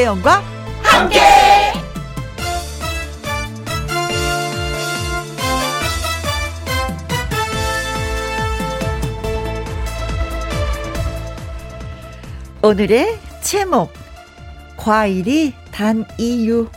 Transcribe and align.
김혜영과 0.00 0.42
함께. 0.82 1.20
오늘의 12.62 13.18
제목 13.42 13.92
과일이 14.78 15.52
단 15.70 16.06
이유 16.16 16.68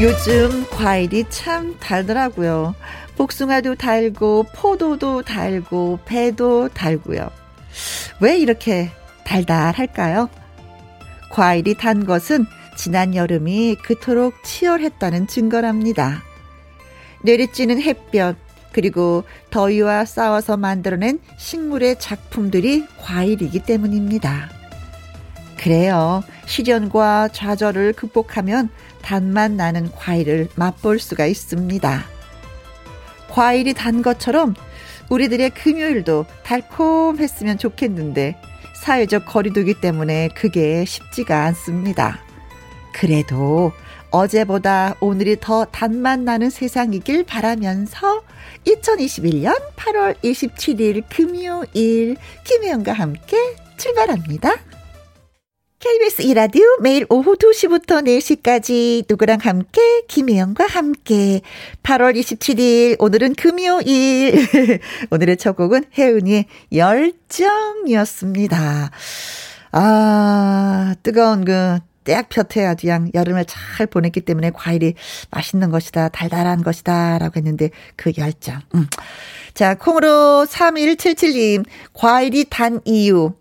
요즘 0.00 0.66
과일이 0.70 1.24
참 1.28 1.76
달더라고요. 1.80 2.74
복숭아도 3.18 3.74
달고 3.74 4.46
포도도 4.54 5.22
달고 5.22 5.98
배도 6.06 6.70
달고요. 6.70 7.30
왜 8.20 8.38
이렇게 8.38 8.90
달달할까요? 9.24 10.30
과일이 11.30 11.74
단 11.74 12.04
것은 12.04 12.44
지난 12.76 13.14
여름이 13.14 13.76
그토록 13.82 14.34
치열했다는 14.44 15.26
증거랍니다. 15.26 16.22
내리쬐는 17.24 17.80
햇볕, 17.80 18.36
그리고 18.72 19.24
더위와 19.50 20.04
싸워서 20.04 20.56
만들어낸 20.56 21.18
식물의 21.36 21.98
작품들이 21.98 22.86
과일이기 22.98 23.60
때문입니다. 23.60 24.48
그래요. 25.56 26.22
시련과 26.46 27.28
좌절을 27.28 27.92
극복하면 27.92 28.70
단맛 29.02 29.50
나는 29.50 29.90
과일을 29.92 30.48
맛볼 30.56 30.98
수가 30.98 31.26
있습니다. 31.26 32.04
과일이 33.28 33.74
단 33.74 34.02
것처럼 34.02 34.54
우리들의 35.10 35.50
금요일도 35.50 36.26
달콤했으면 36.44 37.58
좋겠는데 37.58 38.40
사회적 38.80 39.26
거리두기 39.26 39.74
때문에 39.74 40.28
그게 40.34 40.84
쉽지가 40.84 41.44
않습니다. 41.46 42.18
그래도 42.92 43.72
어제보다 44.10 44.96
오늘이 45.00 45.36
더 45.38 45.64
단맛 45.66 46.18
나는 46.18 46.50
세상이길 46.50 47.24
바라면서 47.24 48.22
2021년 48.66 49.56
8월 49.76 50.16
27일 50.22 51.04
금요일 51.08 52.16
김혜영과 52.44 52.92
함께 52.92 53.36
출발합니다. 53.76 54.69
KBS 55.80 56.22
이라디오 56.22 56.62
매일 56.82 57.06
오후 57.08 57.36
2시부터 57.36 58.04
4시까지 58.04 59.06
누구랑 59.08 59.38
함께 59.40 60.02
김혜영과 60.08 60.66
함께 60.66 61.40
8월 61.82 62.20
27일 62.20 62.96
오늘은 62.98 63.34
금요일 63.34 64.46
오늘의 65.10 65.38
첫 65.38 65.56
곡은 65.56 65.84
혜은이의 65.96 66.44
열정이었습니다. 66.74 68.90
아 69.72 70.94
뜨거운 71.02 71.46
그 71.46 71.78
떼약볕에 72.04 72.66
아주 72.66 72.88
양 72.88 73.10
여름을 73.14 73.46
잘 73.46 73.86
보냈기 73.86 74.20
때문에 74.20 74.50
과일이 74.50 74.92
맛있는 75.30 75.70
것이다, 75.70 76.10
달달한 76.10 76.62
것이다, 76.62 77.16
라고 77.16 77.38
했는데 77.38 77.70
그 77.96 78.12
열정. 78.18 78.60
음. 78.74 78.86
자, 79.54 79.76
콩으로 79.76 80.44
3177님, 80.46 81.64
과일이 81.94 82.44
단 82.50 82.82
이유. 82.84 83.32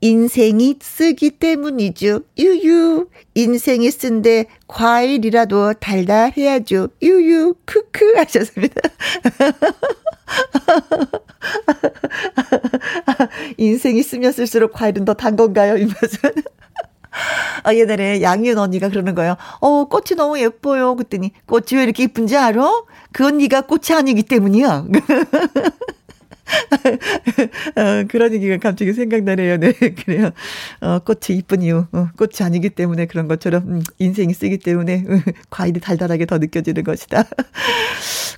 인생이 0.00 0.76
쓰기 0.80 1.30
때문이죠. 1.30 2.20
유유. 2.38 3.08
인생이 3.34 3.90
쓴데 3.90 4.46
과일이라도 4.68 5.74
달달해야죠. 5.74 6.88
유유. 7.02 7.54
크크 7.64 8.14
하셨습니다. 8.16 8.80
인생이 13.56 14.02
쓰면 14.02 14.32
쓸수록 14.32 14.72
과일은 14.72 15.04
더 15.04 15.14
단 15.14 15.36
건가요? 15.36 15.76
이 15.76 15.86
말씀. 15.86 16.18
아, 17.62 17.74
옛날에 17.74 18.20
양희은 18.20 18.58
언니가 18.58 18.90
그러는 18.90 19.14
거예요. 19.14 19.36
어, 19.60 19.84
꽃이 19.86 20.16
너무 20.16 20.38
예뻐요. 20.38 20.94
그랬더니, 20.96 21.32
꽃이 21.46 21.64
왜 21.72 21.84
이렇게 21.84 22.02
예쁜지 22.04 22.36
알아? 22.36 22.84
그 23.12 23.24
언니가 23.26 23.62
꽃이 23.62 23.96
아니기 23.96 24.22
때문이야. 24.24 24.84
어, 27.76 28.04
그런 28.08 28.32
얘기가 28.32 28.58
갑자기 28.58 28.92
생각나네요. 28.92 29.56
네, 29.58 29.72
그래요. 30.04 30.30
어, 30.80 30.98
꽃이 31.00 31.38
이쁜 31.38 31.62
이유, 31.62 31.86
어, 31.92 32.08
꽃이 32.16 32.32
아니기 32.40 32.70
때문에 32.70 33.06
그런 33.06 33.28
것처럼, 33.28 33.62
음, 33.66 33.82
인생이 33.98 34.32
쓰기 34.34 34.58
때문에, 34.58 35.04
음, 35.08 35.22
과일이 35.50 35.80
달달하게 35.80 36.26
더 36.26 36.38
느껴지는 36.38 36.84
것이다. 36.84 37.24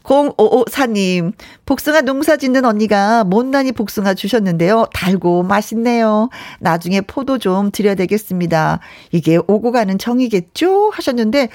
0554님, 0.02 1.32
복숭아 1.66 2.00
농사 2.00 2.38
짓는 2.38 2.64
언니가 2.64 3.24
못난이 3.24 3.72
복숭아 3.72 4.14
주셨는데요. 4.14 4.86
달고 4.94 5.42
맛있네요. 5.42 6.30
나중에 6.60 7.02
포도 7.02 7.36
좀 7.38 7.70
드려야 7.70 7.94
되겠습니다. 7.94 8.80
이게 9.12 9.36
오고 9.36 9.70
가는 9.72 9.98
정이겠죠? 9.98 10.90
하셨는데, 10.90 11.50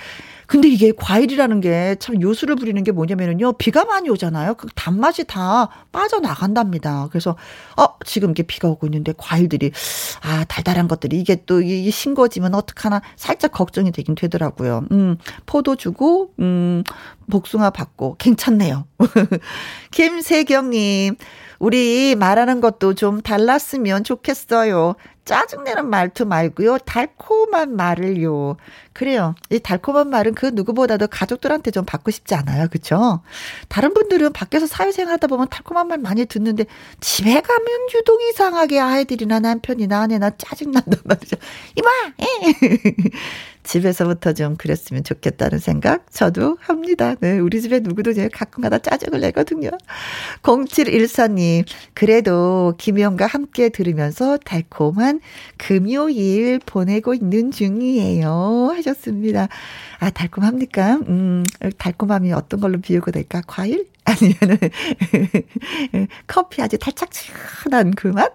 근데 0.48 0.68
이게 0.68 0.92
과일이라는 0.96 1.62
게 1.62 1.94
참 2.00 2.22
요술을 2.22 2.56
부리는 2.56 2.84
게 2.84 2.92
뭐냐면은요. 2.92 3.54
비가 3.54 3.86
많이 3.86 4.10
오잖아요. 4.10 4.56
그 4.56 4.68
단맛이 4.76 5.26
다 5.26 5.70
빠져나간답니다. 5.92 7.08
그래서 7.10 7.36
어, 7.78 7.86
지금 8.06 8.32
이게 8.32 8.44
비가 8.44 8.68
오고 8.68 8.88
있는데 8.88 9.14
과일들이 9.18 9.72
아, 10.22 10.44
달달한 10.46 10.88
것들이 10.88 11.20
이게 11.20 11.44
또이 11.46 11.90
싱거지면 11.90 12.56
어떡하나 12.56 13.02
살짝 13.16 13.52
걱정이 13.52 13.92
되긴 13.92 14.16
되더라고요. 14.16 14.86
음, 14.92 15.18
포도 15.46 15.76
주고 15.76 16.34
음, 16.40 16.84
복숭아 17.32 17.70
받고 17.70 18.16
괜찮네요. 18.18 18.86
김세경님, 19.92 21.16
우리 21.60 22.16
말하는 22.16 22.62
것도 22.62 22.94
좀 22.94 23.22
달랐으면 23.22 24.04
좋겠어요. 24.04 24.96
짜증내는 25.26 25.90
말투 25.90 26.26
말고요. 26.26 26.80
달콤한 26.80 27.76
말을요. 27.76 28.58
그래요. 28.92 29.36
이 29.50 29.60
달콤한 29.60 30.10
말은 30.10 30.34
그 30.34 30.48
누구보다도 30.48 31.08
가족들한테 31.08 31.72
좀 31.72 31.86
받고 31.86 32.12
싶지 32.12 32.36
않아요. 32.36 32.68
그쵸? 32.70 33.22
다른 33.70 33.94
분들은 33.94 34.34
밖에서 34.34 34.68
사회생활 34.68 35.14
하다 35.14 35.28
보면 35.28 35.48
달콤한 35.50 35.88
말 35.88 35.98
많이 36.00 36.26
듣는데 36.26 36.66
집에 37.00 37.40
가면 37.40 37.68
유독 37.96 38.22
이상하게 38.22 38.80
아이들이나 38.80 39.40
남편이나 39.40 40.02
아내나 40.02 40.32
짜증난단 40.38 41.00
말이죠. 41.06 41.38
이마! 41.78 41.90
집에서부터 43.64 44.34
좀 44.34 44.56
그랬으면 44.56 45.04
좋겠다는 45.04 45.60
생각 45.60 46.12
저도 46.12 46.58
합니다. 46.60 47.16
네, 47.20 47.40
우리 47.40 47.62
집에 47.62 47.80
누구도 47.80 48.14
가끔가다 48.32 48.80
짜증을 48.80 49.22
내거든요. 49.22 49.70
0714님, 50.42 51.66
그래도 51.94 52.74
김영과 52.78 53.26
함께 53.26 53.70
들으면서 53.70 54.38
달콤한 54.38 55.22
금요일 55.58 56.60
보내고 56.66 57.14
있는 57.14 57.52
중이에요. 57.52 58.72
하셨습니다. 58.76 59.48
아, 60.00 60.10
달콤합니까? 60.10 60.96
음, 61.08 61.44
달콤함이 61.78 62.34
어떤 62.34 62.60
걸로 62.60 62.80
비유가 62.80 63.12
될까? 63.12 63.42
과일? 63.48 63.88
아니면은, 64.06 64.58
커피 66.28 66.62
아주 66.62 66.78
달짝지근한 66.78 67.92
그 67.92 68.08
맛? 68.10 68.34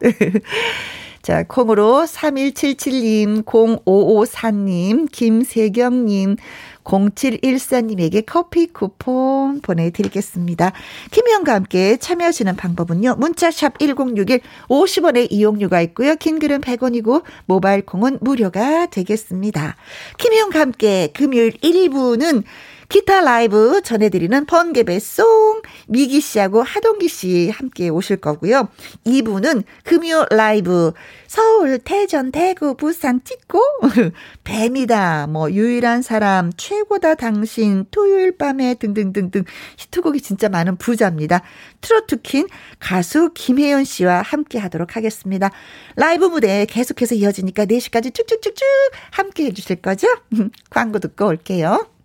자, 1.28 1.44
콩으로 1.46 2.06
3177님, 2.06 3.44
0554님, 3.44 5.12
김세경님, 5.12 6.36
0714님에게 6.84 8.24
커피 8.24 8.66
쿠폰 8.66 9.60
보내드리겠습니다. 9.60 10.72
김희영과 11.10 11.52
함께 11.52 11.98
참여하시는 11.98 12.56
방법은요. 12.56 13.16
문자샵 13.18 13.78
1061 13.78 14.40
50원의 14.68 15.26
이용료가 15.30 15.82
있고요. 15.82 16.16
긴 16.16 16.38
글은 16.38 16.62
100원이고 16.62 17.24
모바일 17.44 17.84
콩은 17.84 18.20
무료가 18.22 18.86
되겠습니다. 18.86 19.76
김희영과 20.16 20.60
함께 20.60 21.10
금요일 21.12 21.52
1부는 21.58 22.42
기타 22.88 23.20
라이브 23.20 23.82
전해드리는 23.82 24.46
번개배 24.46 24.98
송 24.98 25.60
미기 25.88 26.22
씨하고 26.22 26.62
하동기 26.62 27.08
씨 27.08 27.50
함께 27.50 27.90
오실 27.90 28.16
거고요. 28.16 28.68
2부는 29.04 29.64
금요 29.84 30.24
라이브 30.30 30.92
서울, 31.26 31.78
대전, 31.78 32.32
대구, 32.32 32.74
부산 32.74 33.22
찍고 33.22 33.60
뱀이다, 34.44 35.26
뭐 35.26 35.50
유일한 35.50 36.00
사람, 36.00 36.50
최고다 36.56 37.16
당신, 37.16 37.84
토요일 37.90 38.38
밤에 38.38 38.74
등등등등 38.74 39.44
히트곡이 39.76 40.22
진짜 40.22 40.48
많은 40.48 40.76
부자입니다. 40.76 41.42
트로트 41.82 42.22
퀸 42.22 42.46
가수 42.78 43.32
김혜연 43.34 43.84
씨와 43.84 44.22
함께 44.22 44.58
하도록 44.58 44.96
하겠습니다. 44.96 45.50
라이브 45.96 46.24
무대 46.24 46.64
계속해서 46.64 47.16
이어지니까 47.16 47.66
4시까지 47.66 48.14
쭉쭉쭉쭉 48.14 48.66
함께 49.10 49.44
해주실 49.44 49.76
거죠? 49.76 50.08
광고 50.70 50.98
듣고 50.98 51.26
올게요. 51.26 51.97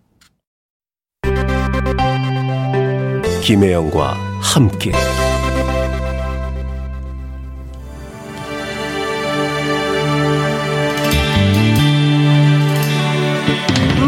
김혜영과 3.42 4.18
함께. 4.42 4.92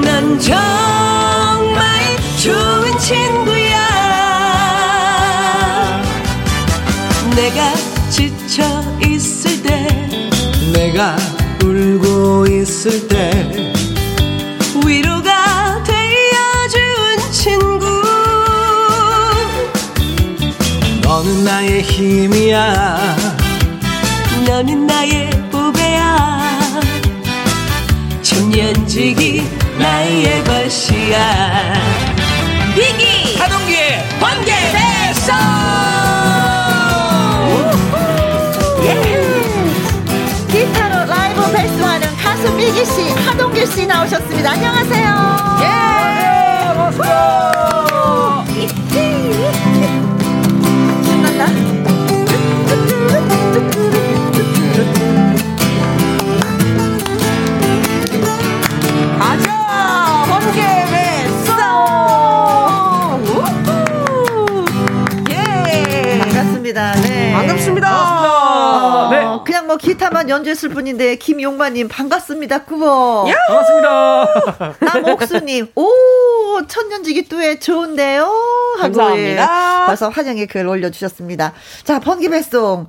난 0.02 0.40
정말 0.40 2.16
좋은 2.42 2.98
친구야. 3.00 3.76
내가 7.36 7.74
지쳐 8.10 8.64
있을 9.06 9.62
때 9.62 9.88
내가 10.74 11.18
울고 11.62 12.48
있을 12.48 13.08
때 13.10 13.65
나의 21.46 21.84
힘이야. 21.84 23.16
너는 24.48 24.88
나의 24.88 25.30
후배야. 25.52 26.42
천년지기 28.24 29.48
나의 29.78 30.44
것이야. 30.44 31.74
비기! 32.74 33.38
하동기의 33.38 34.04
번개! 34.20 34.52
배송 34.72 35.36
기타로 40.50 41.06
라이브 41.06 41.52
발송하는 41.52 42.18
가수 42.18 42.52
미기 42.54 42.84
씨, 42.86 43.12
하동길 43.12 43.68
씨 43.68 43.86
나오셨습니다. 43.86 44.52
안녕하세요. 44.52 45.58
예, 45.62 45.66
반 46.98 47.65
네. 67.74 67.82
반갑습니다. 67.82 69.06
어, 69.06 69.10
네. 69.10 69.26
그냥 69.46 69.68
뭐 69.68 69.78
기타만 69.78 70.30
연주했을 70.30 70.70
뿐인데 70.70 71.16
김용마님 71.18 71.88
반갑습니다. 71.88 72.64
꾸버. 72.64 73.26
반갑습니다. 73.48 74.76
남옥수님, 74.94 75.68
오 75.76 75.88
천년지기 76.68 77.28
뚜에 77.28 77.60
좋은데요. 77.60 78.32
감사합니다. 78.80 79.82
예, 79.84 79.86
벌써 79.88 80.10
환영의 80.10 80.48
글 80.48 80.68
올려주셨습니다. 80.68 81.54
자 81.84 82.00
번개배송. 82.00 82.88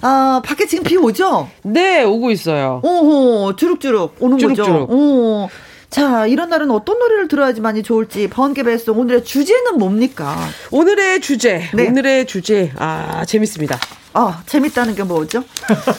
아 0.00 0.42
밖에 0.44 0.66
지금 0.66 0.84
비 0.84 0.96
오죠? 0.96 1.48
네, 1.62 2.02
오고 2.02 2.30
있어요. 2.30 2.80
오호 2.82 3.56
주룩주룩 3.56 4.16
오는 4.20 4.38
주룩주룩. 4.38 4.66
거죠. 4.66 4.86
오. 4.92 5.48
자 5.90 6.26
이런 6.26 6.48
날은 6.48 6.70
어떤 6.72 6.98
노래를 6.98 7.28
들어야지만이 7.28 7.84
좋을지 7.84 8.28
번개배송 8.28 8.98
오늘의 8.98 9.22
주제는 9.24 9.78
뭡니까? 9.78 10.36
오늘의 10.72 11.20
주제, 11.20 11.62
네. 11.72 11.86
오늘의 11.88 12.26
주제, 12.26 12.72
아, 12.76 13.24
재밌습니다. 13.26 13.78
아 14.16 14.42
재밌다는 14.46 14.94
게 14.94 15.02
뭐죠? 15.02 15.42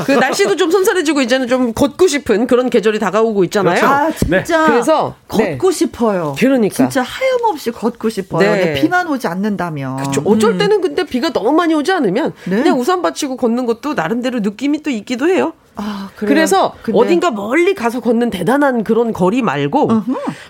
그 0.05 0.13
날씨도 0.13 0.55
좀 0.55 0.71
선선해지고 0.71 1.21
이제는 1.21 1.47
좀 1.47 1.73
걷고 1.73 2.07
싶은 2.07 2.47
그런 2.47 2.69
계절이 2.69 2.97
다가오고 2.97 3.43
있잖아요. 3.45 3.75
그렇죠. 3.75 3.93
아 3.93 4.11
진짜 4.11 4.65
그래서, 4.67 5.15
걷고 5.27 5.69
싶어요. 5.71 6.33
그러니까. 6.39 6.75
진짜 6.75 7.01
하염없이 7.01 7.71
걷고 7.71 8.09
싶어요. 8.09 8.39
네. 8.51 8.73
비만 8.73 9.07
오지 9.09 9.27
않는다면. 9.27 10.11
저 10.13 10.21
어쩔 10.23 10.57
때는 10.57 10.79
근데 10.79 11.05
비가 11.05 11.31
너무 11.33 11.51
많이 11.51 11.73
오지 11.73 11.91
않으면 11.91 12.31
네. 12.45 12.55
그냥 12.55 12.79
우산 12.79 13.01
받치고 13.01 13.35
걷는 13.35 13.65
것도 13.65 13.95
나름대로 13.95 14.39
느낌이 14.39 14.81
또 14.81 14.89
있기도 14.89 15.27
해요. 15.27 15.51
아, 15.75 16.09
그래요? 16.15 16.29
그래서 16.29 16.73
근데- 16.83 16.97
어딘가 16.97 17.31
멀리 17.31 17.75
가서 17.75 17.99
걷는 17.99 18.29
대단한 18.29 18.85
그런 18.85 19.11
거리 19.11 19.41
말고 19.41 19.89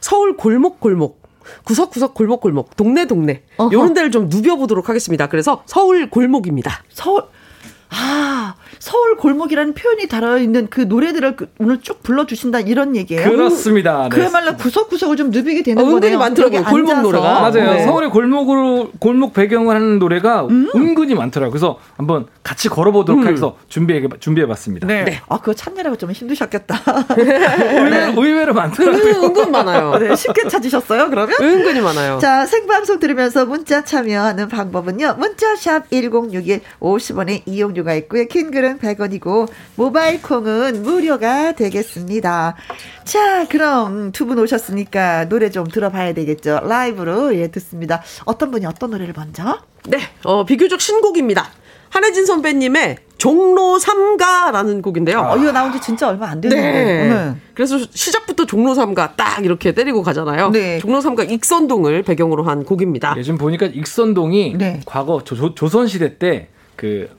서울 0.02 0.38
골목골목 0.38 1.20
구석구석 1.64 2.14
골목골목 2.14 2.76
동네 2.76 3.06
동네 3.06 3.42
어허. 3.58 3.72
요런 3.74 3.94
데를 3.96 4.12
좀 4.12 4.30
누벼보도록 4.30 4.88
하겠습니다. 4.90 5.28
그래서 5.28 5.64
서울 5.66 6.10
골목입니다. 6.12 6.84
서울 6.90 7.24
아 7.98 8.56
서울 8.80 9.16
골목이라는 9.16 9.74
표현이 9.74 10.08
달아있는 10.08 10.68
그 10.70 10.82
노래들을 10.82 11.36
그 11.38 11.50
오늘 11.60 11.80
쭉 11.82 12.04
불러주신다 12.04 12.60
이런 12.60 12.96
얘기예요. 12.96 13.30
그렇습니다. 13.30 14.04
네. 14.04 14.10
그야말로 14.10 14.56
구석구석을 14.58 15.16
좀 15.16 15.32
누비게 15.32 15.64
되는 15.64 15.82
어, 15.82 15.86
은근히 15.86 16.02
거네요. 16.02 16.20
많더라고요. 16.20 16.64
골목. 16.66 17.02
노래가. 17.02 17.42
맞아요. 17.42 17.74
네. 17.74 17.84
서울의 17.86 18.10
골목으로 18.10 18.92
골목 19.00 19.34
배경을 19.34 19.76
하는 19.76 19.98
노래가 20.00 20.46
음. 20.46 20.70
은근히 20.76 21.16
많더라고요. 21.16 21.52
그래서 21.52 21.80
한번 21.98 22.28
같이 22.44 22.68
걸어보도록 22.70 23.24
음. 23.24 23.28
해서 23.28 23.58
준비해 23.70 24.02
준비해봤습니다. 24.20 24.88
네. 24.88 25.22
아 25.30 25.40
그거 25.40 25.54
찾느라고 25.54 25.96
좀 25.96 26.12
힘드셨겠다. 26.12 26.76
의외로, 27.18 28.22
의외로 28.22 28.54
많더라고요. 28.54 29.24
은근 29.24 29.52
많아요. 29.52 29.98
네, 30.00 30.16
쉽게 30.16 30.48
찾으셨어요 30.48 31.10
그러면? 31.10 31.36
은근히 31.42 31.80
많아요. 31.82 32.20
자, 32.20 32.46
생방송 32.46 33.00
들으면서 33.00 33.46
문자 33.46 33.84
참여하는 33.84 34.50
방법은요. 34.50 35.16
문자샵 35.18 35.90
1061 35.92 36.62
50원의 36.80 37.42
이용료 37.46 37.85
가 37.86 37.94
있고요. 37.96 38.26
긴 38.26 38.52
글은 38.52 38.80
100원이고 38.80 39.48
모바일 39.76 40.22
콩은 40.22 40.82
무료가 40.84 41.54
되겠습니다. 41.54 42.56
자, 43.06 43.48
그럼 43.48 44.12
두 44.12 44.26
분 44.26 44.40
오셨으니까 44.40 45.30
노래 45.30 45.50
좀 45.52 45.68
들어봐야 45.68 46.14
되겠죠. 46.14 46.62
라이브로 46.64 47.36
예, 47.36 47.48
듣습니다. 47.50 48.02
어떤 48.26 48.50
분이 48.52 48.66
어떤 48.66 48.90
노래를 48.90 49.14
먼저? 49.16 49.60
네, 49.88 50.00
어, 50.24 50.44
비교적 50.46 50.82
신곡입니다. 50.82 51.48
한혜진 51.90 52.26
선배님의 52.26 52.98
종로 53.18 53.80
삼가라는 53.80 54.82
곡인데요. 54.82 55.20
어, 55.20 55.38
이거 55.38 55.52
나온 55.52 55.72
지 55.72 55.80
진짜 55.80 56.10
얼마 56.10 56.28
안 56.28 56.42
됐는데. 56.42 56.72
네. 56.84 57.08
네. 57.08 57.36
그래서 57.54 57.78
시작부터 57.92 58.46
종로 58.46 58.74
삼가 58.74 59.14
딱 59.16 59.46
이렇게 59.46 59.72
때리고 59.74 60.02
가잖아요. 60.02 60.50
네. 60.50 60.80
종로 60.80 61.00
삼가 61.00 61.24
익선동을 61.24 62.04
배경으로 62.04 62.44
한 62.44 62.66
곡입니다. 62.66 63.14
요즘 63.18 63.38
보니까 63.38 63.68
익선동이 63.68 64.56
네. 64.58 64.82
과거 64.86 65.24
조, 65.24 65.70
선 65.70 65.88
시대 65.88 66.18
때그 66.18 67.10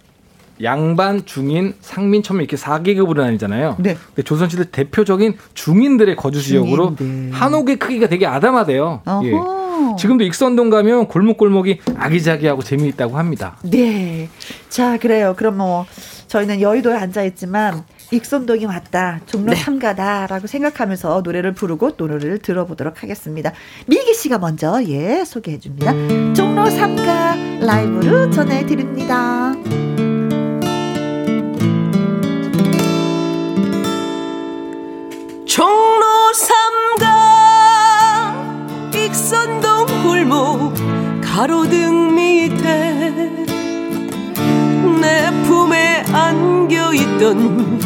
양반, 0.62 1.24
중인, 1.26 1.74
상민, 1.80 2.22
천민 2.22 2.44
이렇게 2.44 2.56
4계급으로 2.56 3.18
나뉘잖아요. 3.20 3.76
네. 3.78 3.96
근데 4.08 4.22
조선 4.22 4.48
시대 4.48 4.70
대표적인 4.70 5.36
중인들의 5.54 6.16
거주 6.16 6.42
지역으로 6.42 6.96
중인들. 6.96 7.38
한옥의 7.38 7.76
크기가 7.76 8.06
되게 8.08 8.26
아담하대요. 8.26 9.02
예. 9.24 9.32
어허. 9.32 9.96
지금도 9.96 10.24
익선동 10.24 10.70
가면 10.70 11.06
골목골목이 11.08 11.80
아기자기하고 11.96 12.62
재미있다고 12.62 13.18
합니다. 13.18 13.56
네. 13.62 14.28
자, 14.68 14.96
그래요. 14.98 15.34
그럼 15.36 15.58
뭐 15.58 15.86
저희는 16.28 16.60
여의도에 16.60 16.96
앉아 16.96 17.22
있지만 17.24 17.84
익선동이 18.10 18.66
맞다. 18.66 19.20
종로 19.26 19.50
네. 19.52 19.56
삼가다라고 19.56 20.46
생각하면서 20.46 21.22
노래를 21.24 21.52
부르고 21.52 21.96
또 21.96 22.06
노래를 22.06 22.38
들어보도록 22.38 23.02
하겠습니다. 23.02 23.52
미기 23.86 24.14
씨가 24.14 24.38
먼저 24.38 24.80
예, 24.86 25.24
소개해 25.24 25.58
줍니다. 25.58 25.92
종로 26.34 26.68
삼가 26.70 27.34
라이브로 27.60 28.30
전해 28.30 28.64
드립니다. 28.66 29.54
가로등 41.36 42.14
밑에 42.14 43.12
내 45.02 45.30
품에 45.42 46.02
안겨 46.10 46.94
있던 46.94 47.78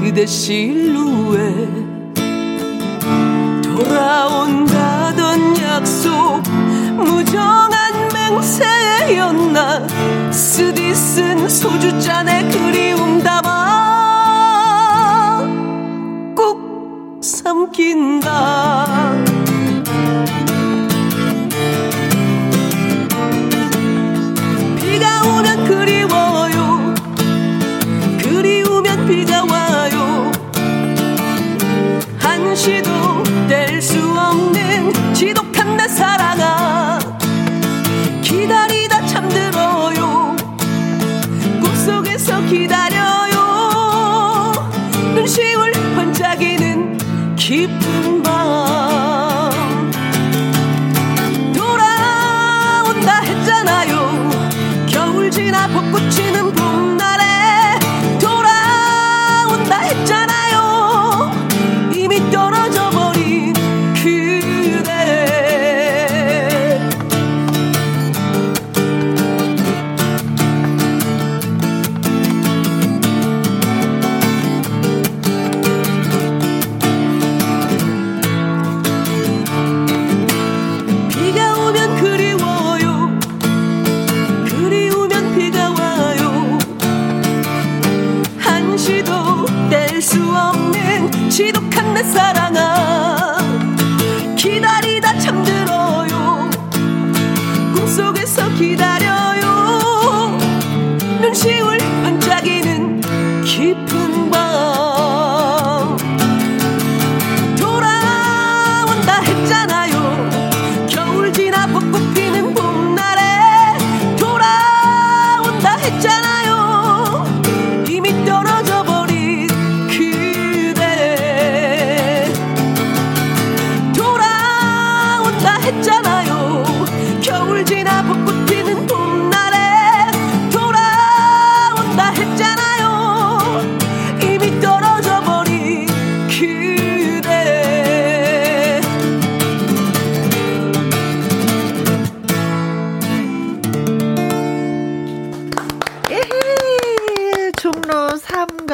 그대 0.00 0.24
실루엣. 0.24 1.68
돌아온다던 3.62 5.58
약속 5.58 6.40
무정한 6.96 8.08
맹세였나? 8.14 9.86
쓰디쓴 10.32 11.46
소주잔에 11.46 12.48
그리움 12.48 13.22
담아 13.22 14.62
꾹 16.34 17.20
삼킨다 17.22 18.86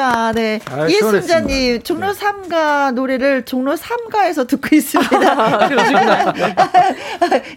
3가, 0.01 0.33
네. 0.33 0.59
아, 0.65 0.89
예순자님, 0.89 1.79
시원했습니다. 1.79 1.83
종로 1.83 2.13
3가 2.13 2.93
노래를 2.93 3.43
종로 3.45 3.75
3가에서 3.75 4.47
듣고 4.47 4.75
있습니다. 4.75 5.67
그러시구나. 5.69 6.33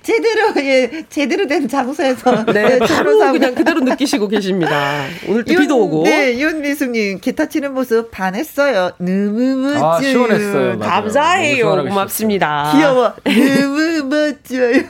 제대로, 0.03 0.53
예, 0.59 1.05
제대로 1.09 1.47
된 1.47 1.67
장소에서. 1.69 2.45
네, 2.47 2.79
종로 2.79 2.87
바로 2.87 3.11
3가. 3.19 3.33
그냥 3.33 3.55
그대로 3.55 3.81
느끼시고 3.81 4.29
계십니다. 4.29 5.05
오늘 5.27 5.45
또 5.45 5.55
비도 5.55 5.79
오고. 5.85 6.05
네, 6.05 6.39
윤미숙님, 6.39 7.21
기타 7.21 7.47
치는 7.47 7.73
모습 7.73 8.11
반했어요. 8.11 8.93
너무 8.99 9.57
멋져요. 9.57 9.85
아, 9.85 10.01
시원했어요. 10.01 10.79
맞아요. 10.79 10.91
감사해요. 10.91 11.85
고맙습니다. 11.89 12.73
귀여워. 12.75 13.13
너무 13.25 14.05
멋져요. 14.09 14.83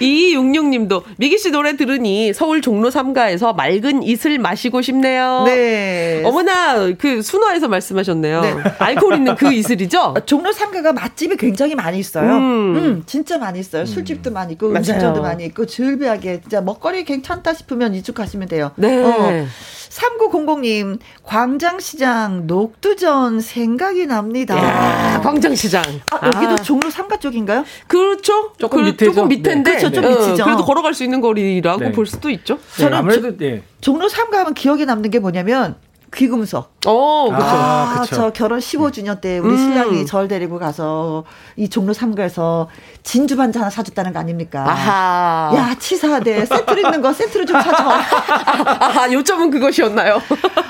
이육육님도 0.00 1.04
미기 1.16 1.38
씨 1.38 1.50
노래 1.50 1.76
들으니 1.76 2.32
서울 2.32 2.60
종로 2.60 2.90
3가에서 2.90 3.54
맑은 3.54 4.02
이슬 4.02 4.38
마시고 4.38 4.82
싶네요. 4.82 5.44
네. 5.46 6.17
어머나 6.24 6.92
그 6.98 7.22
순화에서 7.22 7.68
말씀하셨네요. 7.68 8.40
네. 8.40 8.56
알코올 8.78 9.14
있는 9.16 9.34
그 9.34 9.52
이슬이죠? 9.52 10.00
어, 10.00 10.20
종로 10.26 10.50
3가가 10.50 10.92
맛집이 10.92 11.36
굉장히 11.36 11.74
많이 11.74 11.98
있어요. 11.98 12.30
음. 12.30 12.76
음, 12.76 13.02
진짜 13.06 13.38
많이 13.38 13.60
있어요. 13.60 13.84
술집도 13.86 14.30
많이 14.30 14.54
있고, 14.54 14.68
맞아요. 14.68 14.78
음식점도 14.78 15.22
많이 15.22 15.44
있고, 15.46 15.66
즐비하게, 15.66 16.40
진짜 16.42 16.60
먹거리 16.60 17.04
괜찮다 17.04 17.54
싶으면 17.54 17.94
이쪽 17.94 18.14
가시면 18.14 18.48
돼요. 18.48 18.72
네. 18.76 19.02
어. 19.02 19.46
3900님, 19.88 20.98
광장시장 21.24 22.46
녹두전 22.46 23.40
생각이 23.40 24.06
납니다. 24.06 24.56
야, 24.56 25.20
광장시장. 25.20 25.82
아, 26.12 26.26
여기도 26.26 26.56
종로 26.62 26.88
3가 26.90 27.20
쪽인가요? 27.20 27.64
그렇죠. 27.86 28.52
조금 28.58 28.82
그, 28.82 28.86
밑에죠. 28.90 29.12
조금 29.12 29.28
밑인데. 29.28 29.52
네. 29.54 29.78
그렇죠, 29.78 29.90
좀 29.90 30.04
어, 30.04 30.08
밑이죠. 30.08 30.44
그래도 30.44 30.64
걸어갈 30.64 30.94
수 30.94 31.04
있는 31.04 31.20
거리라고 31.20 31.80
네. 31.80 31.92
볼 31.92 32.06
수도 32.06 32.30
있죠. 32.30 32.58
네, 32.76 32.82
저는 32.82 32.98
아무래도 32.98 33.32
예. 33.44 33.62
종로 33.80 34.08
3가 34.08 34.32
하면 34.32 34.54
기억에 34.54 34.84
남는 34.84 35.10
게 35.10 35.18
뭐냐면, 35.18 35.76
귀금속. 36.14 36.72
어, 36.86 37.28
그렇죠. 37.28 37.44
아, 37.46 37.96
아. 38.00 38.04
저 38.06 38.30
결혼 38.30 38.58
15주년 38.60 39.20
때 39.20 39.38
우리 39.38 39.52
음. 39.52 39.56
신랑이 39.56 40.06
절 40.06 40.28
데리고 40.28 40.58
가서 40.58 41.24
이 41.56 41.68
종로 41.68 41.92
3가에서 41.92 42.66
진주 43.02 43.36
반지 43.36 43.58
하나 43.58 43.70
사줬다는 43.70 44.12
거 44.12 44.18
아닙니까? 44.18 44.64
아하. 44.68 45.52
야, 45.54 45.74
치사하대. 45.78 46.46
세트로 46.46 46.80
있는 46.80 47.02
거 47.02 47.12
세트로 47.12 47.44
좀 47.44 47.60
사줘. 47.60 47.76
아하, 48.80 49.12
요점은 49.12 49.50
그것이었나요? 49.50 50.20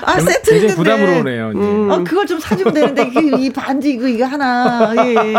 아, 0.03 0.19
세트 0.19 0.51
굉장히 0.51 0.57
있는데. 0.59 0.75
부담으로 0.75 1.19
오네요. 1.19 1.51
이제. 1.51 1.59
음. 1.59 1.91
어, 1.91 2.03
그걸 2.03 2.25
좀 2.25 2.39
사주면 2.39 2.73
되는데, 2.73 3.09
그, 3.09 3.39
이 3.39 3.49
반지, 3.51 3.91
이거, 3.91 4.07
이거 4.07 4.25
하나, 4.25 4.93
예. 4.97 5.35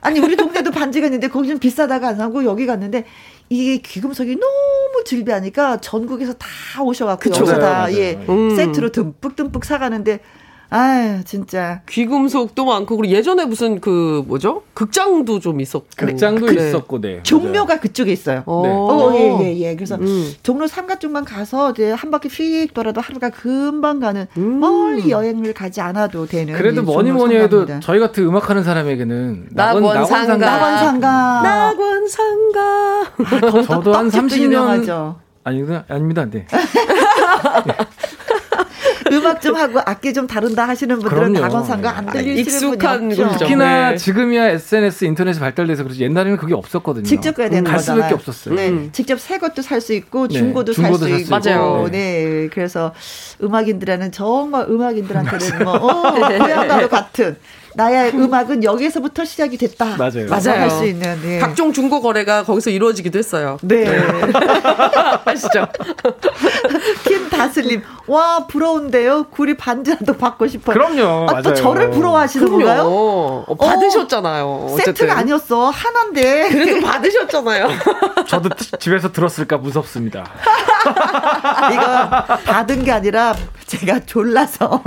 아니, 0.00 0.20
우리 0.20 0.36
동네도 0.36 0.70
반지가 0.70 1.06
있는데, 1.06 1.28
거기 1.28 1.48
좀 1.48 1.58
비싸다가 1.58 2.08
안 2.08 2.16
사고, 2.16 2.44
여기 2.44 2.66
갔는데, 2.66 3.04
이게 3.52 3.78
귀금속이 3.78 4.36
너무 4.36 5.04
즐비하니까, 5.04 5.80
전국에서 5.80 6.32
다 6.34 6.46
오셔갖고. 6.82 7.30
여기서 7.30 7.58
다, 7.58 7.70
맞아요, 7.80 7.96
예, 7.96 8.14
맞아요. 8.14 8.30
음. 8.30 8.56
세트로 8.56 8.92
듬뿍듬뿍 8.92 9.64
사가는데, 9.64 10.20
아유, 10.72 11.24
진짜. 11.24 11.82
귀금속도 11.88 12.64
많고 12.64 12.96
그리고 12.96 13.12
예전에 13.12 13.44
무슨 13.44 13.80
그 13.80 14.22
뭐죠? 14.26 14.62
극장도 14.74 15.40
좀 15.40 15.60
있었고. 15.60 15.86
극장도 15.96 16.46
그래. 16.46 16.68
있었고, 16.68 17.00
네. 17.00 17.20
종묘가 17.24 17.80
그쪽에 17.80 18.12
있어요. 18.12 18.44
어, 18.46 18.62
네. 18.62 18.70
어, 18.70 19.12
예, 19.14 19.44
예, 19.44 19.58
예. 19.58 19.74
그래서 19.74 19.96
음. 19.96 20.32
종로 20.44 20.66
3가 20.66 21.00
쪽만 21.00 21.24
가서 21.24 21.72
이제 21.72 21.90
한 21.90 22.12
바퀴 22.12 22.28
휙 22.28 22.72
돌아도 22.72 23.00
하루가 23.00 23.30
금방 23.30 23.98
가는 23.98 24.26
음. 24.36 24.60
멀리 24.60 25.10
여행을 25.10 25.54
가지 25.54 25.80
않아도 25.80 26.26
되는. 26.26 26.54
그래도 26.54 26.82
이 26.82 26.84
뭐니 26.84 27.10
뭐니 27.10 27.34
해도. 27.34 27.66
저희 27.80 27.98
같은 27.98 28.24
음악하는 28.24 28.62
사람에게는 28.62 29.48
낙원상가. 29.50 30.36
낙원상가. 30.36 31.42
낙원상가. 31.42 33.12
저도 33.66 33.92
한 33.92 34.08
떡집도 34.08 34.36
30년 34.36 34.40
유명하죠. 34.42 35.18
아니 35.42 35.64
아닙니다. 35.88 36.26
네. 36.30 36.46
음악 39.10 39.40
좀 39.40 39.56
하고 39.56 39.80
악기 39.84 40.12
좀 40.14 40.26
다룬다 40.26 40.66
하시는 40.68 40.98
분들은. 40.98 41.32
낙원상가 41.34 41.96
안 41.98 42.06
들리시는 42.06 42.40
익숙한 42.72 43.08
분이 43.08 43.12
없죠. 43.12 43.24
거죠. 43.24 43.38
특히나 43.38 43.90
네. 43.90 43.96
지금이야 43.96 44.48
SNS 44.50 45.04
인터넷이 45.06 45.38
발달돼서 45.40 45.82
그렇지 45.82 46.02
옛날에는 46.02 46.36
그게 46.36 46.54
없었거든요. 46.54 47.04
직접 47.04 47.34
가야 47.34 47.48
되는 47.48 47.64
갈 47.64 47.76
거잖아요. 47.76 48.02
수밖에 48.02 48.14
없었어요. 48.14 48.54
네, 48.54 48.68
음. 48.68 48.88
직접 48.92 49.18
새 49.20 49.38
것도 49.38 49.62
살 49.62 49.80
수 49.80 49.92
있고 49.94 50.28
네, 50.28 50.34
중고도 50.34 50.72
수 50.72 50.82
살수 50.82 51.08
있고. 51.08 51.30
맞아요. 51.30 51.88
네, 51.90 52.48
그래서 52.52 52.92
음악인들한테는 53.42 54.12
정말 54.12 54.66
음악인들한테는 54.68 55.64
뭐 55.64 55.72
어, 55.74 56.12
고향가루 56.12 56.88
같은 56.88 57.36
나의 57.74 58.12
음악은 58.14 58.64
여기에서부터 58.64 59.24
시작이 59.24 59.56
됐다. 59.56 59.96
맞아요. 59.96 60.26
맞아요. 60.28 60.60
할 60.62 60.70
수 60.70 60.84
있는. 60.86 61.20
네. 61.22 61.38
각종 61.38 61.72
중고 61.72 62.00
거래가 62.00 62.42
거기서 62.44 62.70
이루어지기도 62.70 63.18
했어요. 63.18 63.58
네. 63.62 63.86
아시죠? 65.24 65.66
김다슬님, 67.04 67.82
와 68.06 68.46
부러운데요. 68.46 69.24
구리 69.30 69.56
반지라도 69.56 70.16
받고 70.16 70.46
싶어요. 70.48 70.74
그럼요. 70.74 71.26
아, 71.30 71.42
또 71.42 71.50
맞아요. 71.50 71.54
저를 71.54 71.90
부러워하시는 71.90 72.46
그럼요. 72.46 72.64
건가요? 72.64 72.82
어, 73.46 73.54
받으셨잖아요. 73.56 74.66
어쨌든. 74.72 74.94
세트가 74.94 75.16
아니었어. 75.18 75.70
하나인데. 75.70 76.48
그래도 76.48 76.86
받으셨잖아요. 76.86 77.68
저도 78.28 78.48
트- 78.50 78.78
집에서 78.78 79.12
들었을까 79.12 79.58
무섭습니다. 79.58 80.24
이거 81.72 82.36
받은 82.44 82.84
게 82.84 82.92
아니라 82.92 83.34
제가 83.66 84.00
졸라서. 84.06 84.82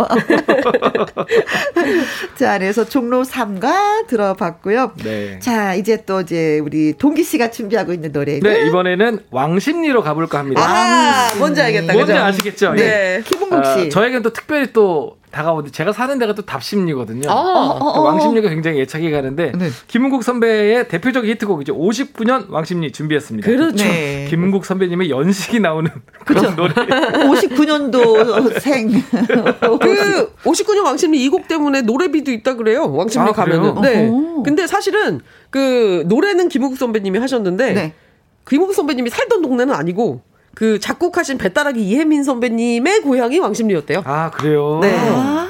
자, 2.37 2.51
그래서 2.73 2.89
종로 2.89 3.21
3가 3.21 4.07
들어봤고요. 4.07 4.93
네. 5.03 5.37
자, 5.39 5.75
이제 5.75 6.03
또 6.07 6.21
이제 6.21 6.57
우리 6.57 6.93
동기 6.93 7.23
씨가 7.23 7.51
준비하고 7.51 7.93
있는 7.93 8.11
노래. 8.11 8.39
네, 8.39 8.65
이번에는 8.67 9.19
왕십리로 9.29 10.01
가볼까 10.01 10.39
합니다. 10.39 10.61
아, 10.65 11.35
뭔지 11.37 11.61
알겠다. 11.61 11.93
뭔지 11.93 12.13
그죠? 12.13 12.23
아시겠죠? 12.23 12.73
네. 12.73 12.81
예. 12.81 13.23
김은국 13.23 13.63
씨. 13.63 13.85
어, 13.85 13.89
저에겐 13.89 14.23
또 14.23 14.33
특별히 14.33 14.73
또 14.73 15.17
다가오는데 15.33 15.71
제가 15.71 15.91
사는 15.91 16.17
데가 16.19 16.33
또 16.35 16.43
답심리거든요. 16.43 17.29
아, 17.29 17.33
어, 17.33 17.77
어. 17.85 18.01
왕십리가 18.01 18.49
굉장히 18.49 18.79
애착이 18.81 19.09
가는데 19.11 19.51
네. 19.57 19.69
김은국 19.87 20.23
선배의 20.23 20.87
대표적인 20.87 21.29
히트곡이죠. 21.31 21.75
59년 21.75 22.49
왕십리 22.49 22.91
준비했습니다. 22.91 23.45
그렇죠. 23.45 23.83
네. 23.83 24.27
김은국 24.29 24.63
선배님의 24.65 25.09
연식이 25.09 25.59
나오는 25.59 25.89
그런 26.25 26.55
노래. 26.55 26.73
59년도 27.27 28.59
생. 28.59 28.89
그 29.81 30.33
59년 30.43 30.85
왕십리 30.85 31.23
이 31.23 31.29
곡 31.33 31.47
때문에 31.47 31.81
노래비도 31.81 32.31
있다 32.31 32.53
그래요. 32.55 32.93
왕십리 32.93 33.29
아, 33.29 33.31
가면은. 33.31 33.73
그래요? 33.75 33.81
네. 33.81 34.07
어허. 34.07 34.43
근데 34.43 34.67
사실은 34.67 35.19
그 35.49 36.03
노래는 36.07 36.47
김우국 36.49 36.77
선배님이 36.77 37.17
하셨는데 37.17 37.73
네. 37.73 37.93
김우국 38.47 38.75
선배님이 38.75 39.09
살던 39.09 39.41
동네는 39.41 39.73
아니고 39.73 40.21
그 40.55 40.79
작곡하신 40.79 41.37
배따라기 41.37 41.81
이혜민 41.81 42.23
선배님의 42.23 43.01
고향이 43.01 43.39
왕십리였대요. 43.39 44.03
아 44.05 44.31
그래요. 44.31 44.79
네. 44.81 44.95
아, 45.09 45.47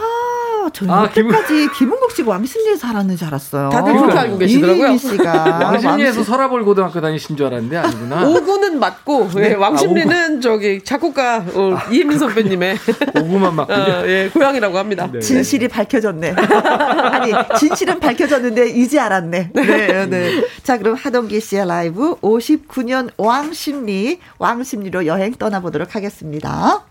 저는 0.71 0.93
아, 0.93 1.03
여태까지 1.03 1.69
김은국 1.77 2.11
씨가 2.11 2.31
왕십리에서 2.31 2.87
살았는 2.87 3.15
줄 3.17 3.27
알았어요. 3.27 3.69
다들 3.69 3.93
그렇게 3.93 4.17
알고 4.19 4.37
계시더라고요. 4.37 4.97
씨가. 4.97 5.33
왕십리에서 5.73 6.19
왕십- 6.21 6.25
서라볼 6.25 6.63
고등학교 6.65 7.01
다니신 7.01 7.35
줄 7.37 7.47
알았는데 7.47 7.77
아니구나. 7.77 8.23
오구는 8.29 8.79
맞고 8.79 9.29
예, 9.37 9.53
아, 9.55 9.59
왕십리는 9.59 10.41
저기 10.41 10.83
작곡가 10.83 11.37
어, 11.53 11.77
이혜민 11.91 12.17
선배님의 12.19 12.77
오구만 13.19 13.55
맞군요. 13.55 13.77
어, 13.77 14.07
예, 14.07 14.29
고향이라고 14.33 14.77
합니다. 14.77 15.09
네. 15.11 15.19
진실이 15.19 15.67
밝혀졌네. 15.67 16.31
아니, 16.31 17.31
진실은 17.59 17.99
밝혀졌는데 17.99 18.69
이제 18.69 18.99
알았네. 18.99 19.51
네, 19.53 20.05
네. 20.07 20.43
자, 20.63 20.77
그럼 20.77 20.95
하동기 20.95 21.39
씨의 21.39 21.67
라이브 21.67 22.15
59년 22.21 23.09
왕십리, 23.17 24.19
왕십리로 24.39 25.05
여행 25.05 25.33
떠나보도록 25.33 25.95
하겠습니다. 25.95 26.83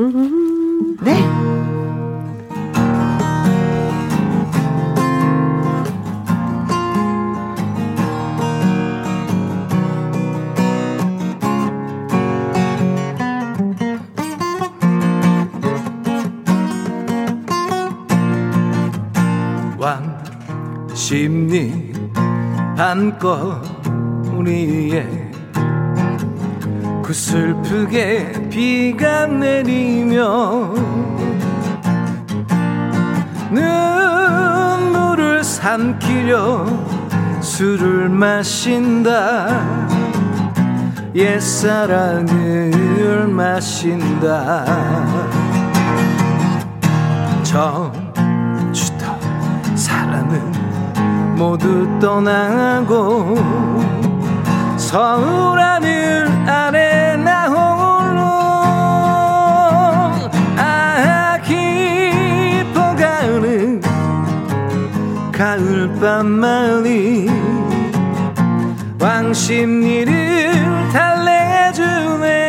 음. 0.00 0.96
네. 1.00 1.14
왕십리 20.88 21.92
한꺼 22.76 23.60
우리의 24.36 25.23
그 27.04 27.12
슬프게 27.12 28.32
비가 28.48 29.26
내리며 29.26 30.72
눈물을 33.50 35.44
삼키려 35.44 36.64
술을 37.42 38.08
마신다. 38.08 39.66
옛사랑을 41.14 42.72
마신다. 43.28 44.64
저주다 47.42 49.18
사랑은 49.76 51.36
모두 51.36 51.86
떠나고 52.00 53.74
서울 54.94 55.58
하늘 55.58 56.28
아래 56.48 57.16
나 57.16 57.48
홀로 57.48 58.22
아 60.56 61.36
깊어가는 62.62 63.02
가을밤만이 65.32 67.26
왕십리를 69.00 70.62
달래주네 70.92 72.43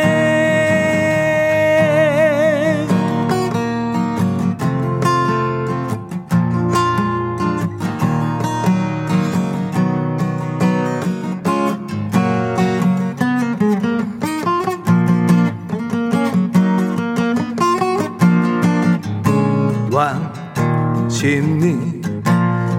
왕십리 21.26 22.02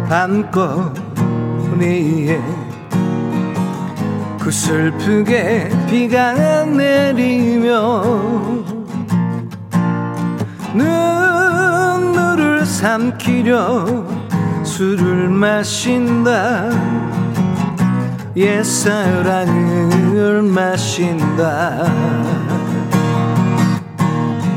밤거리에 0.07 0.79
그 4.39 4.49
슬프게 4.49 5.69
비가 5.89 6.63
내리며 6.63 8.03
눈물을 10.73 12.65
삼키려 12.65 14.05
술을 14.63 15.27
마신다. 15.27 16.69
옛사랑을 18.37 19.81
마신다. 20.43 21.83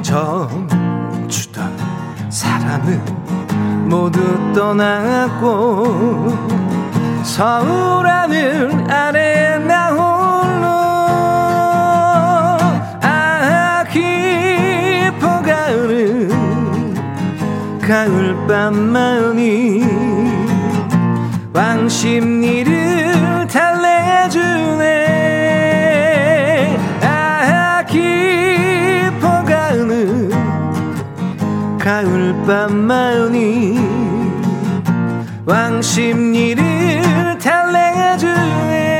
저주던 0.02 1.76
사람은 2.28 3.19
모두 3.90 4.20
떠났고 4.54 6.28
서울 7.24 8.06
하늘 8.06 8.70
아래 8.88 9.58
나 9.58 9.88
홀로 9.90 10.68
아 13.02 13.84
깊어 13.90 15.42
가는 15.42 16.30
가을밤만이 17.80 19.40
왕십리를 21.52 23.48
달래주네 23.48 24.99
가을밤만이 31.80 33.74
왕십리를 35.46 37.38
달래주네 37.38 38.90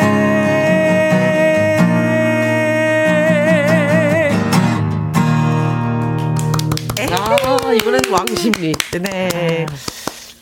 아, 7.12 7.72
이번엔 7.74 8.00
왕십리. 8.10 8.72
네. 9.02 9.66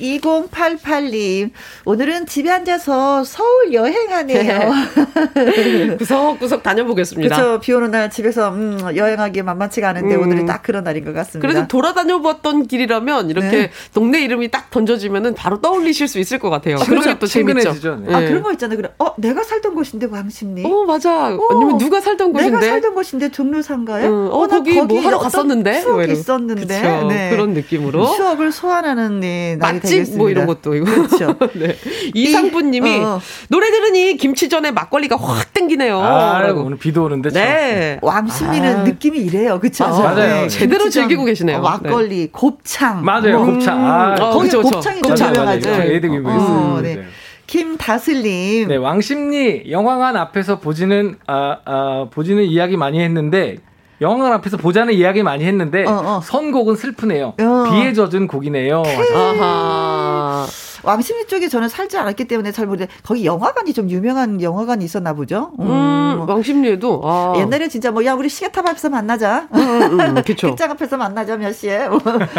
2088님, 0.01 1.51
오늘은 1.85 2.27
집에 2.27 2.51
앉아서 2.51 3.25
서울 3.25 3.73
여행하네요. 3.73 4.71
구석구석 5.99 6.63
다녀보겠습니다. 6.63 7.37
그렇죠. 7.37 7.61
비 7.61 7.73
오는 7.73 7.91
날 7.91 8.11
집에서 8.11 8.51
음, 8.51 8.79
여행하기 8.95 9.43
만만치가 9.43 9.89
않은데 9.91 10.15
음. 10.15 10.23
오늘이 10.23 10.47
딱 10.47 10.63
그런 10.63 10.85
날인 10.85 11.05
것 11.05 11.13
같습니다. 11.15 11.47
그래도 11.47 11.67
돌아다녀 11.69 12.21
봤던 12.21 12.67
길이라면 12.67 13.31
이렇게 13.31 13.49
네. 13.51 13.71
동네 13.93 14.23
이름이 14.23 14.51
딱 14.51 14.71
던져지면은 14.71 15.35
바로 15.35 15.61
떠올리실 15.61 16.09
수 16.09 16.19
있을 16.19 16.39
것 16.39 16.51
같아요. 16.51 16.77
그런 16.77 17.03
게또 17.03 17.27
재밌죠. 17.27 17.97
네. 17.97 18.15
아, 18.15 18.23
예. 18.23 18.29
그런 18.29 18.43
거 18.43 18.53
있잖아요. 18.53 18.77
그래. 18.77 18.91
어, 18.99 19.15
내가 19.17 19.43
살던 19.43 19.75
곳인데 19.75 20.07
왕십리. 20.07 20.65
어, 20.65 20.85
맞아. 20.85 21.35
어, 21.35 21.47
아니면 21.51 21.79
누가 21.79 22.01
살던 22.01 22.33
곳인데. 22.33 22.57
내가 22.57 22.67
살던 22.73 22.95
곳인데 22.95 23.31
종로상가에. 23.31 24.07
응, 24.07 24.29
어, 24.31 24.47
나 24.47 24.59
거기 24.59 24.81
뭐 24.81 25.01
하러 25.01 25.19
갔었는데? 25.19 25.73
뭐 25.73 25.81
추억이. 25.83 26.13
있었는데. 26.13 26.81
그쵸. 26.83 27.07
네. 27.09 27.31
그런 27.31 27.53
느낌으로. 27.55 28.15
추억을 28.15 28.53
소환하는 28.53 29.21
네, 29.21 29.57
날이 29.57 29.81
맛집. 29.97 30.17
뭐 30.17 30.31
이런 30.31 30.47
것도 30.47 30.75
이거. 30.75 30.85
그렇죠. 30.85 31.37
네. 31.55 31.77
이상부님이 32.15 32.99
어. 32.99 33.21
노래 33.49 33.71
들으니 33.71 34.17
김치전에 34.17 34.71
막걸리가 34.71 35.17
확 35.17 35.53
땡기네요. 35.53 36.01
아, 36.01 36.41
라고. 36.41 36.63
오늘 36.63 36.79
비도 36.79 37.05
오는데 37.05 37.31
참. 37.31 37.43
네. 37.43 37.99
왕십리는 38.03 38.77
아. 38.77 38.83
느낌이 38.85 39.19
이래요. 39.19 39.59
그쵸? 39.61 39.85
네. 39.85 39.91
맞아요. 39.91 40.15
맞아요. 40.15 40.49
제대로 40.49 40.85
김치전, 40.85 41.03
즐기고 41.03 41.25
계시네요. 41.25 41.59
어, 41.59 41.61
막걸리, 41.61 42.29
곱창. 42.33 43.05
맞아요. 43.05 43.45
뭐, 43.45 43.53
곱창. 43.53 43.85
아, 43.85 44.15
어, 44.19 44.31
거기 44.31 44.47
그쵸. 44.47 44.63
곱창이 44.63 45.01
곱창. 45.01 45.33
좀 45.35 45.43
유명하죠. 45.43 45.71
어, 45.71 46.77
습 46.77 46.83
네. 46.83 46.95
니다 46.97 47.09
김다슬님. 47.47 48.69
네, 48.69 48.77
왕십리 48.77 49.71
영화관 49.71 50.17
앞에서 50.17 50.61
보지는 50.61 51.17
아, 51.27 51.57
아 51.65 52.07
보지는 52.11 52.45
이야기 52.45 52.77
많이 52.77 53.01
했는데 53.01 53.57
영화관 54.01 54.33
앞에서 54.35 54.57
보자는 54.57 54.95
이야기 54.95 55.23
많이 55.23 55.45
했는데 55.45 55.85
어, 55.85 55.91
어. 55.93 56.21
선곡은 56.23 56.77
슬프네요. 56.77 57.35
어. 57.41 57.65
비에 57.71 57.93
젖은 57.93 58.29
곡이네요. 58.29 58.83
아하. 59.15 60.47
왕십리 60.85 61.27
쪽에 61.27 61.49
저는 61.49 61.69
살지 61.69 61.99
않았기 61.99 62.27
때문에 62.27 62.53
잘 62.53 62.67
모르는데 62.67 62.93
거기 63.03 63.25
영화관이 63.27 63.73
좀 63.75 63.91
유명한 63.91 64.41
영화관이 64.41 64.85
있었나 64.85 65.13
보죠. 65.13 65.51
음, 65.59 66.25
왕십리에도. 66.29 67.03
아. 67.05 67.33
옛날에 67.37 67.67
진짜 67.69 67.91
뭐 67.91 68.05
야 68.05 68.15
우리 68.15 68.29
시계탑 68.29 68.65
앞에서 68.65 68.89
만나자. 68.89 69.49
음, 69.53 70.01
음, 70.01 70.15
그쵸. 70.25 70.49
극장 70.51 70.71
앞에서 70.71 70.97
만나자 70.97 71.37
몇 71.37 71.53
시에. 71.53 71.89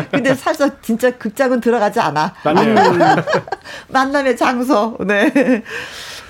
근데 0.10 0.34
살짝 0.36 0.82
진짜 0.82 1.12
극장은 1.12 1.60
들어가지 1.60 2.00
않아. 2.00 2.34
만남의 3.90 4.38
장소. 4.38 4.98
네. 5.06 5.32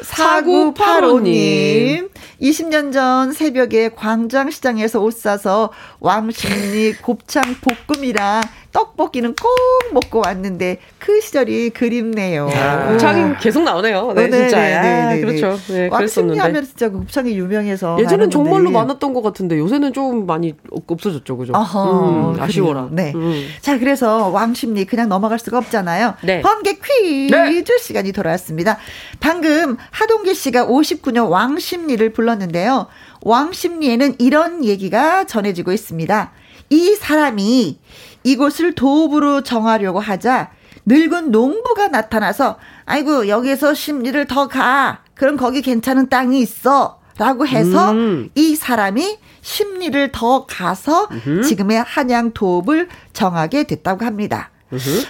4985 0.04 1.20
4985님. 1.20 2.10
20년 2.42 2.94
전 2.94 3.34
새벽에 3.34 3.90
광장시장에서 3.90 5.02
옷 5.02 5.14
사서 5.14 5.72
왕십리 6.00 6.94
곱창 7.02 7.44
볶음이랑 7.88 8.42
떡볶이는 8.72 9.34
꼭 9.36 9.50
먹고 9.94 10.22
왔는데 10.26 10.78
그 11.00 11.20
시절이 11.22 11.72
그립네요. 11.72 12.50
야. 12.54 12.88
곱창이 12.92 13.36
계속 13.42 13.64
나오네요. 13.64 14.14
네, 14.14 14.24
어, 14.24 14.28
네, 14.28 14.32
진짜. 14.32 14.58
네, 14.60 14.74
아, 14.76 14.82
네, 15.10 15.16
네, 15.16 15.22
그렇죠. 15.22 15.48
네, 15.74 15.88
왕십리 15.88 15.90
그랬었는데. 15.90 16.40
하면 16.42 16.64
진짜 16.66 16.90
그 16.90 16.98
곱창이 17.00 17.36
유명해서. 17.38 18.00
예전엔 18.00 18.30
정말로. 18.30 18.70
많았던 18.70 19.14
것 19.14 19.22
같은데 19.22 19.58
요새는 19.58 19.94
좀 19.94 20.26
많이 20.28 20.54
없- 20.72 20.90
없어졌죠, 20.92 21.38
그죠? 21.38 21.54
어허, 21.56 22.34
음, 22.36 22.42
아쉬워라. 22.42 22.90
네. 22.92 23.12
음. 23.16 23.48
자, 23.62 23.80
그래서 23.80 24.28
왕십리 24.30 24.86
그냥 24.86 25.10
넘어갈 25.10 25.40
수가 25.40 25.58
없잖아요. 25.58 26.16
네. 26.24 26.42
번개 26.42 26.74
퀴즈 26.74 27.34
네. 27.34 27.64
시간이 27.80 28.12
돌아왔습니다. 28.12 28.78
방금 29.20 29.78
하동기 29.92 30.36
씨가 30.36 30.68
59년 30.68 31.30
왕십리를 31.30 32.14
불렀는데요. 32.14 32.88
왕십리에는 33.22 34.16
이런 34.20 34.64
얘기가 34.64 35.24
전해지고 35.26 35.72
있습니다. 35.72 36.32
이 36.70 36.96
사람이 36.96 37.80
이곳을 38.24 38.76
도읍으로 38.76 39.44
정하려고 39.44 40.00
하자 40.00 40.52
늙은 40.86 41.32
농부가 41.32 41.88
나타나서 41.88 42.58
아이고 42.86 43.28
여기서 43.28 43.74
십리를 43.74 44.26
더 44.28 44.48
가. 44.48 45.04
그럼 45.14 45.38
거기 45.38 45.62
괜찮은 45.62 46.10
땅이 46.10 46.40
있어. 46.40 47.00
라고 47.18 47.46
해서 47.46 47.92
음. 47.92 48.30
이 48.34 48.56
사람이 48.56 49.18
십리를 49.42 50.12
더 50.14 50.46
가서 50.46 51.10
지금의 51.44 51.84
한양 51.84 52.32
도읍을 52.32 52.88
정하게 53.12 53.66
됐다고 53.66 54.06
합니다. 54.06 54.52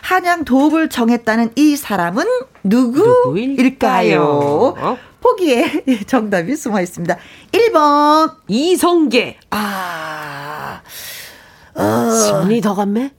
한양 0.01 0.43
도읍을 0.43 0.89
정했다는 0.89 1.51
이 1.55 1.75
사람은 1.75 2.25
누구일까요? 2.63 4.17
보기에 5.21 5.83
정답이 6.07 6.55
숨어 6.55 6.81
있습니다. 6.81 7.15
1번. 7.51 8.33
이성계. 8.47 9.37
아. 9.51 10.81
심리 12.25 12.59
더 12.61 12.75
감매? 12.75 13.11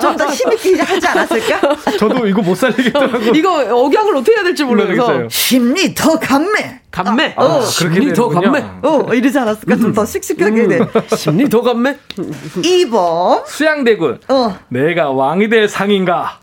좀더 0.00 0.26
힘있게 0.26 0.80
하지 0.82 1.06
않았을까? 1.08 1.76
저도 1.98 2.26
이거 2.26 2.42
못 2.42 2.54
살리겠더라고요. 2.54 3.32
이거 3.34 3.76
억양을 3.76 4.16
어떻게 4.16 4.32
해야 4.36 4.42
될지 4.44 4.62
몰라서. 4.64 4.88
모르겠어요. 4.90 5.28
힘이 5.30 5.94
더 5.94 6.18
감매. 6.18 6.80
감매. 6.90 7.34
아, 7.36 7.44
어. 7.44 7.62
심리 7.62 8.12
더. 8.12 8.28
감매. 8.28 8.62
어, 8.82 9.08
이러지 9.14 9.38
않았을까? 9.38 9.76
좀 9.76 9.94
더 9.94 10.04
씩씩하게 10.04 10.68
돼. 10.68 10.78
심리 11.16 11.48
더 11.48 11.62
감매. 11.62 11.96
2번. 12.16 13.46
수양대군. 13.46 14.20
어, 14.28 14.56
내가 14.68 15.10
왕이 15.10 15.48
될 15.48 15.68
상인가? 15.68 16.40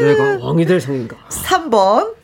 내가 0.00 0.38
왕이 0.46 0.64
될 0.66 0.80
상인가. 0.80 1.16
3번. 1.28 2.14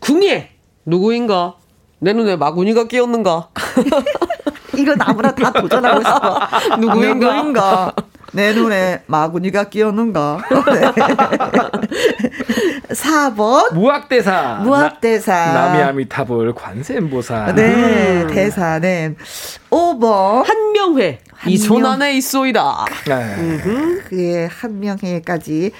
궁예. 0.00 0.50
누구인가? 0.86 1.54
내 2.00 2.12
눈에 2.12 2.34
마구니가 2.36 2.88
끼었는가? 2.88 3.50
이거 4.76 4.94
아무나 4.98 5.34
다 5.34 5.52
도전하고 5.52 6.00
싶어. 6.00 6.76
누구인가? 6.78 7.26
누구인가? 7.36 7.92
내 8.34 8.54
눈에 8.54 9.02
마구니가 9.06 9.64
끼었는가? 9.64 10.38
네. 10.72 10.80
4번. 12.94 13.74
무학대사. 13.74 14.60
무학대사. 14.62 15.32
나, 15.32 15.66
나미아미타불 15.68 16.54
관세음보살. 16.54 17.54
네, 17.54 18.26
대사, 18.28 18.78
네. 18.78 19.14
5번. 19.70 20.44
한명회. 20.46 21.20
이손 21.46 21.78
한명- 21.78 21.92
안에 21.92 22.14
있소이다. 22.16 22.84
네. 23.06 23.36
그의 24.08 24.48
한 24.48 24.80
명회까지. 24.80 25.72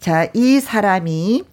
자, 0.00 0.26
이 0.34 0.60
사람이 0.60 1.44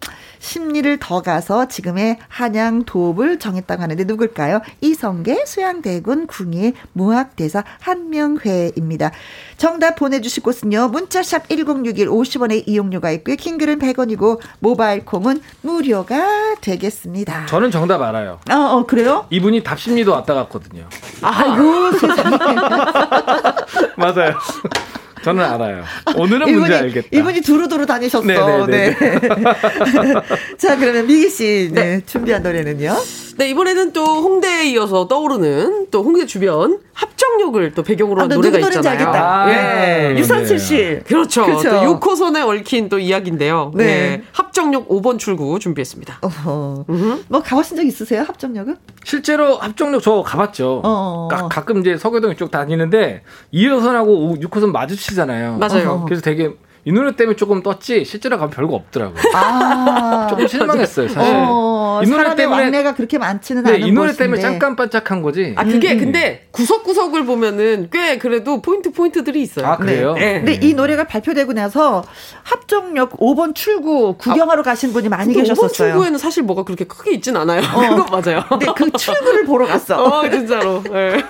심리를 0.42 0.98
더 0.98 1.22
가서 1.22 1.68
지금의 1.68 2.18
한양 2.28 2.84
도읍을 2.84 3.38
정했다고 3.38 3.80
하는데 3.80 4.04
누굴까요? 4.04 4.60
이성계 4.80 5.46
수양대군 5.46 6.26
궁예 6.26 6.72
무학대사 6.92 7.62
한명회입니다. 7.80 9.12
정답 9.56 9.94
보내주실 9.94 10.42
곳은요. 10.42 10.88
문자샵 10.88 11.48
1061 11.48 12.08
50원의 12.08 12.64
이용료가 12.66 13.12
있고요. 13.12 13.36
킹글은 13.36 13.78
100원이고 13.78 14.40
모바일 14.58 15.04
콩은 15.04 15.40
무료가 15.62 16.56
되겠습니다. 16.60 17.46
저는 17.46 17.70
정답 17.70 18.02
알아요. 18.02 18.40
어, 18.50 18.54
어 18.54 18.86
그래요? 18.86 19.26
이분이 19.30 19.62
답심리도 19.62 20.10
왔다 20.10 20.34
갔거든요. 20.34 20.88
아이고 21.22 21.92
세상에. 21.92 22.36
맞아요. 23.96 24.34
저는 25.22 25.44
알아요. 25.44 25.84
오늘은 26.16 26.52
문제 26.52 26.74
알겠다. 26.74 27.08
이분이 27.12 27.40
두루두루 27.42 27.86
다니셨어. 27.86 28.24
네, 28.26 28.34
네, 28.34 28.66
네. 28.66 28.96
네. 28.96 29.14
자, 30.58 30.76
그러면 30.76 31.06
미기 31.06 31.28
씨 31.28 31.70
네, 31.72 32.00
준비한 32.04 32.42
노래는요? 32.42 32.94
네, 33.38 33.48
이번에는 33.50 33.92
또 33.92 34.04
홍대에 34.04 34.70
이어서 34.70 35.08
떠오르는 35.08 35.86
또 35.90 36.02
홍대 36.02 36.26
주변 36.26 36.78
합정역을 36.92 37.72
또 37.72 37.82
배경으로 37.82 38.20
아, 38.20 38.24
한나 38.24 38.34
노래가 38.34 38.58
누구 38.58 38.66
노래인지 38.66 38.88
있잖아요. 38.88 39.08
알겠다. 39.08 39.44
아, 39.44 39.50
예. 39.50 40.18
유산슬 40.18 40.58
네. 40.58 40.62
씨. 40.62 41.00
그렇죠. 41.06 41.46
그쵸. 41.46 41.70
또 41.70 41.98
6호선에 41.98 42.46
얽힌 42.46 42.88
또 42.90 42.98
이야기인데요. 42.98 43.72
네. 43.74 43.84
네. 43.84 44.22
합정역 44.32 44.88
5번 44.88 45.18
출구 45.18 45.58
준비했습니다. 45.58 46.18
어허. 46.20 46.84
뭐 47.28 47.42
가보신 47.42 47.76
적 47.78 47.86
있으세요? 47.86 48.22
합정역은? 48.22 48.76
실제로 49.04 49.56
합정역 49.56 50.02
저 50.02 50.22
가봤죠. 50.22 50.82
어. 50.84 51.28
가, 51.30 51.48
가끔 51.48 51.80
이제 51.80 51.96
서교동 51.96 52.32
이쪽 52.32 52.50
다니는데 52.50 53.22
2호선하고 53.54 54.42
6호선 54.42 54.70
마주치 54.72 55.11
잖아요. 55.14 55.56
맞아요. 55.58 56.04
그래서 56.04 56.22
되게 56.22 56.50
이 56.84 56.90
노래 56.90 57.14
때문에 57.14 57.36
조금 57.36 57.62
떴지 57.62 58.04
실제로 58.04 58.36
가면 58.38 58.50
별거 58.50 58.74
없더라고요. 58.74 59.22
아. 59.34 60.26
조금 60.30 60.48
실망했어요, 60.48 61.08
사실. 61.08 61.32
어, 61.36 62.00
이 62.04 62.08
노래 62.08 62.34
때문에 62.34 62.62
왕래가 62.62 62.94
그렇게 62.94 63.18
많지는 63.18 63.62
네, 63.62 63.74
않은 63.74 63.86
이 63.86 63.92
노래 63.92 64.08
곳인데. 64.08 64.24
때문에 64.24 64.42
깜깜반짝한 64.42 65.22
거지. 65.22 65.54
아, 65.56 65.64
그게 65.64 65.92
음. 65.92 65.98
근데 65.98 66.48
구석구석을 66.50 67.24
보면은 67.24 67.88
꽤 67.92 68.18
그래도 68.18 68.60
포인트 68.60 68.90
포인트들이 68.90 69.40
있어요. 69.42 69.66
아, 69.66 69.76
그래요? 69.76 70.14
네. 70.14 70.42
근데 70.42 70.54
이 70.60 70.74
노래가 70.74 71.04
발표되고 71.04 71.52
나서 71.52 72.02
합정역 72.42 73.18
5번 73.18 73.54
출구 73.54 74.16
구경하러 74.16 74.62
가신 74.64 74.92
분이 74.92 75.08
많이 75.08 75.32
근데 75.32 75.40
5번 75.40 75.54
계셨었어요. 75.54 75.90
출구에는 75.92 76.18
사실 76.18 76.42
뭐가 76.42 76.64
그렇게 76.64 76.84
크게 76.84 77.12
있진 77.12 77.36
않아요. 77.36 77.62
그거 77.62 78.06
맞아요. 78.20 78.42
근데 78.48 78.66
그 78.76 78.90
출구를 78.90 79.44
보러 79.44 79.66
갔어. 79.66 80.02
어, 80.02 80.28
진짜로. 80.28 80.82
네. 80.82 81.22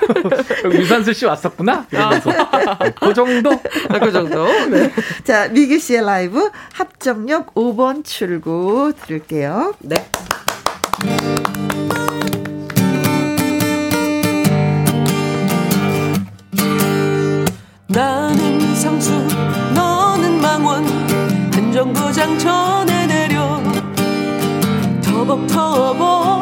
유산슬 0.65 1.13
씨 1.15 1.27
왔었구나? 1.27 1.87
이러면서. 1.91 2.31
그 3.01 3.13
정도? 3.13 3.51
아, 3.91 3.99
그 3.99 4.11
정도. 4.11 4.47
네. 4.71 4.91
자, 5.25 5.42
미기 5.49 5.79
씨의 5.79 6.05
라이브 6.05 6.51
합정역 6.73 7.55
5번 7.55 8.05
출구 8.05 8.93
들을게요. 9.05 9.75
네. 9.81 9.97
나는 17.89 18.75
상수 18.75 19.13
너는 19.75 20.41
망원 20.41 20.87
한 21.53 21.73
정거장 21.73 22.39
전에 22.39 23.07
내려 23.07 23.63
터벅터벅 25.03 26.42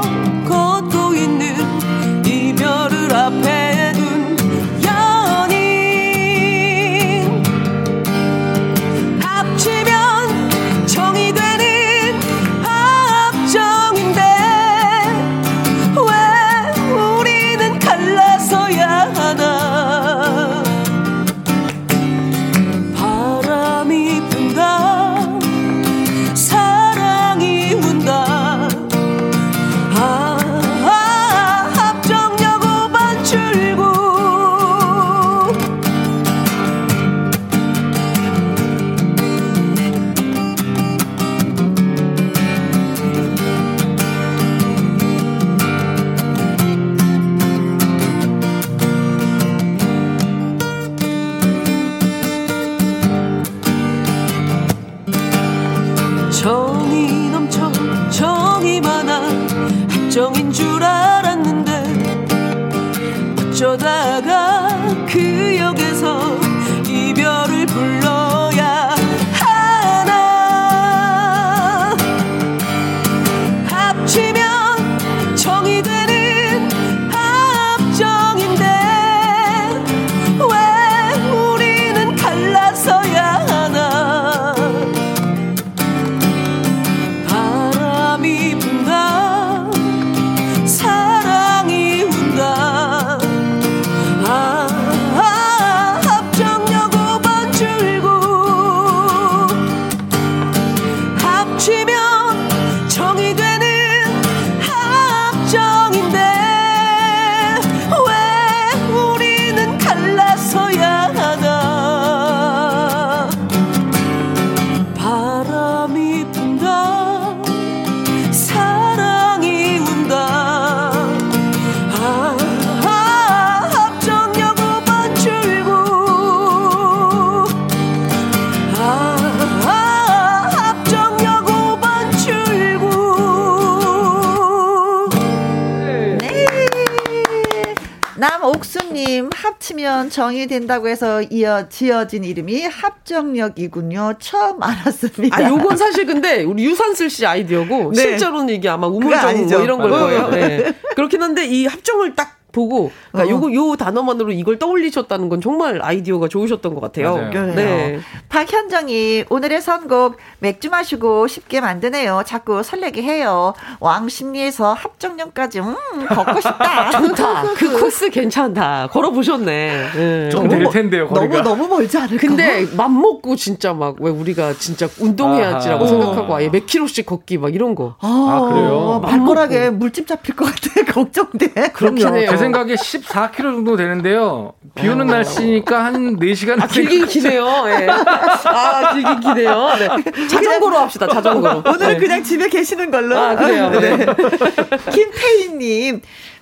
합치면 140.01 140.11
정이 140.11 140.47
된다고 140.47 140.89
해서 140.89 141.21
이어 141.23 141.69
지어진 141.69 142.25
이름이 142.25 142.65
합정역이군요. 142.65 144.15
처음 144.19 144.63
알았습니다. 144.63 145.37
아, 145.37 145.49
요건 145.49 145.77
사실 145.77 146.07
근데 146.07 146.43
우리 146.43 146.65
유산슬 146.65 147.11
씨 147.11 147.27
아이디어고 147.27 147.93
네. 147.95 148.03
실제로는 148.03 148.55
이게 148.55 148.69
아마 148.69 148.87
우물정. 148.87 149.47
뭐 149.47 149.61
이런 149.63 149.79
걸 149.79 149.91
맞아요. 149.91 150.27
거예요. 150.27 150.29
네. 150.31 150.73
그렇긴 150.97 151.23
한데 151.23 151.45
이 151.47 151.67
합정을 151.67 152.15
딱 152.15 152.39
보고 152.53 152.91
그러니까 153.13 153.33
어. 153.33 153.37
요거 153.37 153.55
요 153.55 153.77
단어만으로 153.77 154.33
이걸 154.33 154.59
떠올리셨다는 154.59 155.29
건 155.29 155.41
정말 155.41 155.81
아이디어가 155.83 156.29
좋으셨던 156.29 156.75
것 156.75 156.81
같아요. 156.81 157.17
맞아요. 157.17 157.55
네. 157.55 158.01
박현정이 158.29 159.25
오늘의 159.31 159.61
선곡 159.63 160.17
맥주 160.41 160.71
마시고 160.71 161.29
쉽게 161.29 161.61
만드네요. 161.61 162.23
자꾸 162.27 162.63
설레게 162.63 163.03
해요. 163.03 163.55
왕심리에서 163.81 164.73
합정역까지 164.75 165.61
음 165.61 165.77
걷고 166.09 166.41
싶다. 166.41 166.91
좋다. 167.01 167.43
그 167.55 167.81
코스 167.81 168.11
괜찮다. 168.11 168.89
걸어 168.91 169.11
보셨네. 169.11 169.91
네. 169.95 170.29
좀될 170.31 170.71
텐데요, 170.71 171.07
거리가. 171.09 171.43
너무 171.43 171.61
너무 171.61 171.69
멀지 171.77 171.97
않을까? 171.99 172.17
근데 172.19 172.67
맘 172.77 173.01
먹고 173.01 173.37
진짜 173.37 173.73
막 173.73 174.01
왜 174.01 174.11
우리가 174.11 174.55
진짜 174.55 174.89
운동해야지라고 174.99 175.85
아하. 175.85 175.89
생각하고 175.89 176.35
아예 176.35 176.49
몇 176.49 176.65
킬로씩 176.67 177.05
걷기 177.07 177.39
막 177.39 177.55
이런 177.55 177.75
거. 177.75 177.97
아, 178.01 178.49
그래요? 178.51 179.03
발가락에 179.05 179.71
물집 179.71 180.07
잡힐 180.07 180.35
것 180.35 180.47
같아. 180.47 180.81
걱정돼. 180.93 181.71
그렇긴 181.73 182.15
해요. 182.17 182.31
제 182.40 182.44
생각에 182.44 182.74
14km 182.74 183.37
정도 183.37 183.76
되는데요. 183.76 184.55
비 184.74 184.88
오는 184.88 185.07
날씨니까 185.07 185.85
한 185.85 186.18
4시간 186.18 186.62
아, 186.62 186.66
길긴 186.66 187.05
기네요. 187.07 187.44
예. 187.66 187.87
아, 187.90 188.94
길긴 188.94 189.20
기네요. 189.20 189.68
네. 189.79 190.26
자전거로 190.26 190.79
합시다, 190.79 191.07
자전거로. 191.07 191.62
오늘은 191.66 191.79
네. 191.79 191.96
그냥 191.98 192.22
집에 192.22 192.48
계시는 192.48 192.90
걸로. 192.90 193.18
아, 193.18 193.37
그래요? 193.37 193.68
네. 193.70 194.07
김태희님. 194.90 196.00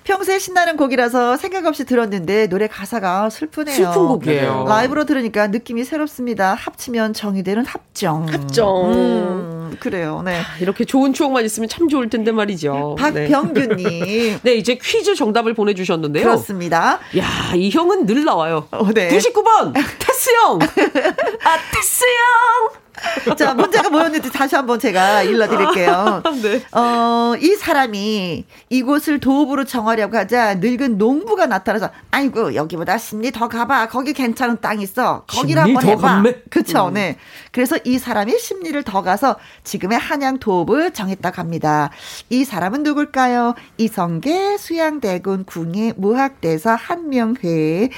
평소에 0.09 0.39
신나는 0.39 0.75
곡이라서 0.75 1.37
생각 1.37 1.67
없이 1.67 1.85
들었는데 1.85 2.47
노래 2.47 2.65
가사가 2.65 3.29
슬프네요. 3.29 3.75
슬픈 3.75 4.07
곡이에요. 4.07 4.65
라이브로 4.67 5.05
들으니까 5.05 5.45
느낌이 5.47 5.83
새롭습니다. 5.83 6.55
합치면 6.55 7.13
정이 7.13 7.43
되는 7.43 7.63
합정. 7.63 8.27
합정. 8.27 8.91
음, 8.91 9.77
그래요. 9.79 10.23
네. 10.25 10.41
이렇게 10.61 10.83
좋은 10.83 11.13
추억만 11.13 11.45
있으면 11.45 11.69
참 11.69 11.87
좋을 11.87 12.09
텐데 12.09 12.31
말이죠. 12.31 12.95
네. 13.13 13.29
박병규님. 13.29 14.39
네, 14.41 14.55
이제 14.55 14.79
퀴즈 14.81 15.13
정답을 15.13 15.53
보내주셨는데요. 15.53 16.23
그렇습니다. 16.23 16.99
야, 17.15 17.53
이 17.53 17.69
형은 17.69 18.07
늘 18.07 18.25
나와요. 18.25 18.67
어, 18.71 18.91
네. 18.91 19.09
99번 19.09 19.73
테스 19.99 20.31
형. 20.31 20.59
아, 20.59 21.57
테스 21.71 22.03
형. 22.05 22.88
자, 23.37 23.53
문제가 23.53 23.89
뭐였는지 23.89 24.31
다시 24.31 24.55
한번 24.55 24.79
제가 24.79 25.23
일러드릴게요. 25.23 26.23
네. 26.41 26.61
어, 26.71 27.33
이 27.39 27.55
사람이 27.55 28.45
이곳을 28.69 29.19
도읍으로 29.19 29.65
정하려고 29.65 30.17
하자 30.17 30.55
늙은 30.55 30.97
농부가 30.97 31.45
나타나서 31.45 31.89
아이고 32.11 32.55
여기보다 32.55 32.97
심리 32.97 33.31
더 33.31 33.47
가봐. 33.47 33.87
거기 33.89 34.13
괜찮은 34.13 34.57
땅 34.61 34.81
있어. 34.81 35.23
거기를 35.27 35.63
심리 35.63 35.73
한번 35.75 35.83
더 35.83 35.89
해봐. 35.89 36.01
갔네? 36.01 36.35
그쵸? 36.49 36.89
네. 36.93 37.17
그래서 37.51 37.77
이 37.83 37.97
사람이 37.97 38.37
심리를 38.39 38.81
더 38.83 39.01
가서 39.01 39.37
지금의 39.63 39.97
한양 39.97 40.39
도읍을 40.39 40.91
정했다고 40.91 41.37
합니다. 41.37 41.89
이 42.29 42.43
사람은 42.45 42.83
누굴까요? 42.83 43.55
이성계 43.77 44.57
수양대군 44.57 45.45
궁의 45.45 45.93
무학대사 45.97 46.75
한명회였습니다. 46.75 47.89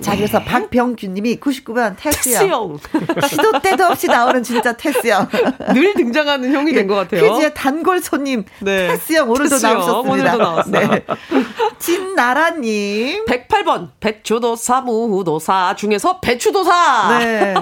자 0.00 0.16
그래서 0.16 0.42
박병규님이 0.42 1.36
99번 1.40 1.96
테스 1.98 2.22
테스요. 2.22 2.48
형. 2.48 2.78
시도 3.28 3.60
때도 3.60 3.91
없이 3.92 4.06
나오는 4.08 4.42
진짜 4.42 4.72
테스요 4.76 5.28
늘 5.74 5.94
등장하는 5.94 6.52
형이 6.52 6.72
된 6.72 6.86
것 6.88 6.94
같아요. 6.96 7.32
퀴즈의 7.34 7.54
단골 7.54 8.00
손님 8.00 8.44
네. 8.60 8.88
테스형 8.88 9.30
오늘도 9.30 9.50
테스 9.50 9.66
형, 9.66 9.74
나오셨습니다. 9.74 10.10
오늘도 10.12 10.38
나왔어요. 10.38 10.88
네. 10.90 11.04
진나라님. 11.78 13.24
108번 13.26 13.88
배추도사 14.00 14.80
무도사 14.82 15.74
중에서 15.76 16.20
배추도사. 16.20 17.18
네. 17.20 17.54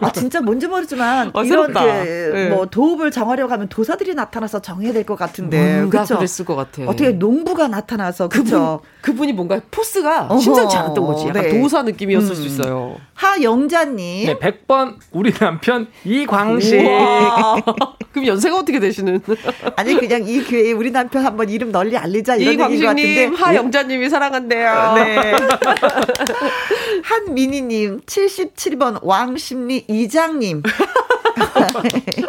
아, 0.00 0.12
진짜 0.12 0.40
뭔지 0.40 0.66
모르지만 0.66 1.30
아, 1.34 1.42
이런. 1.42 1.72
그, 1.72 1.78
네. 1.78 2.48
뭐 2.50 2.66
도읍을 2.66 3.10
정하려고 3.10 3.52
하면 3.52 3.68
도사들이 3.68 4.14
나타나서 4.14 4.60
정해야 4.62 4.92
될 4.92 5.02
것 5.02 5.16
같은데. 5.16 5.78
뭔가 5.78 6.02
그쵸? 6.02 6.16
그랬을 6.16 6.44
것 6.44 6.54
같아. 6.54 6.82
어떻게 6.84 7.10
농부가 7.10 7.66
나타나서 7.66 8.28
그분, 8.28 8.44
그죠? 8.44 8.80
그분이 9.00 9.32
뭔가 9.32 9.60
포스가 9.70 10.26
어허, 10.30 10.38
심상치 10.38 10.76
않았던 10.76 11.04
거지. 11.04 11.26
약간 11.28 11.42
네. 11.42 11.60
도사 11.60 11.82
느낌이었을 11.82 12.30
음. 12.30 12.34
수 12.36 12.42
있어요. 12.46 12.96
하영자님. 13.14 14.26
네, 14.26 14.38
100번 14.38 14.96
우리 15.12 15.32
남편 15.32 15.71
이광식. 16.04 16.80
우와. 16.80 17.62
그럼 18.12 18.26
연세가 18.26 18.56
어떻게 18.58 18.78
되시는? 18.78 19.20
아니 19.76 19.94
그냥 19.94 20.26
이 20.26 20.42
기회에 20.44 20.72
우리 20.72 20.90
남편 20.90 21.24
한번 21.24 21.48
이름 21.48 21.72
널리 21.72 21.96
알리자 21.96 22.36
이런 22.36 22.70
얘기인 22.70 22.80
것 22.80 22.86
같은데. 22.88 23.26
하영자님이 23.26 24.08
사랑한대요. 24.10 24.92
네. 24.96 25.32
한민희님, 27.04 28.00
77번 28.02 28.98
왕심리 29.02 29.84
이장님. 29.88 30.62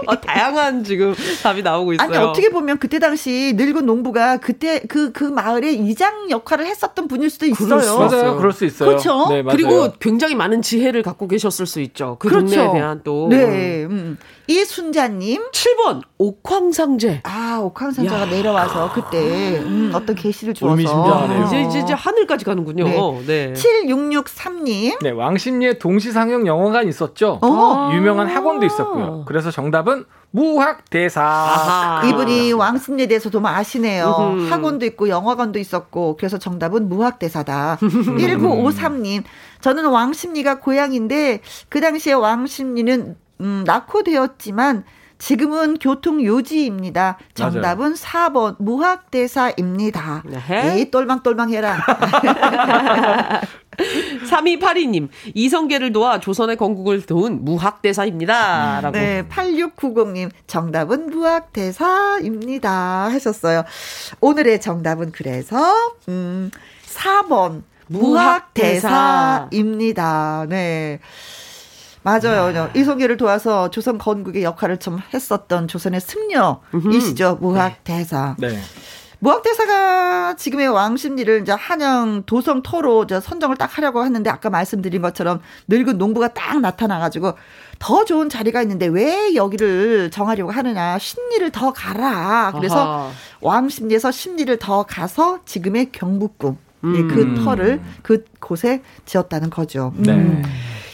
어, 0.07 0.19
다양한 0.19 0.83
지금 0.83 1.13
답이 1.41 1.61
나오고 1.61 1.93
있어요. 1.93 2.07
아니 2.07 2.17
어떻게 2.17 2.49
보면 2.49 2.79
그때 2.79 2.99
당시 2.99 3.53
늙은 3.55 3.85
농부가 3.85 4.37
그때 4.37 4.81
그그 4.81 5.23
마을의 5.23 5.75
이장 5.75 6.29
역할을 6.29 6.65
했었던 6.65 7.07
분일 7.07 7.29
수도 7.29 7.45
있어요. 7.45 7.97
맞아요. 7.97 8.37
그럴 8.37 8.51
수 8.53 8.65
있어요. 8.65 8.89
그렇죠. 8.89 9.27
네, 9.29 9.41
맞아요. 9.41 9.55
그리고 9.57 9.93
굉장히 9.99 10.35
많은 10.35 10.61
지혜를 10.61 11.03
갖고 11.03 11.27
계셨을 11.27 11.65
수 11.65 11.81
있죠. 11.81 12.17
그 12.19 12.29
그렇죠. 12.29 12.55
동네에 12.55 12.73
대한 12.73 13.01
또. 13.03 13.27
네. 13.29 13.85
음. 13.85 14.17
이순자님. 14.47 15.51
7번 15.51 16.01
옥황상제. 16.17 17.21
아 17.23 17.59
옥황상자가 17.63 18.21
야. 18.21 18.25
내려와서 18.25 18.91
그때 18.93 19.59
음, 19.59 19.91
어떤 19.93 20.15
계시를 20.15 20.53
주어서. 20.53 20.75
이제 21.47 21.61
이제, 21.61 21.79
이제 21.79 21.93
하늘까지 21.93 22.45
가는군요. 22.45 22.85
네. 23.25 23.53
7663님. 23.53 25.01
네, 25.01 25.11
왕십리에 25.11 25.77
동시상영 25.79 26.45
영화관 26.47 26.87
있었죠. 26.87 27.39
어. 27.41 27.91
유명한 27.93 28.27
학원도 28.27 28.65
있었고요. 28.65 29.23
그래서 29.27 29.51
정답은 29.51 30.05
무학대사. 30.31 31.21
아하. 31.21 32.07
이분이 32.07 32.53
왕십리에 32.53 33.07
대해서 33.07 33.29
좀 33.29 33.45
아시네요. 33.45 34.15
음흠. 34.19 34.51
학원도 34.51 34.85
있고 34.87 35.07
영화관도 35.07 35.59
있었고 35.59 36.17
그래서 36.17 36.37
정답은 36.39 36.89
무학대사다. 36.89 37.77
1953님 37.79 39.23
저는 39.61 39.85
왕십리가 39.85 40.59
고향인데 40.59 41.41
그 41.69 41.79
당시에 41.81 42.13
왕십리는 42.13 43.15
음, 43.43 43.63
낙후되었지만 43.65 44.83
지금은 45.23 45.77
교통 45.79 46.21
요지입니다. 46.21 47.17
정답은 47.33 47.93
4번 47.93 48.57
무학대사입니다. 48.59 50.23
에헤. 50.29 50.79
에이 50.79 50.91
똘망똘망 50.91 51.49
해라. 51.49 51.77
3282님, 54.29 55.07
이성계를 55.33 55.93
도와 55.93 56.19
조선의 56.19 56.57
건국을 56.57 57.03
도운 57.03 57.45
무학대사입니다. 57.45 58.81
라고. 58.81 58.97
네, 58.97 59.25
8690님 59.29 60.29
정답은 60.45 61.09
무학대사입니다 61.09 62.71
하셨어요. 63.09 63.63
오늘의 64.19 64.59
정답은 64.59 65.13
그래서 65.13 65.73
음 66.09 66.51
4번 66.85 67.63
무학대사입니다. 67.87 69.47
네. 70.49 70.99
맞아요. 72.03 72.69
이성계를 72.75 73.17
도와서 73.17 73.69
조선 73.69 73.97
건국의 73.97 74.43
역할을 74.43 74.77
좀 74.77 74.99
했었던 75.13 75.67
조선의 75.67 76.01
승려이시죠. 76.01 77.37
무학대사. 77.41 78.35
네. 78.39 78.59
무학대사가 79.19 80.35
지금의 80.35 80.67
왕십리를 80.67 81.43
이제 81.43 81.53
한양 81.53 82.23
도성터로 82.25 83.05
이제 83.05 83.21
선정을 83.21 83.55
딱 83.55 83.77
하려고 83.77 84.03
했는데 84.03 84.29
아까 84.29 84.49
말씀드린 84.49 85.01
것처럼 85.01 85.39
늙은 85.69 85.97
농부가 85.97 86.27
딱 86.33 86.59
나타나가지고 86.59 87.31
더 87.79 88.03
좋은 88.03 88.27
자리가 88.27 88.61
있는데 88.63 88.87
왜 88.87 89.33
여기를 89.33 90.11
정하려고 90.11 90.51
하느냐 90.51 90.99
심리를 90.99 91.49
더 91.51 91.71
가라 91.71 92.51
그래서. 92.53 93.09
왕십리에서 93.39 94.11
심리를 94.11 94.57
더 94.57 94.83
가서 94.83 95.39
지금의 95.45 95.91
경북궁 95.91 96.57
예, 96.85 96.87
음. 96.87 97.07
그 97.07 97.43
터를 97.43 97.81
그 98.01 98.25
곳에 98.39 98.81
지었다는 99.05 99.49
거죠. 99.49 99.93
네. 99.95 100.41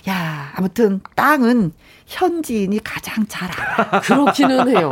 음. 0.09 0.11
야 0.11 0.51
아무튼 0.55 0.99
땅은 1.15 1.71
현지인이 2.09 2.79
가장 2.83 3.25
잘 3.27 3.49
알아. 3.51 4.01
그렇기는 4.01 4.75
해요. 4.75 4.89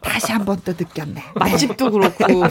다시 0.00 0.30
한 0.32 0.44
번 0.44 0.56
또 0.64 0.72
느꼈네. 0.72 1.22
맛집도 1.34 1.90
그렇고. 1.90 2.44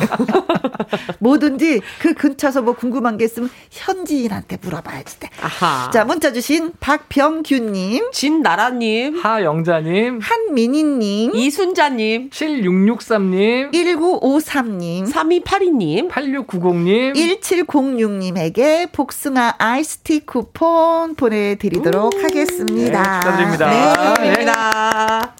뭐든지 1.20 1.82
그 2.00 2.14
근처에서 2.14 2.62
뭐 2.62 2.74
궁금한 2.74 3.18
게 3.18 3.26
있으면 3.26 3.50
현지인한테 3.72 4.58
물어봐야지 4.62 5.20
돼. 5.20 5.30
아하. 5.42 5.90
자, 5.92 6.04
문자 6.06 6.34
주신 6.34 6.72
박병규님, 6.80 8.12
진나라님, 8.12 9.18
하영자님, 9.20 10.20
한민희님, 10.22 11.36
이순자님, 11.36 12.30
7663님, 12.32 13.72
1953님, 13.72 15.12
3282님, 15.12 16.10
8690님, 16.10 17.14
1706님에게 17.16 18.92
복숭아 18.92 19.56
아이스티 19.58 20.26
쿠폰 20.26 21.16
보내드리도록 21.16 22.14
하겠습니다. 22.24 23.02
네, 23.02 23.20
축하드립니다. 23.22 23.70
네. 23.70 24.09
축하드립니다. 24.10 25.34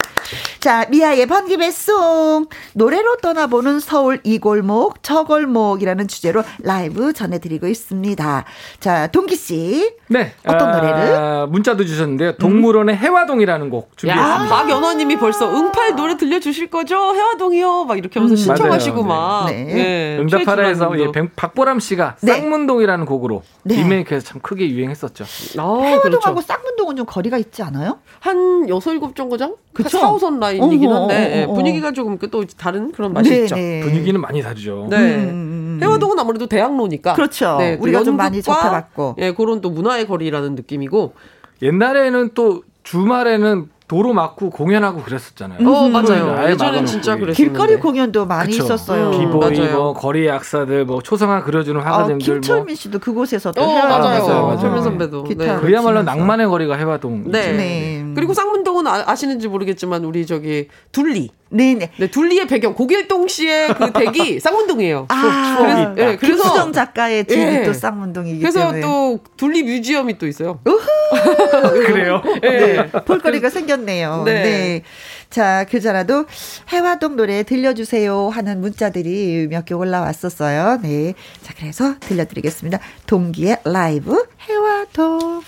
자, 0.60 0.86
미아의 0.90 1.26
번개 1.26 1.56
배송. 1.56 2.48
노래로 2.74 3.18
떠나보는 3.22 3.80
서울 3.80 4.20
이골목, 4.26 5.02
저골목이라는 5.04 6.10
주제로 6.10 6.44
라이브 6.60 7.14
전해드리고 7.14 7.68
있습니다. 7.68 8.44
자, 8.82 9.08
동기씨. 9.08 9.96
네. 10.08 10.34
어떤 10.46 10.70
아, 10.70 10.76
노래를? 10.78 11.48
문자도 11.48 11.86
주셨는데요. 11.86 12.36
동물원의 12.38 12.98
해화동이라는 12.98 13.70
곡 13.70 13.86
야, 13.86 13.96
준비했습니다. 13.96 14.48
박연화님이 14.56 15.16
벌써 15.18 15.50
응팔 15.50 15.96
노래 15.96 16.18
들려주실 16.18 16.70
거죠? 16.70 16.96
해화동이요. 17.16 17.86
막 17.86 17.98
이렇게 17.98 18.20
하면서 18.20 18.36
신청하시고 18.36 19.04
맞아요. 19.04 19.44
막. 19.44 19.50
네. 19.52 19.78
예, 19.78 20.18
응답하라에서 20.20 20.90
최준환 20.92 21.16
예, 21.16 21.30
박보람 21.38 21.80
씨가 21.80 22.18
네. 22.22 22.34
쌍문동이라는 22.34 23.06
곡으로 23.06 23.44
네. 23.64 23.76
리메이크해서 23.76 24.26
참 24.26 24.42
크게 24.42 24.70
유행했었죠. 24.70 25.24
아, 25.58 25.62
해화동하고 25.84 26.02
그렇죠. 26.02 26.42
쌍문동은 26.42 26.96
좀 26.98 27.06
거리가 27.06 27.38
있지 27.38 27.64
않아요? 27.64 28.00
한 28.20 28.68
여섯 28.68 28.92
일곱 28.92 29.16
정거장? 29.16 29.56
그쵸? 29.74 30.00
4, 30.00 30.12
5선 30.14 30.40
라인 30.40 30.49
이긴 30.52 30.90
어허, 30.90 31.02
한데 31.02 31.16
예, 31.16 31.44
어허, 31.44 31.52
어허. 31.52 31.54
분위기가 31.54 31.92
조금 31.92 32.18
그또 32.18 32.46
다른 32.58 32.92
그런 32.92 33.14
맛이 33.14 33.30
네, 33.30 33.42
있죠. 33.44 33.56
네. 33.56 33.82
분위기는 33.82 34.20
많이 34.20 34.42
다르죠. 34.42 34.88
네. 34.90 34.98
음. 35.16 35.80
해화동은 35.82 36.20
아무래도 36.20 36.48
대학로니까. 36.48 37.14
그렇죠. 37.14 37.58
네, 37.60 37.78
또 37.78 37.84
우리가 37.84 38.04
좀 38.04 38.18
많이 38.18 38.42
접해봤고. 38.42 39.16
예, 39.20 39.34
그런 39.34 39.62
또 39.62 39.70
문화의 39.70 40.08
거리라는 40.08 40.56
느낌이고. 40.56 41.14
옛날에는 41.62 42.32
또 42.34 42.64
주말에는 42.84 43.70
도로 43.90 44.14
막고 44.14 44.52
공연하고 44.52 45.02
그랬었잖아요. 45.02 45.68
어, 45.68 45.90
맞아요. 45.90 46.36
아예 46.38 46.52
예전엔 46.52 46.86
진짜. 46.86 47.16
그랬었는데. 47.16 47.34
길거리 47.34 47.78
공연도 47.78 48.28
많이 48.28 48.52
그쵸. 48.52 48.64
있었어요. 48.64 49.08
음, 49.10 49.12
비보이, 49.20 49.58
맞아요. 49.60 49.76
뭐 49.76 49.94
거리 49.94 50.28
약사들, 50.28 50.86
뭐 50.86 51.02
초성화 51.02 51.44
그려주는 51.44 51.82
아, 51.82 51.84
화가님들, 51.84 52.34
뭐 52.36 52.42
김철민 52.42 52.76
씨도 52.76 53.00
그곳에서 53.00 53.52
또 53.52 53.64
어, 53.64 53.66
맞아요. 53.66 53.88
맞아요, 54.00 54.46
맞아요. 54.46 54.60
철민 54.60 54.84
선배도. 54.84 55.24
기타 55.24 55.56
네. 55.56 55.60
그야말로. 55.60 56.04
낭만의 56.04 56.48
거리가 56.48 56.76
해화동. 56.76 57.32
네. 57.32 57.52
네. 57.52 58.06
그리고 58.16 58.36
쌍문동은 58.36 58.86
아, 58.86 59.04
아시는지 59.08 59.48
모르겠지만 59.48 60.06
우리 60.06 60.28
저기 60.28 60.68
둘리. 60.92 61.32
네네. 61.52 61.92
네, 61.98 62.08
둘리의 62.12 62.46
배경 62.48 62.76
고길동 62.76 63.28
씨의 63.28 63.74
그 63.74 63.92
댁이 63.92 64.40
쌍문동이에요. 64.42 65.08
아, 65.10 65.58
그래서, 65.60 65.96
예, 65.98 66.16
그래서 66.18 66.44
김수정 66.44 66.74
작가의 66.74 67.26
집이 67.26 67.42
예. 67.42 67.64
또 67.64 67.74
쌍문동이기 67.74 68.40
그래서 68.40 68.60
때문에 68.60 68.82
또 68.82 69.20
둘리 69.36 69.64
뮤지엄이 69.64 70.18
또 70.20 70.28
있어요. 70.28 70.60
그래요? 71.88 72.22
예. 72.44 72.86
볼거리가 73.06 73.50
생겼네요. 73.50 74.24
네. 74.26 74.44
네. 74.44 74.84
자, 75.32 75.66
그자라도 75.70 76.26
해화동 76.72 77.16
노래 77.16 77.42
들려주세요 77.44 78.30
하는 78.30 78.62
문자들이 78.62 79.48
몇 79.50 79.66
개 79.66 79.74
올라왔었어요. 79.74 80.80
네. 80.84 81.14
자, 81.42 81.54
그래서 81.58 81.96
들려드리겠습니다. 82.00 82.80
동기의 83.08 83.58
라이브 83.66 84.24
해화동. 84.48 85.42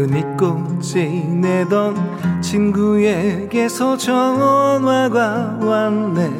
오늘은 0.00 0.16
잊고 0.16 0.80
지내던 0.80 2.40
친구에게서 2.40 3.98
전화가 3.98 5.58
왔네. 5.60 6.30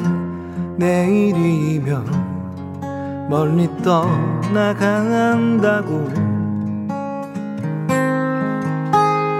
내일이면 0.77 2.05
멀리 3.29 3.69
떠나간다고. 3.83 5.11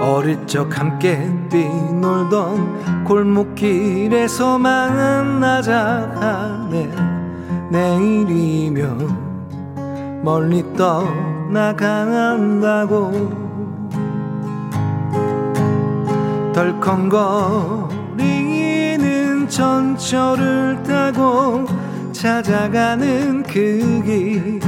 어릴 0.01 0.45
적 0.45 0.77
함께 0.77 1.27
뛰놀던 1.49 3.03
골목길에서 3.05 4.59
만나자 4.59 6.11
하네. 6.69 6.91
내일이면 7.71 9.31
멀리 10.23 10.63
떠나간다고 10.75 11.81
덜컹거리는 16.53 19.47
전철을 19.47 20.83
타고 20.83 21.65
찾아가는 22.11 23.41
그 23.43 24.01
길. 24.05 24.59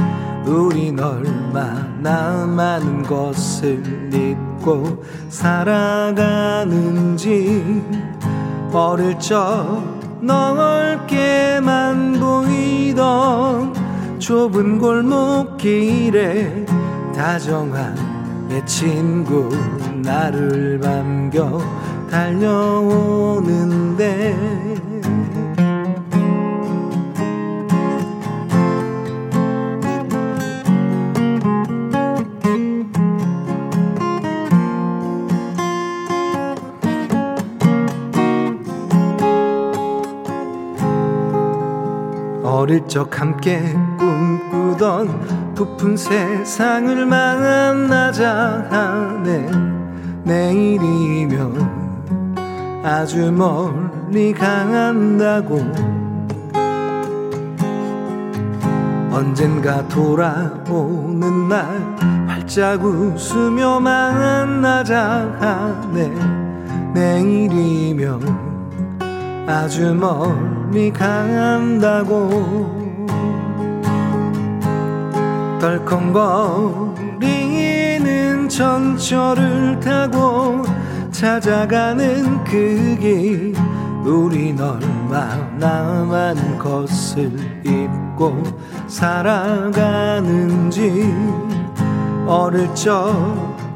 우린 0.46 0.98
얼마나 1.00 2.46
많은 2.46 3.02
것을 3.02 3.82
잊고 4.12 5.02
살아가는지 5.30 6.62
어릴 8.72 9.18
적 9.18 9.82
넓게만 10.20 12.20
보이던 12.20 13.74
좁은 14.18 14.78
골목길에 14.78 16.66
다정한 17.14 17.96
내 18.48 18.62
친구 18.64 19.48
나를 20.04 20.78
반겨 20.80 21.60
달려오는데. 22.10 23.44
어릴 42.42 42.86
적 42.88 43.20
함께 43.20 43.60
꿈꾸던 43.98 45.54
부푼 45.54 45.96
세상을 45.96 47.04
만나자 47.04 48.66
하네 48.70 49.83
내일이면 50.24 51.84
아주 52.82 53.30
멀리 53.30 54.32
간다고. 54.32 55.60
언젠가 59.12 59.86
돌아오는 59.86 61.48
날 61.48 62.26
활짝 62.26 62.82
웃으며 62.82 63.78
만나자 63.80 65.30
하네. 65.38 66.10
내일이면 66.94 68.44
아주 69.46 69.94
멀리 69.94 70.90
간다고. 70.90 72.74
덜컹거리는 75.60 76.93
전철을 78.48 79.80
타고 79.80 80.64
찾아가는 81.10 82.44
그 82.44 82.96
길. 83.00 83.54
우린 84.04 84.60
얼마나 84.60 86.04
많은 86.04 86.58
것을 86.58 87.32
잊고 87.64 88.42
살아가는지. 88.86 90.34
어릴 92.26 92.74
적 92.74 93.14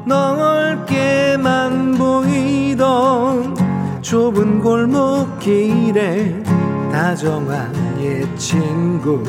넓게만 0.05 1.95
보이던 1.97 3.55
좁은 4.01 4.59
골목길에 4.59 6.43
다정한 6.91 7.71
옛 8.01 8.27
친구 8.37 9.23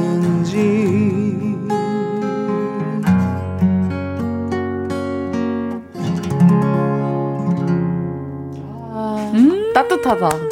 따뜻하다. 9.74 10.47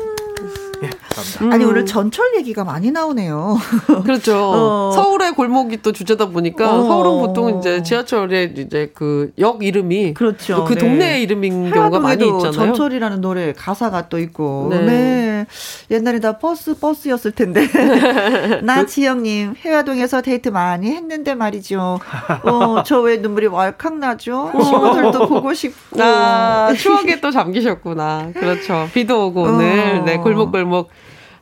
예, 1.41 1.45
음. 1.45 1.51
아니 1.53 1.65
오늘 1.65 1.85
전철 1.85 2.35
얘기가 2.37 2.63
많이 2.63 2.91
나오네요. 2.91 3.57
그렇죠. 4.03 4.35
어. 4.37 4.91
서울의 4.93 5.33
골목이 5.33 5.81
또 5.81 5.91
주제다 5.91 6.29
보니까 6.29 6.73
어. 6.73 6.83
서울은 6.83 7.27
보통 7.27 7.59
이제 7.59 7.81
지하철에 7.83 8.53
이제 8.55 8.91
그 8.93 9.31
역 9.39 9.63
이름이 9.63 10.13
그렇죠. 10.13 10.63
그 10.65 10.73
네. 10.73 10.79
동네 10.79 11.21
이름인 11.21 11.71
경우가 11.71 11.99
많이 11.99 12.23
있잖아요. 12.25 12.51
전철이라는 12.51 13.21
노래 13.21 13.53
가사가 13.53 14.07
또 14.09 14.19
있고. 14.19 14.67
네. 14.71 14.85
네. 14.85 15.45
옛날에 15.91 16.19
다 16.19 16.37
버스 16.37 16.77
버스였을 16.79 17.31
텐데. 17.31 17.67
나지영님 18.63 19.55
해화동에서 19.63 20.21
데이트 20.21 20.49
많이 20.49 20.91
했는데 20.91 21.35
말이죠. 21.35 21.99
어, 22.43 22.83
저 22.83 23.05
왜 23.05 23.17
눈물이 23.17 23.47
왈칵 23.47 23.97
나죠? 23.99 24.51
친구들도 24.63 25.27
보고 25.27 25.53
싶고. 25.53 26.01
아, 26.01 26.73
추억에 26.75 27.19
또 27.21 27.29
잠기셨구나. 27.29 28.31
그렇죠. 28.33 28.89
비도 28.93 29.27
오고 29.27 29.43
오늘 29.43 29.99
어. 30.01 30.03
네 30.05 30.17
골목골목. 30.17 30.89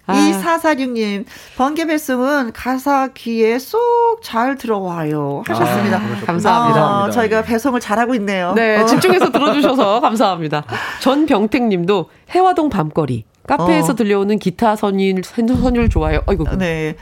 아, 0.05 0.13
2446님, 0.13 1.25
번개 1.57 1.85
배송은 1.85 2.51
가사 2.53 3.09
귀에 3.13 3.57
쏙 3.57 3.79
잘 4.21 4.57
들어와요. 4.57 5.43
하셨습니다. 5.47 5.97
아, 5.97 5.99
그러셨구나. 6.01 6.25
감사합니다. 6.25 6.81
아. 6.81 7.09
저희가 7.09 7.41
배송을 7.43 7.79
잘하고 7.79 8.13
있네요. 8.15 8.53
네, 8.53 8.81
어. 8.81 8.85
집중해서 8.85 9.31
들어주셔서 9.31 9.99
감사합니다. 10.01 10.65
전병택 11.01 11.63
님도 11.63 12.09
해화동 12.31 12.69
밤거리. 12.69 13.25
카페에서 13.45 13.91
어. 13.91 13.95
들려오는 13.95 14.39
기타 14.39 14.77
선율, 14.77 15.21
선율 15.23 15.89
좋아요. 15.89 16.21
아이고. 16.27 16.45
네. 16.57 16.95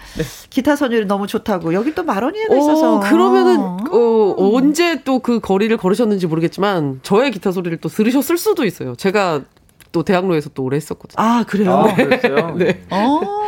기타 0.49 0.75
선율이 0.75 1.05
너무 1.05 1.27
좋다고. 1.27 1.75
여기 1.75 1.93
또 1.93 2.01
마로니에가 2.03 2.55
있어서. 2.57 2.95
어, 2.95 2.99
그러면은, 2.99 3.59
어, 3.91 4.35
언제 4.55 5.03
또 5.03 5.19
그 5.19 5.39
거리를 5.39 5.75
걸으셨는지 5.77 6.25
모르겠지만, 6.25 6.99
저의 7.03 7.29
기타 7.29 7.51
소리를 7.51 7.77
또 7.77 7.89
들으셨을 7.89 8.39
수도 8.39 8.65
있어요. 8.65 8.95
제가 8.95 9.41
또 9.91 10.03
대학로에서 10.03 10.49
또 10.53 10.63
오래 10.63 10.77
했었거든요. 10.77 11.15
아, 11.17 11.43
그래요? 11.47 11.71
아, 11.71 11.95
그랬어요. 11.95 12.55
네. 12.57 12.83
어. 12.89 13.41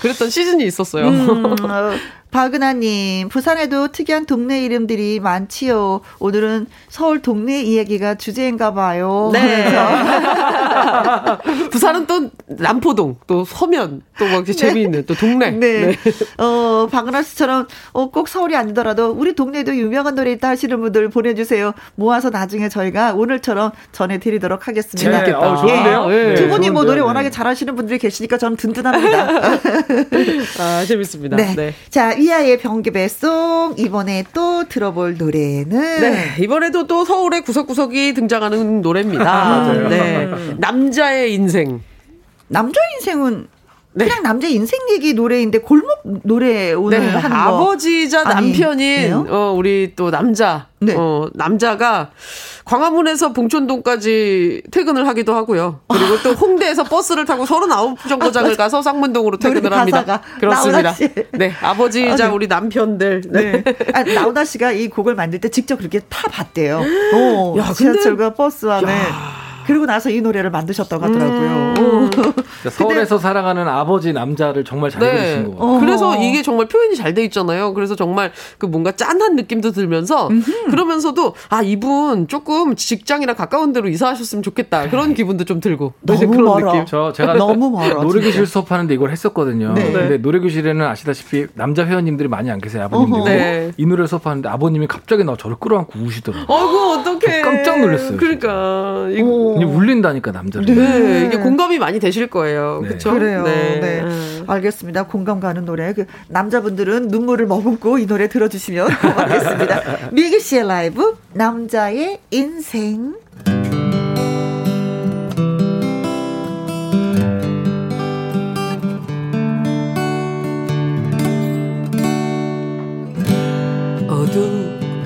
그랬던 0.00 0.30
시즌이 0.30 0.64
있었어요. 0.64 1.08
음, 1.08 1.44
어, 1.64 1.92
박은하님, 2.30 3.28
부산에도 3.28 3.88
특이한 3.88 4.26
동네 4.26 4.62
이름들이 4.64 5.18
많지요. 5.20 6.00
오늘은 6.18 6.66
서울 6.88 7.22
동네 7.22 7.62
이야기가 7.62 8.16
주제인가 8.16 8.74
봐요. 8.74 9.30
네. 9.32 9.64
하면서. 10.78 11.38
부산은 11.70 12.06
또 12.06 12.30
남포동, 12.46 13.16
또 13.26 13.44
서면, 13.44 14.02
또막 14.18 14.34
이렇게 14.34 14.52
재미있는 14.52 15.04
또 15.06 15.14
동네. 15.14 15.50
네. 15.58 15.96
어, 16.38 16.88
박은하 16.90 17.22
씨처럼 17.22 17.66
어, 17.92 18.10
꼭 18.10 18.28
서울이 18.28 18.56
아니더라도 18.56 19.10
우리 19.10 19.34
동네에도 19.34 19.76
유명한 19.76 20.14
노래 20.14 20.32
있다 20.32 20.48
하시는 20.48 20.78
분들 20.80 21.08
보내주세요. 21.10 21.72
모아서 21.94 22.30
나중에 22.30 22.68
저희가 22.68 23.14
오늘처럼 23.14 23.72
전해드리도록 23.92 24.68
하겠습니다. 24.68 25.10
재밌겠다. 25.10 25.38
어, 25.38 25.56
좋은데요? 25.56 26.06
예. 26.10 26.28
네, 26.28 26.34
두 26.34 26.48
분이 26.48 26.70
뭐 26.70 26.82
좋은데요? 26.82 26.84
노래 26.84 26.96
네. 26.96 27.00
워낙에 27.02 27.30
잘하시는 27.30 27.74
분들이 27.76 27.98
계시니까 27.98 28.38
저는 28.38 28.56
든든합니다. 28.56 29.28
아, 30.60 30.84
재밌습니다. 30.86 31.36
네. 31.36 31.54
네. 31.54 31.74
자, 31.90 32.08
위아의 32.16 32.58
병개 32.58 32.90
배송. 32.90 33.74
이번에 33.76 34.24
또 34.32 34.64
들어볼 34.68 35.16
노래는. 35.16 36.00
네, 36.00 36.34
이번에도 36.40 36.86
또 36.86 37.04
서울의 37.04 37.42
구석구석이 37.42 38.14
등장하는 38.14 38.80
노래입니다. 38.82 39.24
맞아요. 39.24 39.88
네. 39.88 40.28
남자의 40.68 41.32
인생. 41.32 41.80
남자 42.48 42.78
인생은 42.96 43.48
네. 43.94 44.04
그냥 44.04 44.22
남자 44.22 44.46
인생 44.46 44.78
얘기 44.90 45.14
노래인데 45.14 45.58
골목 45.60 46.02
노래 46.22 46.72
오늘 46.72 47.00
네, 47.00 47.08
하는 47.08 47.30
거. 47.30 47.36
아버지자 47.36 48.22
남편인? 48.22 49.26
어 49.28 49.54
우리 49.56 49.94
또 49.96 50.10
남자 50.10 50.66
네. 50.78 50.94
어 50.96 51.28
남자가 51.32 52.10
광화문에서 52.64 53.32
봉천동까지 53.32 54.62
퇴근을 54.70 55.08
하기도 55.08 55.34
하고요. 55.34 55.80
그리고 55.88 56.22
또 56.22 56.32
홍대에서 56.36 56.84
버스를 56.84 57.24
타고 57.24 57.44
39정거장을 57.44 58.54
가서 58.58 58.82
쌍문동으로 58.82 59.38
퇴근을 59.38 59.72
합니다. 59.72 60.20
그렇습니다. 60.38 60.94
네, 61.32 61.52
아버지자 61.62 62.12
아, 62.12 62.28
네. 62.28 62.34
우리 62.34 62.46
남편들. 62.46 63.22
네. 63.30 63.62
네. 63.64 63.76
아, 63.94 64.02
나훈아 64.02 64.44
씨가 64.44 64.72
이 64.72 64.88
곡을 64.88 65.14
만들 65.14 65.40
때 65.40 65.48
직접 65.48 65.76
그렇게 65.76 66.00
타 66.00 66.28
봤대요. 66.28 66.82
어, 67.14 67.54
야, 67.58 67.72
지하철과 67.72 68.34
버스 68.34 68.66
안에. 68.70 68.94
그리고 69.68 69.84
나서 69.84 70.08
이 70.08 70.22
노래를 70.22 70.50
만드셨다고 70.50 71.04
하더라고요. 71.04 71.74
오. 71.78 72.08
그러니까 72.10 72.42
서울에서 72.70 73.18
살아가는 73.18 73.68
아버지 73.68 74.14
남자를 74.14 74.64
정말 74.64 74.90
잘 74.90 75.00
네. 75.02 75.10
그리신 75.12 75.44
것 75.44 75.58
같아요. 75.58 75.76
어. 75.76 75.78
그래서 75.80 76.16
이게 76.16 76.40
정말 76.42 76.66
표현이 76.68 76.96
잘 76.96 77.12
돼 77.12 77.22
있잖아요. 77.24 77.74
그래서 77.74 77.94
정말 77.96 78.32
그 78.56 78.64
뭔가 78.66 78.92
짠한 78.92 79.36
느낌도 79.36 79.72
들면서 79.72 80.30
그러면서도 80.70 81.34
아 81.50 81.62
이분 81.62 82.28
조금 82.28 82.76
직장이랑 82.76 83.36
가까운 83.36 83.72
데로 83.74 83.88
이사하셨으면 83.88 84.42
좋겠다 84.42 84.88
그런 84.88 85.12
기분도 85.14 85.44
좀 85.44 85.60
들고 85.60 85.92
너무 86.00 86.16
이제 86.16 86.26
그런 86.26 86.44
멀어. 86.44 86.72
느낌. 86.72 86.86
저 86.86 87.12
제가 87.12 87.34
너무 87.34 87.70
멀어, 87.70 88.02
노래교실. 88.02 88.46
수업하는데 88.46 88.94
이걸 88.94 89.10
했었거든요. 89.10 89.74
네. 89.74 89.92
근데 89.92 90.16
노래교실에는 90.18 90.86
아시다시피 90.86 91.46
남자 91.54 91.84
회원님들이 91.84 92.28
많이 92.28 92.50
안 92.50 92.58
계세요. 92.58 92.84
아버님들이 92.84 93.20
어허. 93.20 93.28
네. 93.28 93.72
이 93.76 93.84
노래 93.84 94.06
수업하는데 94.06 94.48
아버님이 94.48 94.86
갑자기 94.86 95.24
나 95.24 95.36
저를 95.36 95.56
끌어안고 95.60 95.98
우시더라고요. 95.98 96.46
어이구 96.56 96.92
어떡해. 97.00 97.40
깜짝 97.42 97.80
놀랐어요, 97.80 98.16
그러니까 98.16 99.08
이- 99.10 99.20
오. 99.22 99.57
그냥 99.58 99.76
울린다니까 99.76 100.32
남자를. 100.32 100.74
네. 100.74 101.26
이게 101.26 101.38
공감이 101.38 101.78
많이 101.78 101.98
되실 101.98 102.28
거예요. 102.28 102.80
네. 102.82 102.88
그렇죠? 102.88 103.12
그래요. 103.12 103.42
네. 103.42 104.00
음. 104.02 104.44
알겠습니다. 104.46 105.04
공감 105.04 105.40
가는 105.40 105.64
노래. 105.64 105.92
그 105.92 106.06
남자분들은 106.28 107.08
눈물을 107.08 107.46
머금고 107.46 107.98
이 107.98 108.06
노래 108.06 108.28
들어주시면 108.28 108.88
고맙겠습니다. 109.00 109.82
미기 110.12 110.40
씨의 110.40 110.66
라이브 110.66 111.16
남자의 111.32 112.20
인생. 112.30 113.14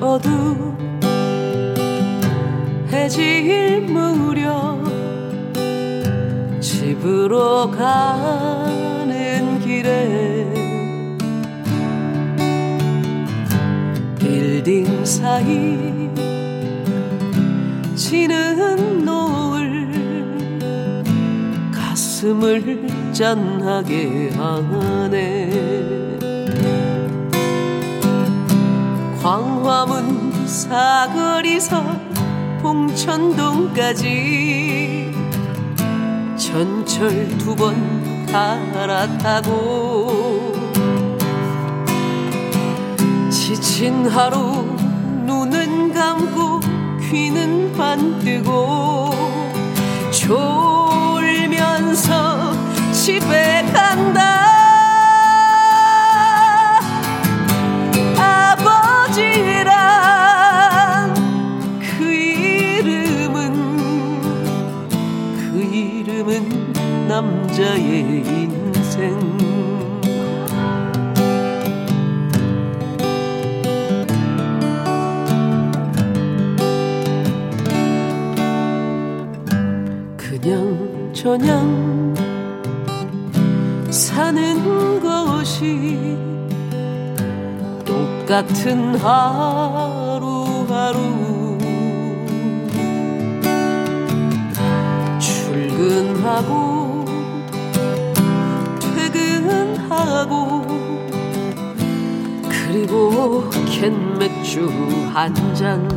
어둑어 0.01 0.82
둑 2.93 2.99
해질 2.99 3.87
무렵 3.87 4.83
집으로 6.61 7.71
가는 7.71 9.59
길에 9.59 10.45
빌딩 14.19 15.03
사이 15.03 16.11
지는 17.95 19.03
노을 19.03 19.89
가슴을 21.73 22.87
짠하게 23.11 24.29
하네. 24.35 25.49
광화문 29.23 30.45
사거리서 30.45 32.12
봉천동까지 32.63 34.03
전철 36.37 37.37
두 37.37 37.53
번 37.55 37.75
갈아타고 38.73 40.53
지친 43.29 44.07
하루 44.07 44.63
눈은 45.25 45.93
감고 45.93 46.61
귀는 47.01 47.73
반뜨고 47.73 49.11
졸면서 51.19 52.53
집에 52.93 53.63
간다 53.73 54.52
남자의 67.53 67.99
인생. 68.25 69.15
그냥 80.17 81.13
저냥 81.13 82.15
사는 83.91 84.99
것이 84.99 86.17
똑같은 87.85 88.95
하루하루. 88.95 90.33
출근하고 95.19 96.82
하고 99.89 100.61
그리고 102.49 103.49
캔 103.69 104.17
맥주 104.17 104.67
한 105.13 105.33
잔. 105.55 105.87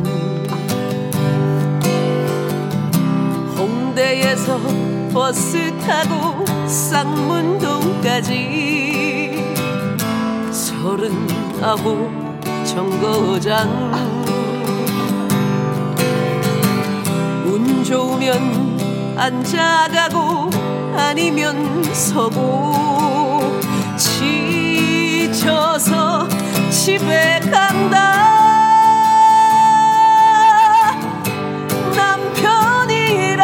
홍대에서 3.57 4.59
버스 5.13 5.73
타고 5.79 6.45
쌍문동까지 6.67 8.37
서른아홉 10.51 12.11
정거장. 12.65 14.17
운 17.45 17.83
좋으면 17.83 19.17
앉아가고 19.17 20.49
아니면 20.95 21.83
서고 21.93 22.86
지쳐서 25.77 26.27
집에 26.71 27.39
간다. 27.39 28.15
남편이란 32.75 33.35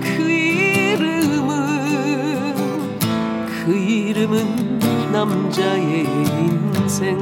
그 0.00 0.22
이름은 0.30 1.44
그 3.46 3.74
이름은 3.74 4.78
남자의 5.12 6.04
인생. 6.04 7.18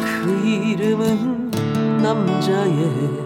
그 0.00 0.46
이름은 0.46 1.50
남자의 2.02 3.25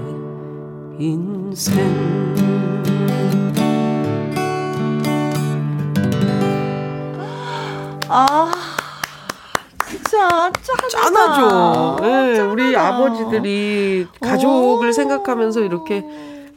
아, 8.13 8.51
진짜 9.89 10.51
짠하다. 10.89 10.89
짠하죠. 10.89 11.97
예, 12.03 12.35
짠하다. 12.35 12.53
우리 12.53 12.77
아버지들이 12.77 14.07
가족을 14.21 14.89
오. 14.89 14.93
생각하면서 14.93 15.61
이렇게 15.61 16.05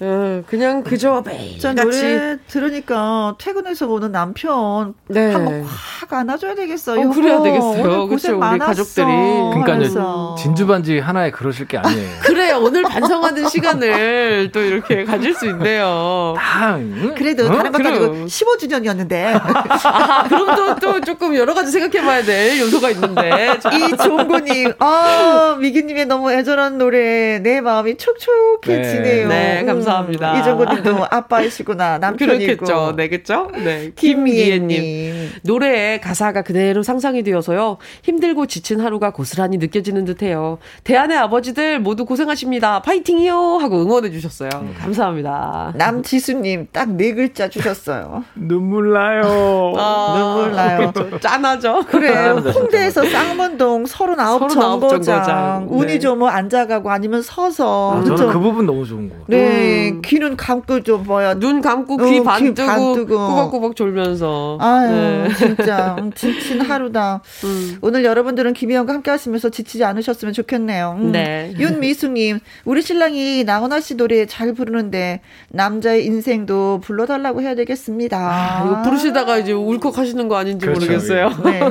예, 0.03 0.43
그냥 0.47 0.83
그저 0.83 1.23
저 1.23 1.29
매일같이 1.31 1.73
노래 2.01 2.37
들으니까 2.47 3.35
퇴근해서 3.37 3.87
오는 3.87 4.11
남편 4.11 4.93
네. 5.07 5.31
한번 5.31 5.61
확 5.63 6.11
안아줘야 6.13 6.55
되겠어요. 6.55 7.07
어, 7.09 7.13
그래야. 7.13 7.41
되겠어요. 7.41 7.69
오늘 7.71 7.83
그쵸, 7.83 8.07
고생 8.09 8.31
우리 8.33 8.39
많았어. 8.39 8.65
가족들이. 8.65 9.05
그러니까요. 9.05 9.73
하면서. 9.75 10.35
진주 10.37 10.67
반지 10.67 10.99
하나에 10.99 11.31
그러실 11.31 11.67
게 11.67 11.77
아니에요. 11.77 12.09
그래 12.21 12.51
오늘 12.51 12.83
반성하는 12.83 13.47
시간을 13.47 14.51
또 14.51 14.59
이렇게 14.61 15.05
가질 15.05 15.33
수 15.35 15.45
있네요. 15.47 16.33
다 16.37 16.75
응? 16.77 17.13
그래도 17.15 17.45
어? 17.45 17.55
다른 17.55 17.71
것 17.71 17.77
그래요. 17.77 17.99
가지고 18.11 18.25
15주년이었는데 18.25 19.39
아, 19.85 20.23
그럼 20.27 20.55
또, 20.55 20.75
또 20.75 21.01
조금 21.01 21.35
여러 21.35 21.53
가지 21.53 21.71
생각해봐야 21.71 22.23
될 22.23 22.59
요소가 22.59 22.89
있는데. 22.91 23.57
이 23.71 23.97
종구님, 23.97 24.73
아 24.79 25.55
미기님의 25.59 26.07
너무 26.07 26.31
애절한 26.31 26.77
노래 26.77 27.39
내 27.39 27.61
마음이 27.61 27.95
촉촉해지네요. 27.97 29.27
네, 29.27 29.61
네, 29.61 29.65
감사합니다. 29.65 29.92
이종구님도 30.39 31.07
아빠이시구나 31.09 31.97
남편이고. 31.99 32.37
그렇겠죠. 32.39 32.93
네, 32.95 33.09
그죠? 33.09 33.49
네. 33.53 33.91
김미애님. 33.95 35.31
노래에 35.43 35.99
가사가 35.99 36.41
그대로 36.43 36.83
상상이 36.83 37.23
되어서요. 37.23 37.77
힘들고 38.03 38.45
지친 38.47 38.79
하루가 38.79 39.11
고스란히 39.11 39.57
느껴지는 39.57 40.05
듯해요. 40.05 40.57
대한의 40.83 41.17
아버지들 41.17 41.79
모두 41.79 42.05
고생하십니다. 42.05 42.81
파이팅이요! 42.81 43.57
하고 43.61 43.81
응원해 43.81 44.09
주셨어요. 44.11 44.49
감사합니다. 44.79 45.73
남지수님 45.75 46.67
딱 46.71 46.93
네 46.93 47.13
글자 47.13 47.49
주셨어요. 47.49 48.23
눈물 48.35 48.93
나요. 48.93 49.73
아, 49.77 50.15
눈물 50.17 50.55
나요. 50.55 50.91
그렇죠. 50.93 51.19
짠하죠? 51.19 51.83
그래 51.87 52.29
홍대에서 52.29 53.03
쌍문동 53.05 53.85
39 53.85 54.15
39 54.15 54.49
정거장 54.49 55.01
정거장. 55.01 55.67
운이 55.69 55.93
네. 55.93 55.99
좋으면 55.99 56.29
앉아가고 56.29 56.91
아니면 56.91 57.21
서서 57.21 58.01
아? 58.01 58.03
저는 58.03 58.27
그 58.31 58.39
부분 58.39 58.65
너무 58.65 58.85
좋은 58.85 59.09
거. 59.09 59.15
네 59.27 59.82
음. 59.91 60.01
귀는 60.03 60.37
감고 60.37 60.81
좀 60.83 61.03
뭐야 61.03 61.35
눈 61.35 61.61
감고 61.61 61.95
어, 61.95 61.97
귀귀반반 62.05 62.53
뜨고 62.53 62.95
뜨고. 62.95 63.27
꾸벅꾸벅 63.27 63.75
졸면서. 63.75 64.57
아유 64.61 64.89
네. 64.89 65.29
진짜 65.37 65.95
음, 65.99 66.11
지친 66.13 66.61
하루다. 66.61 67.21
음. 67.43 67.77
오늘 67.81 68.03
여러분들은 68.05 68.53
김희영과 68.53 68.93
함께 68.93 69.11
하시면서 69.11 69.49
지치지 69.49 69.83
않으셨으면 69.83 70.33
좋겠네요. 70.33 70.97
음. 70.99 71.11
네. 71.11 71.53
윤미숙님, 71.57 72.39
우리 72.65 72.81
신랑이 72.81 73.43
나훈아 73.43 73.79
씨 73.79 73.95
노래 73.95 74.25
잘 74.25 74.53
부르는데 74.53 75.21
남자의 75.49 76.05
인생도 76.05 76.81
불러달라고 76.83 77.41
해야 77.41 77.55
되겠습니다. 77.55 78.17
아, 78.17 78.63
이거 78.65 78.81
부르시다가 78.83 79.37
이제 79.37 79.51
울컥 79.51 79.97
하시는 79.97 80.27
거 80.27 80.35
아닌지 80.37 80.65
그렇죠. 80.65 80.81
모르겠어요. 80.81 81.29
네. 81.45 81.61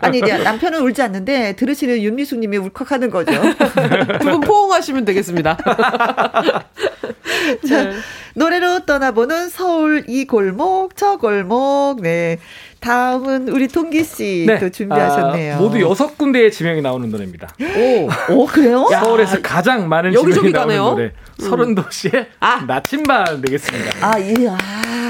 아니 0.00 0.20
남편은 0.20 0.80
울지 0.82 1.02
않는데 1.02 1.54
들으시는 1.56 2.02
윤미숙님이 2.02 2.56
울컥하는 2.58 3.10
거죠. 3.10 3.32
두 4.20 4.32
분 4.32 4.40
포옹하시면 4.40 5.04
되겠습니다. 5.04 5.58
자, 7.68 7.84
네. 7.84 7.92
노래로 8.34 8.86
떠나보는 8.86 9.48
서울 9.48 10.04
이 10.08 10.26
골목 10.26 10.96
저 10.96 11.16
골목. 11.16 11.96
네. 12.00 12.38
다음은 12.80 13.48
우리 13.48 13.68
동기 13.68 14.02
씨또 14.02 14.70
준비하셨네요. 14.70 15.54
아, 15.54 15.58
모두 15.58 15.80
여섯 15.80 16.18
군데의 16.18 16.50
지명이 16.50 16.82
나오는 16.82 17.08
노래입니다. 17.08 17.54
오. 17.60 18.34
오 18.34 18.46
그래요? 18.46 18.88
서울에서 18.90 19.40
가장 19.40 19.88
많은 19.88 20.12
여기저기 20.14 20.48
지명이 20.48 20.52
나오는 20.52 20.76
가네요. 20.76 20.90
노래. 20.90 21.12
서른도시의 21.38 22.26
아. 22.40 22.64
나침반 22.66 23.40
되겠습니다. 23.40 23.90
아, 24.00 24.20
예. 24.20 24.48
아. 24.48 24.58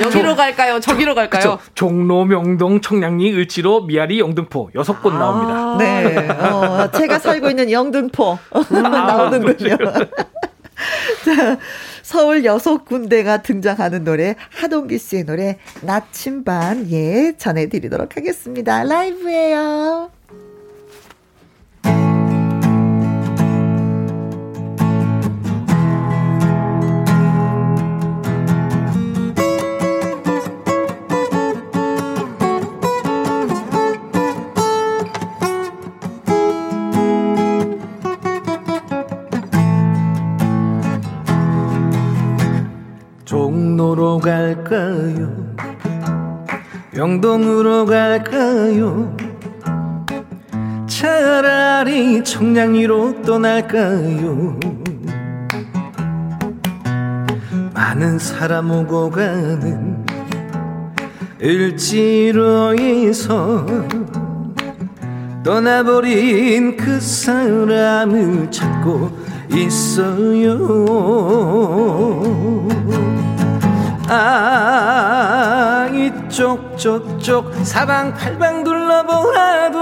여기로 0.02 0.36
갈까요? 0.36 0.80
저기로 0.80 1.14
갈까요? 1.14 1.40
그쵸? 1.40 1.58
종로, 1.74 2.24
명동, 2.24 2.80
청량리, 2.80 3.32
을지로, 3.32 3.82
미아리, 3.82 4.20
영등포 4.20 4.70
여섯 4.74 5.02
곳 5.02 5.14
나옵니다. 5.14 5.76
네. 5.78 6.28
어, 6.28 6.90
제가 6.90 7.18
살고 7.18 7.48
있는 7.48 7.70
영등포 7.70 8.38
나오는군요. 8.70 9.76
자, 11.24 11.58
서울 12.02 12.44
여섯 12.44 12.84
군데가 12.84 13.42
등장하는 13.42 14.04
노래 14.04 14.34
하동기 14.50 14.98
씨의 14.98 15.24
노래 15.24 15.58
나침반 15.82 16.90
예 16.90 17.32
전해드리도록 17.36 18.16
하겠습니다. 18.16 18.82
라이브예요. 18.84 20.10
명동으로 47.02 47.84
갈까요? 47.84 49.16
차라리 50.86 52.22
청량리로 52.22 53.22
떠날까요? 53.22 54.60
많은 57.74 58.20
사람 58.20 58.70
오고 58.70 59.10
가는 59.10 60.06
을지로에서 61.42 62.86
떠나버린 65.42 66.76
그 66.76 67.00
사람을 67.00 68.48
찾고 68.48 69.10
있어요. 69.50 70.52
아 74.14 75.88
이쪽 75.90 76.76
저쪽. 76.76 77.50
사방팔방 77.64 78.62
둘러보아도 78.62 79.78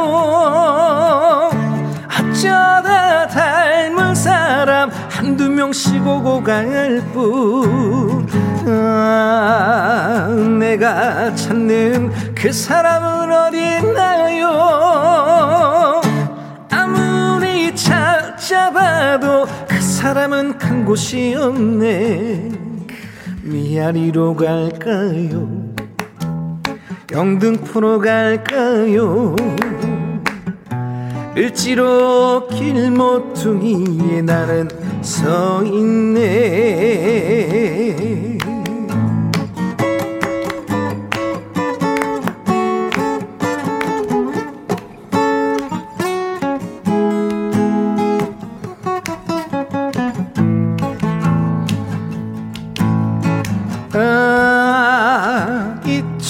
어쩌다 2.06 3.26
닮은 3.26 4.14
사람 4.14 4.88
한두 5.08 5.48
명씩 5.48 6.06
오고 6.06 6.44
갈 6.44 7.02
뿐. 7.12 8.28
아, 8.68 10.28
내가 10.60 11.34
찾는 11.34 12.12
그 12.36 12.52
사람은 12.52 13.32
어딨나요? 13.32 14.46
아무리 16.70 17.74
찾아봐도 17.74 19.46
그 19.66 19.80
사람은 19.80 20.56
간 20.58 20.84
곳이 20.84 21.34
없네 21.36 22.69
미아리로 23.50 24.36
갈까요? 24.36 25.48
영등포로 27.10 27.98
갈까요? 27.98 29.34
을지로 31.36 32.46
길모퉁이에 32.48 34.22
나는 34.22 34.68
서 35.02 35.64
있네 35.64 36.30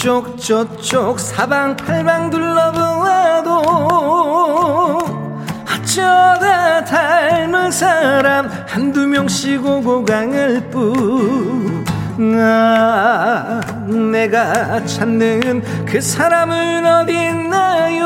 저쪽 0.00 1.20
사방팔방 1.20 2.30
둘러보아도 2.30 3.60
어쩌다 5.70 6.82
닮은 6.82 7.70
사람 7.70 8.48
한두 8.66 9.06
명씩 9.06 9.62
오고 9.62 10.06
강을 10.06 10.70
뿐 10.70 11.84
아, 12.38 13.60
내가 14.10 14.82
찾는 14.86 15.84
그 15.84 16.00
사람은 16.00 16.86
어딨나요? 16.86 18.00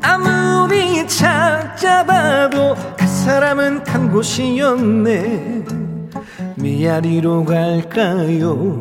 아무리 0.00 1.08
찾아봐도 1.08 2.76
그 2.96 3.04
사람은 3.04 3.82
간 3.82 4.12
곳이었네. 4.12 5.64
미아리로 6.54 7.44
갈까요 7.44 8.80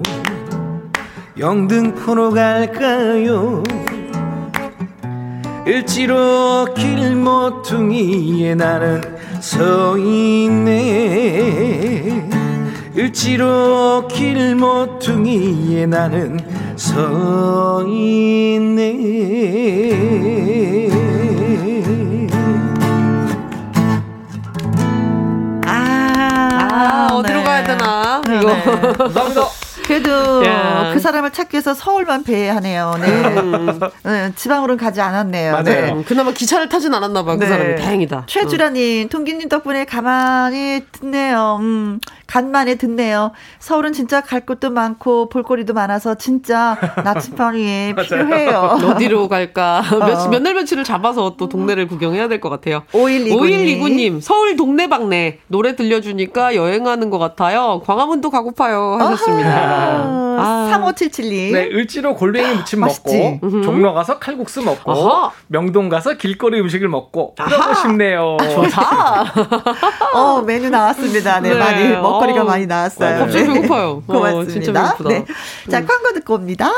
영등포로 1.41 2.31
갈까요 2.31 3.63
을지로 5.67 6.67
길모퉁이에 6.75 8.53
나는 8.53 9.01
서 9.39 9.97
있네 9.97 10.69
을지로 12.95 14.07
길모퉁이에 14.07 15.87
나는 15.87 16.39
서 16.75 17.83
있네 17.87 19.31
아, 25.65 27.09
어디로 27.11 27.39
네. 27.39 27.43
가야 27.43 27.63
되나? 27.63 28.21
네, 28.27 28.37
이거. 28.39 28.53
네. 28.53 28.61
감사합니다. 28.93 29.60
그래도 29.91 30.45
야. 30.45 30.91
그 30.93 30.99
사람을 31.01 31.31
찾기 31.31 31.55
위해서 31.55 31.73
서울만 31.73 32.23
배하네요. 32.23 32.95
네. 33.01 33.89
네, 34.03 34.31
지방으로는 34.37 34.77
가지 34.81 35.01
않았네요. 35.01 35.51
맞아요. 35.51 35.63
네. 35.65 35.91
음, 35.91 36.05
그나마 36.05 36.31
기차를 36.31 36.69
타진 36.69 36.93
않았나 36.93 37.23
봐, 37.23 37.35
그 37.35 37.43
네. 37.43 37.49
사람이. 37.49 37.75
다행이다. 37.75 38.23
최주라님, 38.27 39.09
동기님 39.09 39.49
덕분에 39.49 39.83
가만히 39.83 40.81
듣네요. 40.93 41.57
음, 41.59 41.99
간만에 42.25 42.75
듣네요. 42.75 43.33
서울은 43.59 43.91
진짜 43.91 44.21
갈 44.21 44.45
곳도 44.45 44.69
많고 44.69 45.27
볼거리도 45.27 45.73
많아서 45.73 46.15
진짜 46.15 46.77
나침반이 47.03 47.93
필요해요. 48.01 48.57
어. 48.57 48.75
어디로 48.91 49.27
갈까? 49.27 49.81
어. 49.91 49.97
몇, 49.97 50.29
몇날 50.29 50.53
며칠을 50.53 50.85
잡아서 50.85 51.35
또 51.37 51.49
동네를 51.49 51.89
구경해야 51.89 52.29
될 52.29 52.39
것 52.39 52.49
같아요. 52.49 52.83
5129님. 52.93 53.81
5129님, 53.81 54.21
서울 54.21 54.55
동네방네. 54.55 55.39
노래 55.47 55.75
들려주니까 55.75 56.55
여행하는 56.55 57.09
것 57.09 57.19
같아요. 57.19 57.81
광화문도 57.85 58.29
가고파요. 58.29 58.97
하셨습니다. 59.01 59.80
아, 59.81 60.69
3577님. 60.73 61.53
네, 61.53 61.69
을지로 61.71 62.15
골뱅이 62.15 62.55
무침? 62.55 62.79
먹고 62.79 63.39
종로 63.63 63.93
가서 63.93 64.19
칼국수 64.19 64.61
먹고 64.63 64.91
아하. 64.91 65.31
명동 65.47 65.89
가서 65.89 66.13
길거리 66.15 66.59
음식을 66.59 66.87
먹고 66.87 67.35
그러고. 67.35 67.73
싶네요. 67.75 68.37
좋다. 68.39 69.33
어, 70.15 70.41
메뉴 70.41 70.69
나왔습니다. 70.69 71.39
네, 71.39 71.49
네. 71.49 71.55
많이, 71.59 71.89
먹거리가 71.89 72.41
어. 72.41 72.45
많이 72.45 72.65
나왔어요. 72.65 73.19
갑자기 73.19 73.47
네. 73.47 73.53
배고파요. 73.53 74.03
어, 74.07 74.13
고맙습니다. 74.13 74.51
진짜 74.51 74.73
배고프다. 74.73 75.09
네. 75.09 75.25
자, 75.69 75.85
광고 75.85 76.13
듣고 76.13 76.35
옵니다. 76.35 76.71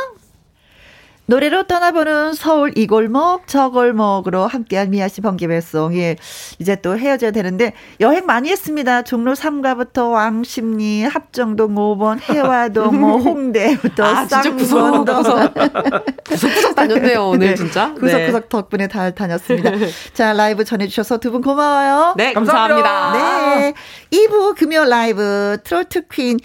노래로 1.25 1.63
떠나보는 1.67 2.33
서울 2.33 2.77
이 2.77 2.85
골목 2.85 3.47
저 3.47 3.69
골목으로 3.69 4.45
함께한 4.45 4.89
미아 4.89 5.07
씨 5.07 5.21
번개배송 5.21 5.95
예 5.95 6.17
이제 6.59 6.75
또 6.75 6.97
헤어져야 6.97 7.31
되는데 7.31 7.71
여행 8.01 8.25
많이 8.25 8.49
했습니다 8.49 9.03
종로 9.03 9.33
3가부터 9.33 10.11
왕십리 10.11 11.03
합정동 11.03 11.75
5번 11.75 12.19
해화동 12.21 12.99
뭐 12.99 13.17
홍대부터 13.19 14.03
아, 14.03 14.25
쌍문도 14.25 15.23
구석구석. 16.27 16.75
다녔네요, 16.75 17.23
오늘 17.31 17.47
네, 17.47 17.55
진짜. 17.55 17.93
구석구석 17.93 18.49
덕분에 18.49 18.87
다 18.89 19.09
다녔습니다 19.11 19.71
자 20.13 20.33
라이브 20.33 20.65
전해주셔서 20.65 21.19
두 21.19 21.31
분 21.31 21.41
고마워요 21.41 22.15
네, 22.17 22.33
감사합니다. 22.33 22.83
감사합니다. 22.89 23.59
네. 23.59 23.73
2부 24.11 24.55
금요 24.57 24.83
라이브 24.85 25.57
트로트 25.63 26.07
queen 26.09 26.37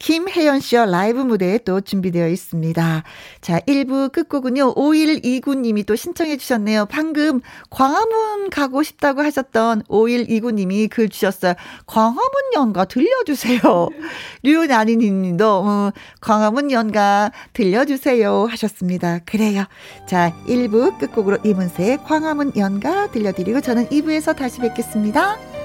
김혜연 0.00 0.60
씨와 0.60 0.86
라이브 0.86 1.20
무대에 1.20 1.58
또 1.58 1.82
준비되어 1.82 2.28
있습니다. 2.28 3.02
자, 3.42 3.60
1부 3.60 4.10
끝곡은요. 4.10 4.74
5129님이 4.74 5.84
또 5.84 5.94
신청해 5.94 6.38
주셨네요. 6.38 6.86
방금 6.86 7.40
광화문 7.68 8.48
가고 8.48 8.82
싶다고 8.82 9.22
하셨던 9.22 9.82
5129님이 9.82 10.88
글 10.88 11.10
주셨어요. 11.10 11.52
광화문 11.86 12.24
연가 12.54 12.86
들려주세요. 12.86 13.60
류나니 14.42 14.96
님도 14.96 15.46
어, 15.46 15.92
광화문 16.22 16.70
연가 16.70 17.30
들려주세요 17.52 18.46
하셨습니다. 18.46 19.18
그래요. 19.26 19.64
자, 20.06 20.34
1부 20.48 20.98
끝곡으로 20.98 21.38
이문세의 21.44 21.98
광화문 22.04 22.52
연가 22.56 23.10
들려드리고 23.10 23.60
저는 23.60 23.88
2부에서 23.88 24.34
다시 24.34 24.60
뵙겠습니다. 24.60 25.59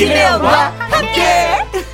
김혜영과 0.00 0.68
함께. 0.78 1.20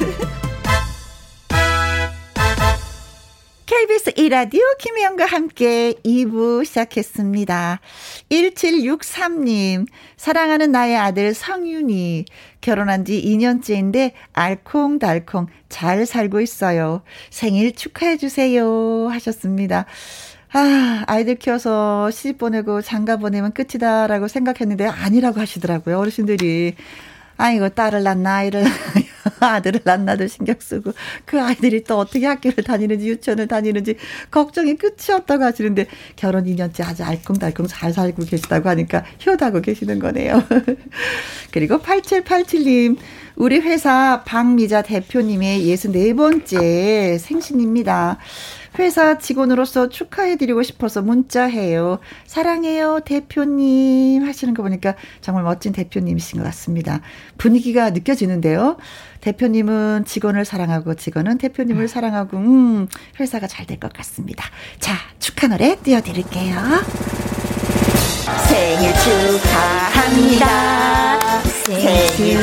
KBS 3.67 4.13
이라디오 4.15 4.61
김혜영과 4.79 5.27
함께 5.27 5.95
2부 6.05 6.65
시작했습니다. 6.65 7.81
1763님, 8.31 9.89
사랑하는 10.17 10.71
나의 10.71 10.97
아들 10.97 11.35
성윤이 11.35 12.27
결혼한 12.61 13.05
지 13.05 13.21
2년째인데 13.21 14.13
알콩달콩 14.33 15.49
잘 15.69 16.07
살고 16.07 16.41
있어요. 16.41 17.03
생일 17.31 17.75
축하해주세요. 17.75 19.09
하셨습니다. 19.09 19.85
아, 20.53 21.03
아이들 21.09 21.35
키워서 21.35 22.13
시집 22.13 22.39
보내고 22.39 22.83
장가 22.83 23.17
보내면 23.17 23.53
끝이다라고 23.53 24.29
생각했는데 24.29 24.87
아니라고 24.87 25.41
하시더라고요. 25.41 25.99
어르신들이. 25.99 26.77
아이고, 27.37 27.71
딸을 27.71 28.03
낳나, 28.03 28.37
아이를 28.37 28.65
아들을 29.41 29.81
낳나도 29.85 30.27
신경 30.27 30.57
쓰고, 30.59 30.93
그 31.25 31.41
아이들이 31.41 31.85
또 31.85 31.99
어떻게 31.99 32.27
학교를 32.27 32.65
다니는지, 32.65 33.09
유치원을 33.09 33.47
다니는지, 33.49 33.97
걱정이 34.31 34.77
끝이 34.77 35.15
없다고 35.15 35.45
하시는데, 35.45 35.87
결혼 36.17 36.45
2년째 36.45 36.87
아주 36.87 37.05
알콩달콩 37.05 37.67
잘 37.67 37.93
살고 37.93 38.25
계시다고 38.25 38.69
하니까 38.71 39.05
효다고 39.25 39.61
계시는 39.61 39.99
거네요. 39.99 40.43
그리고 41.53 41.79
8787님, 41.79 42.97
우리 43.37 43.61
회사 43.61 44.23
박미자 44.25 44.83
대표님의 44.83 45.67
64번째 45.67 47.19
생신입니다. 47.19 48.19
회사 48.79 49.19
직원으로서 49.19 49.89
축하해드리고 49.89 50.63
싶어서 50.63 51.01
문자해요. 51.03 51.99
사랑해요, 52.27 53.01
대표님. 53.05 54.27
하시는 54.27 54.53
거 54.55 54.63
보니까 54.63 54.95
정말 55.21 55.45
멋진 55.45 55.73
대표님이신 55.73 56.39
것 56.39 56.45
같습니다. 56.47 57.01
분위기가 57.39 57.91
느껴지는데요. 57.91 58.77
대표님은 59.23 60.05
직원을 60.05 60.45
사랑하고 60.45 60.95
직원은 60.95 61.39
대표님을 61.39 61.89
사랑하고, 61.89 62.37
음, 62.37 62.87
회사가 63.19 63.47
잘 63.47 63.67
될 63.67 63.79
것 63.81 63.93
같습니다. 63.93 64.45
자, 64.79 64.93
축하 65.19 65.47
노래 65.49 65.77
띄워드릴게요. 65.83 66.57
생일 68.49 68.93
축하합니다. 69.41 70.47
생일 71.65 72.37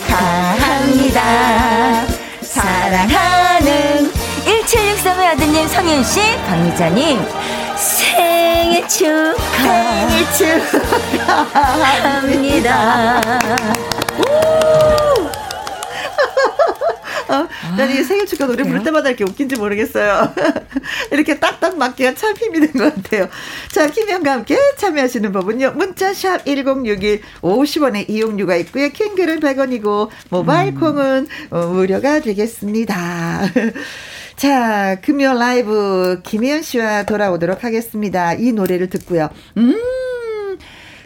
축하합니다. 0.00 1.20
사랑하는 2.42 3.99
1763의 4.70 5.18
아드님 5.32 5.66
성윤씨, 5.66 6.20
박미자님, 6.46 7.18
생일 7.76 8.86
축하. 8.86 10.08
생일 10.08 10.24
축하합니다. 11.18 12.70
어, 17.30 17.46
난이 17.76 18.02
생일 18.04 18.26
축하 18.26 18.46
노래 18.46 18.62
부를 18.64 18.82
때마다 18.84 19.08
이렇게 19.08 19.24
웃긴지 19.24 19.56
모르겠어요. 19.56 20.32
이렇게 21.12 21.38
딱딱 21.40 21.76
맞기가 21.76 22.14
참 22.14 22.34
힘이 22.36 22.60
든 22.60 22.72
것 22.80 22.94
같아요. 22.94 23.28
자, 23.72 23.88
김현과 23.88 24.32
함께 24.32 24.56
참여하시는 24.78 25.32
법은요. 25.32 25.72
문자샵 25.72 26.44
1061 26.46 27.22
50원의 27.42 28.08
이용료가 28.08 28.54
있고요. 28.56 28.88
킹글은 28.90 29.40
100원이고 29.40 30.10
모바일 30.28 30.74
콩은 30.76 31.26
어, 31.50 31.66
무료가 31.66 32.20
되겠습니다. 32.20 33.42
자, 34.40 34.98
금요 35.02 35.34
라이브 35.34 36.22
김혜연 36.24 36.62
씨와 36.62 37.02
돌아오도록 37.02 37.62
하겠습니다. 37.62 38.32
이 38.32 38.52
노래를 38.52 38.88
듣고요. 38.88 39.28
음, 39.58 39.76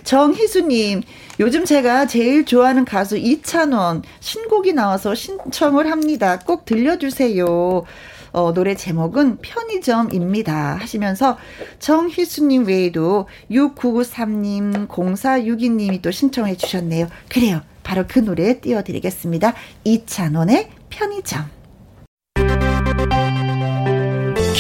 정희수님, 0.04 1.02
요즘 1.40 1.64
제가 1.64 2.06
제일 2.06 2.44
좋아하는 2.44 2.84
가수 2.84 3.16
이찬원 3.16 4.04
신곡이 4.20 4.72
나와서 4.72 5.16
신청을 5.16 5.90
합니다. 5.90 6.38
꼭 6.38 6.64
들려주세요. 6.64 7.82
어, 8.30 8.52
노래 8.54 8.76
제목은 8.76 9.38
편의점입니다. 9.38 10.76
하시면서 10.76 11.36
정희수님 11.80 12.66
외에도 12.68 13.26
6993님, 13.50 14.86
0462님이 14.86 16.00
또 16.02 16.12
신청해 16.12 16.56
주셨네요. 16.56 17.08
그래요. 17.28 17.62
바로 17.82 18.04
그 18.06 18.20
노래 18.20 18.60
띄워드리겠습니다. 18.60 19.54
이찬원의 19.82 20.70
편의점. 20.88 21.53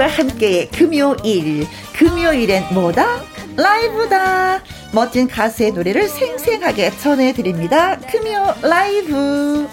김혜영과 0.00 0.06
함께 0.06 0.68
금요일 0.68 1.66
금요일엔 1.92 2.72
뭐다? 2.72 3.22
라이브다. 3.56 4.62
멋진 4.92 5.28
가수의 5.28 5.72
노래를 5.72 6.08
생생하게 6.08 6.96
전해드립니다. 6.96 7.98
금요 7.98 8.54
라이브. 8.62 9.68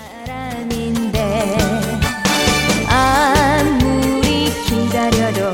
아무리 2.90 4.52
기다려도 4.66 5.54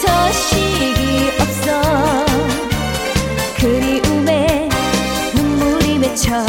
소식이 0.00 1.30
없어. 1.40 2.24
그리움에 3.58 4.68
눈물이 5.34 5.98
맺혀 5.98 6.46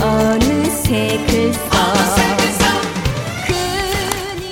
어느새 0.00 1.24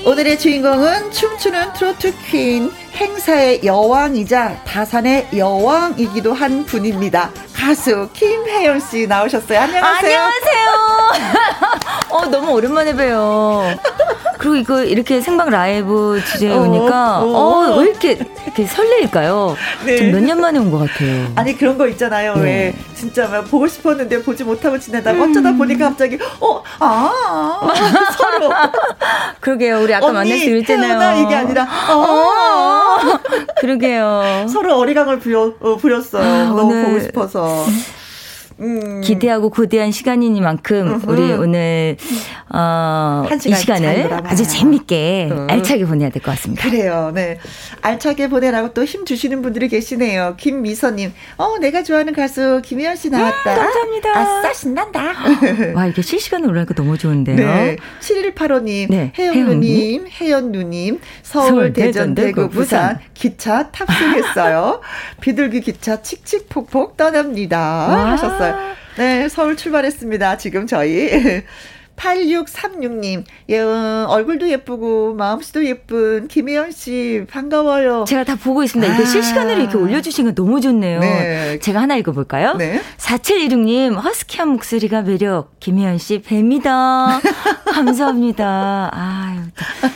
오늘의 0.05 0.36
주인공은 0.36 1.12
춤추는 1.12 1.74
트로트 1.74 2.12
퀸 2.28 2.70
행사의 2.95 3.61
여왕이자 3.64 4.62
다산의 4.64 5.28
여왕이기도 5.36 6.32
한 6.34 6.64
분입니다. 6.66 7.30
가수 7.55 8.09
김혜연 8.12 8.80
씨 8.80 9.07
나오셨어요. 9.07 9.61
안녕하세요. 9.61 10.20
안녕하세요. 10.20 10.72
어, 12.11 12.26
너무 12.26 12.53
오랜만에 12.53 12.95
봬요. 12.95 13.62
그리고 14.38 14.57
이거 14.57 14.82
이렇게 14.82 15.20
생방 15.20 15.51
라이브 15.51 16.20
주제에 16.32 16.53
어, 16.53 16.62
오니까, 16.62 17.20
어. 17.20 17.24
어, 17.24 17.76
왜 17.78 17.90
이렇게, 17.90 18.18
이렇게 18.45 18.66
설레일까요? 18.66 19.57
네. 19.86 19.97
좀몇년 19.99 20.40
만에 20.40 20.59
온 20.59 20.70
것 20.72 20.78
같아요. 20.78 21.30
아니 21.36 21.57
그런 21.57 21.78
거 21.78 21.86
있잖아요. 21.88 22.34
네. 22.36 22.43
왜 22.43 22.74
진짜 22.95 23.28
막 23.28 23.43
보고 23.49 23.66
싶었는데 23.68 24.22
보지 24.22 24.43
못하고 24.45 24.78
지내다가 24.78 25.24
음. 25.24 25.30
어쩌다 25.30 25.53
보니까 25.53 25.88
갑자기 25.90 26.18
어아 26.40 27.12
서로 28.16 28.51
그러게요. 29.40 29.80
우리 29.80 29.95
아까 29.95 30.07
때 30.07 30.12
태어나 30.12 30.57
있잖아요. 30.59 31.24
이게 31.24 31.34
아니라 31.36 31.62
어 31.90 31.95
어, 31.95 32.82
그러게요. 33.61 34.47
서로 34.49 34.78
어리광을 34.78 35.18
부여, 35.18 35.55
어, 35.61 35.76
부렸어요. 35.76 36.22
아, 36.22 36.45
너무 36.49 36.85
보고 36.85 37.01
싶어서. 37.01 37.64
음. 38.62 39.00
기대하고 39.02 39.50
고대한 39.50 39.90
시간이니만큼 39.90 40.86
음흠. 40.86 41.10
우리 41.10 41.32
오늘 41.32 41.96
어, 42.48 43.24
한이 43.28 43.40
시간 43.40 43.56
시간을. 43.78 44.10
아주 44.24 44.46
재밌게 44.46 45.28
음. 45.32 45.46
알차게 45.50 45.84
보내야 45.86 46.10
될 46.10 46.22
것 46.22 46.30
같습니다. 46.32 46.68
그래요. 46.70 47.10
네. 47.14 47.38
알차게 47.82 48.28
보내라고 48.28 48.72
또 48.74 48.84
힘 48.84 49.04
주시는 49.06 49.42
분들이 49.42 49.68
계시네요. 49.68 50.34
김미서님. 50.36 51.12
어, 51.38 51.58
내가 51.58 51.82
좋아하는 51.82 52.12
가수 52.12 52.60
김혜연 52.64 52.96
씨 52.96 53.08
나왔다. 53.10 53.54
음, 53.54 53.56
감사합니다. 53.56 54.10
아싸, 54.18 54.52
신난다. 54.52 55.02
와 55.74 55.86
이게 55.86 56.02
실시간으로 56.02 56.50
올라니까 56.50 56.74
너무 56.74 56.98
좋은데요. 56.98 57.36
네. 57.36 57.76
7185 58.00 58.58
님, 58.60 58.88
네. 58.90 59.12
혜영누님, 59.18 60.06
혜연 60.20 60.52
누님, 60.52 61.00
서울, 61.22 61.48
서울, 61.48 61.72
대전, 61.72 62.14
대전, 62.14 62.14
대구, 62.14 62.48
부산, 62.50 62.96
부산. 62.96 62.98
기차 63.14 63.70
탑승했어요. 63.70 64.80
비둘기 65.20 65.60
기차 65.62 66.02
칙칙폭폭 66.02 66.96
떠납니다. 66.96 67.58
와. 67.58 68.10
하셨어요. 68.12 68.51
네, 68.96 69.28
서울 69.28 69.57
출발했습니다. 69.57 70.36
지금 70.38 70.66
저희. 70.66 71.11
8636님, 71.96 73.24
예, 73.50 73.61
어, 73.61 74.07
얼굴도 74.09 74.48
예쁘고, 74.48 75.14
마음씨도 75.14 75.64
예쁜 75.66 76.26
김혜연 76.26 76.72
씨, 76.72 77.24
반가워요. 77.30 78.05
제가 78.09 78.24
다 78.24 78.34
보고 78.36 78.62
있습니다. 78.64 78.92
이게 78.94 79.03
아. 79.03 79.07
실시간으로 79.07 79.61
이렇게 79.61 79.76
올려주신 79.76 80.24
거 80.24 80.34
너무 80.34 80.61
좋네요. 80.61 81.00
네. 81.00 81.59
제가 81.61 81.82
하나 81.82 81.96
읽어볼까요? 81.96 82.55
네. 82.55 82.80
4716님, 82.96 84.03
허스키한 84.03 84.48
목소리가 84.48 85.03
매력. 85.03 85.59
김혜연 85.61 85.98
씨, 85.98 86.22
뱀이다. 86.22 87.20
감사합니다. 87.72 88.90
아유. 88.92 89.40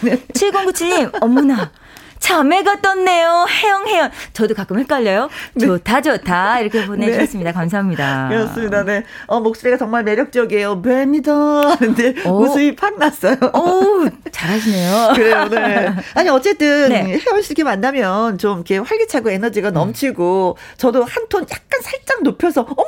네. 0.02 0.16
7097님, 0.34 1.22
어머나. 1.22 1.72
자매가 2.18 2.80
떴네요. 2.80 3.46
혜영, 3.48 3.86
혜연. 3.88 4.10
저도 4.32 4.54
가끔 4.54 4.78
헷갈려요. 4.78 5.28
좋다, 5.60 6.00
좋다. 6.00 6.60
이렇게 6.60 6.84
보내주셨습니다. 6.86 7.52
감사합니다. 7.52 8.28
네. 8.28 8.36
그렇습니다. 8.36 8.84
네. 8.84 9.04
어, 9.26 9.40
목소리가 9.40 9.76
정말 9.78 10.02
매력적이에요. 10.04 10.82
뱀이다. 10.82 11.32
하는데 11.32 12.14
오. 12.26 12.38
웃음이 12.42 12.74
팍 12.76 12.98
났어요. 12.98 13.36
어우, 13.52 14.08
잘하시네요. 14.32 15.12
그래요, 15.14 15.48
네. 15.48 15.92
아니, 16.14 16.28
어쨌든, 16.28 16.88
네. 16.88 17.18
혜원 17.26 17.42
씨 17.42 17.48
이렇게 17.52 17.64
만나면 17.64 18.38
좀 18.38 18.56
이렇게 18.56 18.78
활기차고 18.78 19.30
에너지가 19.30 19.70
넘치고, 19.70 20.56
저도 20.78 21.04
한 21.04 21.26
톤 21.28 21.42
약간 21.42 21.80
살짝 21.82 22.22
높여서, 22.22 22.60
어머! 22.62 22.86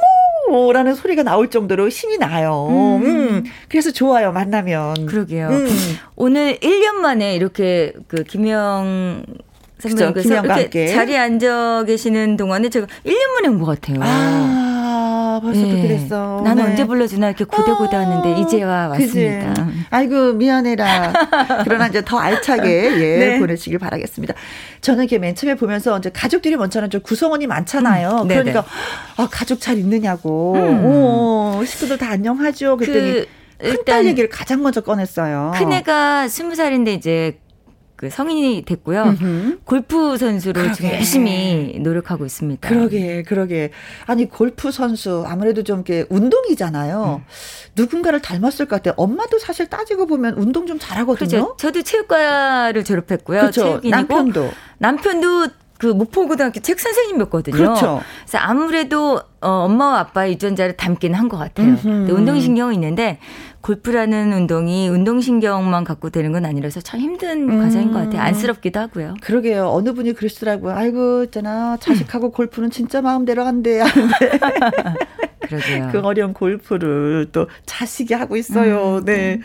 라는 0.73 0.95
소리가 0.95 1.23
나올 1.23 1.51
정도로 1.51 1.89
힘이 1.89 2.19
나요. 2.19 2.69
음. 2.71 3.05
음. 3.05 3.45
그래서 3.69 3.91
좋아요, 3.91 4.33
만나면. 4.33 5.07
그러게요. 5.07 5.49
음. 5.49 5.69
오늘 6.17 6.57
1년 6.59 6.95
만에 6.95 7.35
이렇게 7.35 7.93
그 8.09 8.25
김영 8.25 9.25
선배님께서 9.79 10.29
김영과 10.29 10.59
이렇게 10.59 10.79
함께. 10.87 10.95
자리에 10.95 11.19
앉아 11.19 11.85
계시는 11.87 12.37
동안에 12.37 12.69
제가 12.69 12.87
1년 13.05 13.29
만에 13.35 13.49
온 13.49 13.59
것 13.61 13.67
같아요. 13.67 14.01
아. 14.03 14.65
아, 15.09 15.41
벌써 15.43 15.61
예. 15.61 15.67
그렇게 15.71 15.89
됐어. 15.89 16.43
나는 16.45 16.65
네. 16.65 16.71
언제 16.71 16.85
불러주나 16.85 17.29
이렇게 17.29 17.45
고대고대 17.45 17.97
하는데 17.97 18.41
이제와? 18.41 18.89
왔습니다. 18.89 19.67
아이고 19.91 20.35
미안해라. 20.35 21.13
그러나 21.65 21.87
이제 21.87 22.03
더 22.05 22.19
알차게 22.19 23.01
예 23.01 23.19
네. 23.19 23.39
보내시길 23.39 23.79
바라겠습니다. 23.79 24.35
저는 24.83 25.05
이렇게 25.05 25.19
맨 25.19 25.35
처음에 25.35 25.55
보면서 25.55 25.97
이제 25.99 26.11
가족들이 26.11 26.57
먼저는 26.57 26.91
좀 26.91 27.01
구성원이 27.01 27.47
많잖아요. 27.47 28.23
음, 28.23 28.29
네네. 28.29 28.43
그러니까 28.43 28.65
아, 29.17 29.29
가족 29.31 29.61
잘 29.61 29.79
있느냐고. 29.79 30.55
음. 30.55 30.85
오, 30.85 31.65
식구들 31.65 31.99
다 31.99 32.11
안녕하죠. 32.11 32.77
그랬더니 32.77 33.13
그 33.59 33.77
큰딸 33.77 34.07
얘기를 34.07 34.29
가장 34.29 34.63
먼저 34.63 34.81
꺼냈어요. 34.83 35.53
큰애가 35.57 36.29
스무 36.29 36.55
살인데 36.55 36.93
이제 36.95 37.39
그 37.99 38.09
성인이 38.11 38.63
됐고요. 38.65 39.03
음흠. 39.03 39.59
골프 39.65 40.17
선수로 40.17 40.63
지금 40.73 40.73
그러게. 40.89 40.95
열심히 40.99 41.79
노력하고 41.81 42.25
있습니다. 42.25 42.69
그러게, 42.69 43.25
그러게. 43.25 43.71
아니, 44.07 44.29
골프 44.29 44.71
선수, 44.71 45.25
아무래도 45.27 45.65
좀 45.65 45.79
이렇게 45.79 46.07
운동이잖아요. 46.09 47.21
음. 47.21 47.25
누군가를 47.75 48.23
닮았을 48.23 48.67
것 48.67 48.77
같아요. 48.77 48.95
엄마도 48.97 49.41
사실 49.41 49.67
따지고 49.67 50.07
보면 50.07 50.35
운동 50.35 50.65
좀 50.69 50.79
잘하거든요. 50.79 51.29
그렇죠. 51.29 51.57
저도 51.59 51.83
체육과를 51.83 52.85
졸업했고요. 52.85 53.41
그렇죠. 53.41 53.63
체육인이고 53.63 53.97
남편도. 53.97 54.51
남편도 54.79 55.49
그 55.79 55.87
목포고등학교 55.87 56.61
책 56.61 56.79
선생님이었거든요. 56.81 57.57
그렇죠. 57.57 58.01
그래서 58.23 58.39
아무래도 58.39 59.21
어, 59.41 59.49
엄마와 59.49 60.01
아빠의 60.01 60.33
유전자를 60.35 60.77
담긴 60.77 61.15
한 61.15 61.29
것 61.29 61.37
같아요. 61.37 61.77
근데 61.83 62.13
운동 62.13 62.41
신경은 62.41 62.75
있는데 62.75 63.19
골프라는 63.61 64.33
운동이 64.33 64.89
운동신경만 64.89 65.85
갖고 65.85 66.11
되는 66.11 66.33
건 66.33 66.45
아니라서 66.45 66.81
참 66.81 67.01
힘든 67.01 67.51
음. 67.51 67.59
과정인 67.61 67.93
것 67.93 67.99
같아요. 67.99 68.23
안쓰럽기도 68.23 68.81
하고요. 68.81 69.15
그러게요. 69.21 69.69
어느 69.69 69.93
분이 69.93 70.13
그러시더라고요. 70.13 70.75
아이고, 70.75 71.25
있잖아. 71.25 71.77
자식하고 71.81 72.31
골프는 72.31 72.71
진짜 72.71 73.03
마음대로 73.03 73.45
한대. 73.45 73.81
하는데 73.81 74.15
그러게요. 75.49 75.89
그 75.93 76.01
어려운 76.01 76.33
골프를 76.33 77.27
또 77.33 77.49
자식이 77.67 78.15
하고 78.15 78.37
있어요. 78.37 78.99
음, 78.99 79.05
네. 79.05 79.41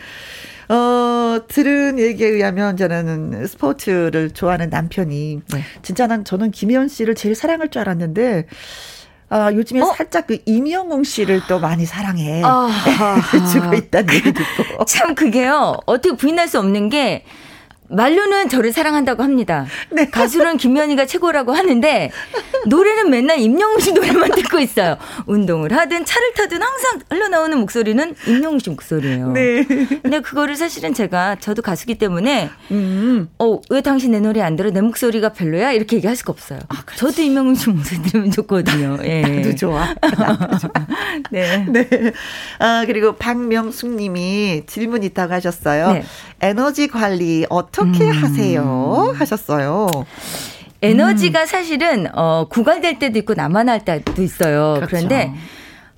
어, 0.68 1.40
들은 1.46 1.98
얘기에 1.98 2.28
의하면 2.28 2.76
저는 2.76 3.46
스포츠를 3.46 4.30
좋아하는 4.30 4.70
남편이 4.70 5.40
네. 5.52 5.60
진짜 5.82 6.06
난 6.06 6.24
저는 6.24 6.52
김혜연 6.52 6.88
씨를 6.88 7.14
제일 7.14 7.34
사랑할 7.34 7.68
줄 7.68 7.82
알았는데 7.82 8.46
아, 9.34 9.52
요즘에 9.52 9.80
어? 9.80 9.86
살짝 9.96 10.28
그 10.28 10.38
임영웅 10.46 11.02
씨를 11.02 11.42
또 11.48 11.58
많이 11.58 11.84
사랑해 11.84 12.40
아, 12.44 12.70
주고 13.52 13.74
있다는 13.74 14.14
얘기 14.14 14.32
듣고. 14.32 14.84
참 14.84 15.16
그게요. 15.16 15.76
어떻게 15.86 16.16
부인할 16.16 16.46
수 16.46 16.60
없는 16.60 16.88
게 16.88 17.24
말로는 17.88 18.48
저를 18.48 18.72
사랑한다고 18.72 19.22
합니다. 19.22 19.66
네. 19.90 20.08
가수는 20.08 20.56
김연희가 20.56 21.06
최고라고 21.06 21.52
하는데 21.52 22.10
노래는 22.66 23.10
맨날 23.10 23.38
임영웅 23.38 23.78
씨 23.78 23.92
노래만 23.92 24.30
듣고 24.32 24.58
있어요. 24.58 24.96
운동을 25.26 25.72
하든 25.72 26.04
차를 26.04 26.32
타든 26.34 26.62
항상 26.62 27.00
흘러나오는 27.10 27.58
목소리는 27.58 28.14
임영웅 28.26 28.58
씨 28.58 28.70
목소리예요. 28.70 29.32
네. 29.32 29.64
근데 29.64 30.20
그거를 30.20 30.56
사실은 30.56 30.94
제가 30.94 31.36
저도 31.40 31.62
가수기 31.62 31.96
때문에 31.96 32.50
음. 32.70 33.28
어, 33.38 33.60
왜 33.70 33.80
당신 33.82 34.12
내 34.12 34.20
노래 34.20 34.40
안 34.40 34.56
들어? 34.56 34.70
내 34.70 34.80
목소리가 34.80 35.30
별로야? 35.30 35.72
이렇게 35.72 35.96
얘기할 35.96 36.16
수가 36.16 36.32
없어요. 36.32 36.60
저도 36.96 37.22
임영웅 37.22 37.54
씨 37.54 37.68
목소리 37.68 38.02
들으면 38.02 38.30
좋거든요. 38.30 38.98
예. 39.04 39.20
나도 39.20 39.54
좋아. 39.56 39.94
네. 41.30 41.66
네. 41.68 41.88
아, 42.58 42.84
그리고 42.86 43.12
박명숙 43.16 43.90
님이 43.90 44.62
질문 44.66 45.02
있다고 45.02 45.34
하셨어요. 45.34 45.92
네. 45.92 46.04
에너지 46.40 46.88
관리 46.88 47.46
어떻게 47.48 47.73
음. 47.82 48.10
하세요? 48.10 49.14
하셨어요. 49.16 49.88
에너지가 50.82 51.46
사실은 51.46 52.06
어 52.14 52.46
구갈될 52.48 52.98
때도 52.98 53.18
있고 53.20 53.34
남아날 53.34 53.84
때도 53.84 54.22
있어요. 54.22 54.74
그렇죠. 54.76 54.86
그런데 54.88 55.34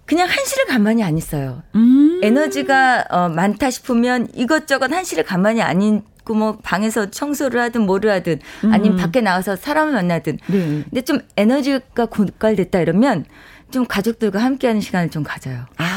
그냥 0.05 0.29
한시를 0.29 0.67
가만히 0.67 1.03
안 1.03 1.19
있어요. 1.19 1.63
음. 1.75 2.21
에너지가 2.23 3.07
어 3.11 3.29
많다 3.29 3.71
싶으면 3.71 4.29
이것저것 4.35 4.93
한시를 4.93 5.25
가만히 5.25 5.61
안 5.61 5.83
있고 5.83 6.35
뭐 6.35 6.59
방에서 6.63 7.11
청소를 7.11 7.61
하든 7.63 7.83
뭐를 7.83 8.11
하든 8.13 8.39
아니면 8.73 8.97
밖에 8.97 9.21
나가서 9.21 9.57
사람을 9.57 9.93
만나든 9.93 10.39
네. 10.47 10.85
근데 10.85 11.01
좀 11.03 11.19
에너지가 11.37 12.07
고갈됐다 12.07 12.81
이러면 12.81 13.25
좀 13.71 13.85
가족들과 13.85 14.41
함께하는 14.41 14.81
시간을 14.81 15.11
좀 15.11 15.25
가져요. 15.25 15.65
아, 15.77 15.96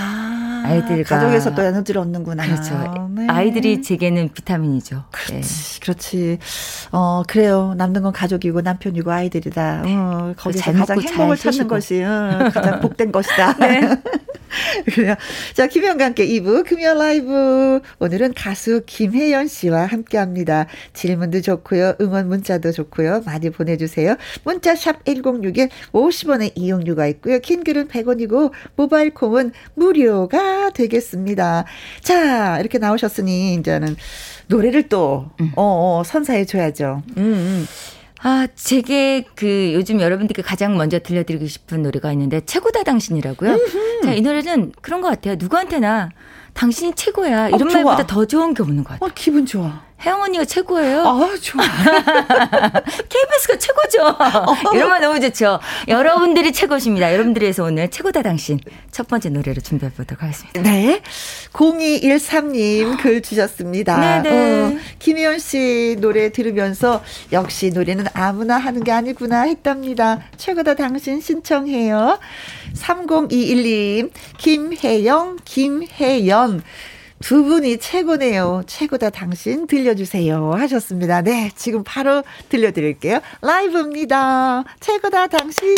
아이들과- 0.66 1.07
가족에서 1.07 1.53
또 1.55 1.62
에너지를 1.64 2.01
얻는구나. 2.01 2.43
그렇죠. 2.45 3.10
네. 3.16 3.28
아이들이 3.28 3.82
제게는 3.82 4.34
비타민이죠. 4.34 4.95
네. 4.95 5.03
그렇지, 5.12 5.80
그렇지. 5.82 6.38
어, 6.91 7.24
그래요. 7.28 7.74
남는 7.78 8.01
건 8.01 8.12
가족이고 8.14 8.62
남편이고 8.62 9.12
아이들이다. 9.12 9.84
어, 9.86 10.34
거기서 10.38 10.64
잘 10.64 10.74
가장 10.76 10.95
먹고 10.97 11.07
잘 11.07 11.14
행복을 11.20 11.38
찾는. 11.38 11.68
것이 11.68 12.03
어, 12.03 12.49
가장 12.53 12.80
복된 12.82 13.12
것이다. 13.12 13.53
네. 13.60 13.82
그래요. 14.86 15.14
자, 15.53 15.68
김현과 15.68 16.05
함께 16.05 16.26
2부 16.26 16.66
금요 16.68 16.95
라이브. 16.95 17.82
오늘은 17.99 18.34
가수 18.34 18.82
김혜연 18.86 19.47
씨와 19.47 19.86
함께 19.86 20.18
합니다. 20.18 20.66
질문도 20.93 21.41
좋고요. 21.41 21.93
응원 22.01 22.28
문자도 22.30 22.72
좋고요. 22.72 23.22
많이 23.28 23.51
보내주세요. 23.51 24.16
문자 24.43 24.76
샵 24.76 25.05
1061, 25.05 25.70
50원의 25.93 26.53
이용료가 26.55 27.05
있고요. 27.07 27.38
킹글은 27.39 27.89
100원이고, 27.89 28.51
모바일 28.76 29.14
콩은 29.14 29.51
무료가 29.76 30.39
되겠습니다. 30.74 31.66
자, 32.02 32.60
이렇게 32.60 32.78
나오셨으니, 32.78 33.56
이제는 33.56 33.95
노래를 34.47 34.89
또, 34.89 35.30
어, 35.56 36.00
어, 36.00 36.04
선사해줘야죠. 36.06 37.04
음, 37.18 37.24
음. 37.24 37.68
아, 38.22 38.47
제게 38.54 39.24
그 39.36 39.72
요즘 39.74 40.02
여러분들께 40.02 40.41
가장 40.41 40.76
먼저 40.78 41.00
들려드리고 41.00 41.47
싶은 41.47 41.84
노래가 41.84 42.12
있는데 42.12 42.41
최고다 42.41 42.84
당신이라고요. 42.84 43.58
자, 44.04 44.14
이 44.14 44.22
노래는 44.22 44.74
그런 44.82 45.00
것 45.02 45.08
같아요. 45.08 45.36
누구한테나 45.39 46.10
당신이 46.54 46.93
최고야. 46.95 47.47
이런 47.50 47.70
어. 47.70 47.74
말보다 47.74 48.06
더 48.08 48.26
좋은 48.26 48.54
게 48.54 48.62
없는 48.62 48.84
것 48.84 48.93
같아요. 48.93 49.10
어, 49.10 49.12
기분 49.16 49.45
좋아. 49.45 49.88
혜영 50.06 50.22
언니가 50.22 50.45
최고예요. 50.45 51.02
아, 51.06 51.30
좋아. 51.41 51.62
KBS가 53.10 53.58
최고죠. 53.58 54.16
이런 54.74 54.89
말 54.89 55.02
너무 55.02 55.20
좋죠. 55.20 55.60
여러분들이 55.88 56.54
최고십니다. 56.54 57.14
여러분들에서 57.14 57.66
오늘 57.66 57.89
최고다 57.89 58.22
당신 58.22 58.60
첫 58.91 59.08
번째 59.08 59.30
노래를 59.30 59.62
준비해 59.62 59.91
보도록 59.91 60.24
하겠습니다. 60.24 60.62
네. 60.62 61.02
0213님 61.52 63.02
글 63.02 63.22
주셨습니다. 63.22 64.22
네네. 64.22 64.62
어, 64.76 64.80
김혜연 65.00 65.39
씨 65.39 65.97
노래 66.00 66.32
들으면서 66.32 67.04
역시 67.34 67.72
노래는 67.72 68.06
아무나 68.14 68.58
하는 68.58 68.84
게 68.84 68.91
아니구나 68.91 69.41
했답니다. 69.41 70.20
최고다 70.38 70.76
당신 70.76 71.20
신청해요. 71.20 72.20
3021님, 72.76 74.12
김혜영, 74.38 75.38
김혜연. 75.43 76.64
두 77.22 77.43
분이 77.43 77.78
최고네요. 77.80 78.63
최고다 78.65 79.09
당신 79.09 79.67
들려주세요. 79.67 80.53
하셨습니다. 80.53 81.22
네. 81.22 81.51
지금 81.55 81.84
바로 81.84 82.24
들려드릴게요. 82.49 83.20
라이브입니다. 83.41 84.63
최고다 84.80 85.28
당신. 85.28 85.76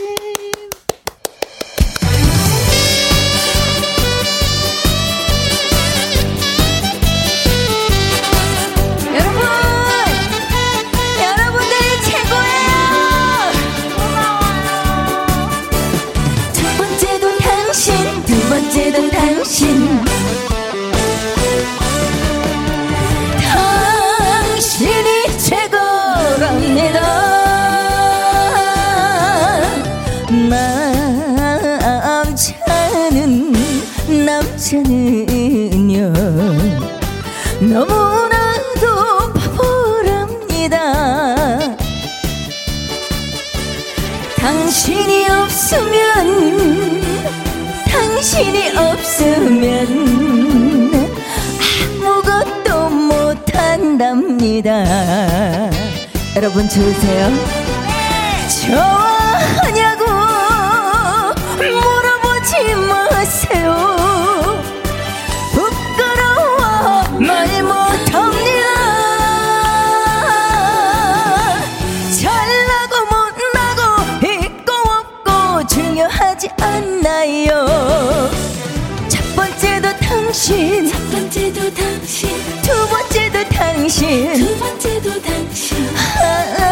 두 18.25 18.49
번째도 18.49 19.09
당 19.09 19.30
남자는요. 34.71 36.13
너무나도 37.59 39.33
바보랍니다. 39.33 40.77
당신이 44.37 45.27
없으면, 45.29 47.01
당신이 47.85 48.77
없으면, 48.77 49.87
아무것도 51.99 52.89
못한답니다. 52.89 54.71
여러분 56.37 56.69
좋으세요? 56.69 57.29
좋아하냐고 58.65 60.05
당신 80.31 80.87
첫 80.87 81.11
번째도 81.11 81.73
당신 81.73 82.29
두 82.61 82.87
번째도 82.87 83.49
당신 83.49 84.33
두 84.35 84.57
번째도 84.59 85.21
당신 85.21 85.77
아, 85.93 86.23
아, 86.57 86.63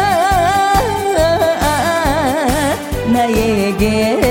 아, 1.18 1.58
아, 1.60 3.10
나에게 3.12 4.29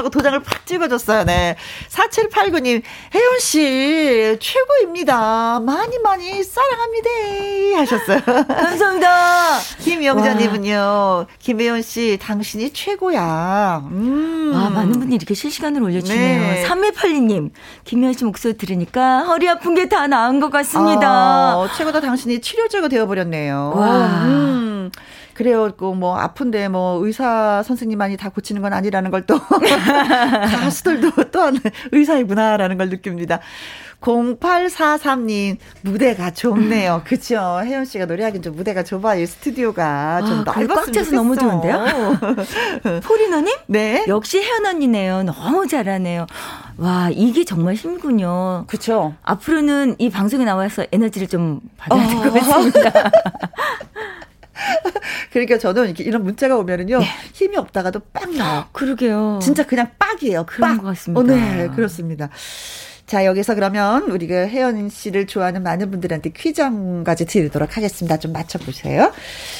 하고 0.00 0.08
도장을 0.10 0.42
팍 0.42 0.66
찍어줬어요. 0.66 1.24
네. 1.24 1.56
4789님, 1.90 2.82
혜연씨, 3.14 4.38
최고입니다. 4.40 5.60
많이 5.60 5.98
많이 5.98 6.42
사랑합니다. 6.42 7.10
하셨어요. 7.78 8.20
감사합니다. 8.46 9.58
김영자님은요, 9.80 11.26
김혜연씨, 11.38 12.18
당신이 12.20 12.72
최고야. 12.72 13.82
음. 13.90 14.52
아, 14.54 14.70
많은 14.70 14.92
분들이 14.92 15.14
이렇게 15.16 15.34
실시간으로 15.34 15.84
올려주네요. 15.86 16.40
네. 16.40 16.66
3182님, 16.66 17.50
김현 17.84 18.12
씨 18.14 18.24
목소리 18.24 18.56
들으니까 18.56 19.20
허리 19.24 19.48
아픈 19.48 19.74
게 19.74 19.90
다 19.90 20.06
나은 20.06 20.38
것 20.40 20.50
같습니다. 20.50 21.08
아, 21.08 21.68
최고다 21.76 22.00
당신이 22.00 22.40
치료제가 22.40 22.86
되어버렸네요. 22.88 23.72
와. 23.74 24.22
음. 24.24 24.90
그래요. 25.40 25.70
그뭐 25.74 26.18
아픈데 26.18 26.68
뭐 26.68 27.02
의사 27.02 27.62
선생님만이 27.62 28.18
다 28.18 28.28
고치는 28.28 28.60
건 28.60 28.74
아니라는 28.74 29.10
걸 29.10 29.20
또 29.26 29.38
가수들도 30.50 31.30
또한 31.30 31.58
의사이구나라는 31.92 32.76
걸 32.76 32.90
느낍니다. 32.90 33.40
0843님 34.00 35.56
무대가 35.82 36.30
좁네요. 36.30 37.02
그쵸? 37.04 37.60
혜연 37.64 37.84
씨가 37.84 38.06
노래하긴 38.06 38.42
좀 38.42 38.56
무대가 38.56 38.82
좁아요. 38.82 39.24
스튜디오가 39.26 40.22
좀 40.26 40.40
아, 40.40 40.52
거의 40.52 40.66
넓었으면 40.66 40.86
꽉 40.86 40.92
차서 40.92 41.10
너무. 41.16 41.36
좋은데요? 41.36 41.84
포리노님? 43.04 43.54
네. 43.66 44.04
역시 44.08 44.40
혜연 44.42 44.64
언니네요. 44.66 45.22
너무 45.24 45.66
잘하네요. 45.68 46.26
와, 46.78 47.10
이게 47.12 47.44
정말 47.44 47.74
힘군요. 47.74 48.64
그쵸? 48.68 49.14
앞으로는 49.22 49.96
이 49.98 50.08
방송에 50.08 50.44
나와서 50.46 50.84
에너지를 50.90 51.28
좀 51.28 51.60
받아야 51.76 52.06
될 52.08 52.16
어. 52.16 52.20
것 52.22 52.32
같습니다. 52.32 53.10
그러니까 55.32 55.58
저는 55.58 55.86
이렇게 55.86 56.04
이런 56.04 56.22
문자가 56.24 56.56
오면은요 56.56 56.98
네. 56.98 57.06
힘이 57.32 57.56
없다가도 57.56 58.00
빡 58.12 58.30
나요. 58.34 58.66
그러게요. 58.72 59.38
진짜 59.42 59.66
그냥 59.66 59.90
빡이에요. 59.98 60.44
그런 60.46 60.76
빡. 60.76 60.82
것 60.82 60.88
같습니다. 60.88 61.20
어, 61.20 61.22
네, 61.24 61.68
그렇습니다. 61.74 62.28
자, 63.10 63.24
여기서 63.24 63.56
그러면 63.56 64.08
우리가 64.08 64.46
혜연 64.46 64.88
씨를 64.88 65.26
좋아하는 65.26 65.64
많은 65.64 65.90
분들한테 65.90 66.30
퀴즈 66.30 66.60
한 66.60 67.02
가지 67.02 67.26
드리도록 67.26 67.76
하겠습니다. 67.76 68.20
좀 68.20 68.32
맞춰보세요. 68.32 69.10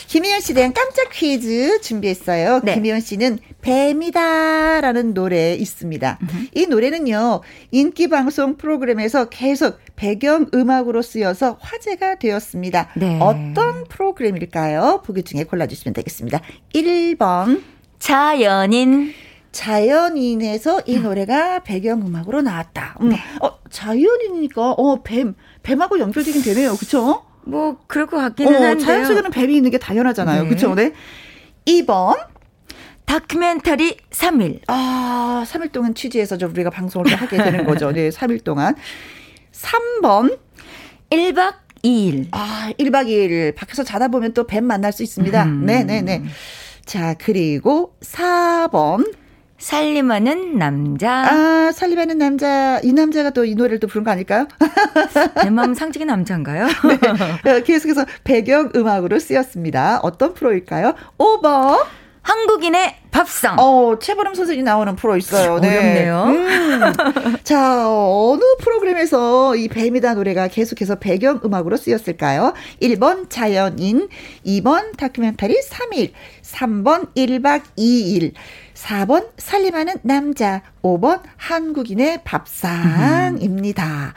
김희연 0.06 0.38
씨에 0.40 0.54
대한 0.54 0.72
깜짝 0.72 1.10
퀴즈 1.10 1.80
준비했어요. 1.80 2.60
네. 2.62 2.74
김희연 2.74 3.00
씨는 3.00 3.40
뱀이다 3.60 4.82
라는 4.82 5.14
노래 5.14 5.54
있습니다. 5.54 6.20
이 6.54 6.66
노래는요, 6.66 7.40
인기 7.72 8.08
방송 8.08 8.56
프로그램에서 8.56 9.28
계속 9.30 9.80
배경 9.96 10.46
음악으로 10.54 11.02
쓰여서 11.02 11.58
화제가 11.60 12.20
되었습니다. 12.20 12.90
네. 12.94 13.18
어떤 13.20 13.82
프로그램일까요? 13.88 15.02
보기 15.04 15.24
중에 15.24 15.42
골라주시면 15.42 15.94
되겠습니다. 15.94 16.40
1번. 16.72 17.62
자연인. 17.98 19.12
자연인에서 19.52 20.82
이 20.86 20.98
노래가 20.98 21.60
배경음악으로 21.60 22.42
나왔다. 22.42 22.96
음. 23.02 23.12
어, 23.40 23.58
자연인이니까, 23.68 24.72
어, 24.72 25.02
뱀, 25.02 25.34
뱀하고 25.62 25.98
연결되긴 25.98 26.42
되네요. 26.42 26.76
그쵸? 26.76 27.24
뭐, 27.44 27.78
그럴 27.86 28.06
것 28.06 28.16
같기는 28.18 28.52
어, 28.52 28.54
한데요. 28.66 28.78
자연 28.78 29.04
속에는 29.06 29.30
뱀이 29.30 29.56
있는 29.56 29.70
게 29.70 29.78
당연하잖아요. 29.78 30.44
네. 30.44 30.48
그쵸? 30.48 30.74
네. 30.74 30.92
2번. 31.66 32.16
다큐멘터리 33.06 33.96
3일. 34.10 34.60
아, 34.68 35.44
3일 35.46 35.72
동안 35.72 35.94
취재해서 35.94 36.38
좀 36.38 36.50
우리가 36.52 36.70
방송을 36.70 37.10
또 37.10 37.16
하게 37.16 37.38
되는 37.38 37.64
거죠. 37.64 37.90
네, 37.90 38.08
3일 38.10 38.44
동안. 38.44 38.76
3번. 39.52 40.38
1박 41.10 41.54
2일. 41.82 42.28
아, 42.30 42.70
1박 42.78 43.06
2일. 43.08 43.56
밖에서 43.56 43.82
자다 43.82 44.08
보면 44.08 44.32
또 44.32 44.44
뱀 44.44 44.64
만날 44.64 44.92
수 44.92 45.02
있습니다. 45.02 45.42
음. 45.44 45.66
네 45.66 45.82
네 45.82 46.02
네. 46.02 46.22
자, 46.84 47.14
그리고 47.18 47.96
4번. 48.00 49.12
살림하는 49.60 50.58
남자. 50.58 51.10
아, 51.30 51.72
살림하는 51.72 52.18
남자. 52.18 52.80
이 52.82 52.92
남자가 52.92 53.30
또 53.30 53.44
이 53.44 53.54
노래를 53.54 53.78
또 53.80 53.86
부른 53.86 54.04
거 54.04 54.10
아닐까요? 54.10 54.46
내 55.42 55.50
마음 55.50 55.74
상징의 55.74 56.06
남자인가요? 56.06 56.64
어, 57.46 57.60
계속해서 57.64 58.04
배경 58.24 58.70
음악으로 58.74 59.18
쓰였습니다. 59.18 60.00
어떤 60.02 60.34
프로일까요? 60.34 60.94
5번. 61.18 61.84
한국인의 62.22 62.96
밥상. 63.10 63.56
어, 63.58 63.98
최보름 63.98 64.34
선생님 64.34 64.64
나오는 64.64 64.94
프로 64.94 65.16
있어요. 65.16 65.58
네. 65.58 65.68
어렵네요. 65.78 66.24
음. 66.26 67.36
자, 67.42 67.88
어느 67.88 68.42
프로그램에서 68.60 69.56
이 69.56 69.68
뱀이다 69.68 70.14
노래가 70.14 70.46
계속해서 70.48 70.96
배경 70.96 71.40
음악으로 71.44 71.76
쓰였을까요? 71.76 72.52
1번 72.82 73.28
자연인, 73.30 74.08
2번 74.46 74.96
다큐멘터리 74.96 75.60
3일, 75.66 76.12
3번 76.42 77.14
1박 77.14 77.62
2일, 77.78 78.32
4번 78.80 79.28
살림하는 79.36 79.94
남자, 80.02 80.62
5번 80.82 81.20
한국인의 81.36 82.22
밥상입니다. 82.24 84.14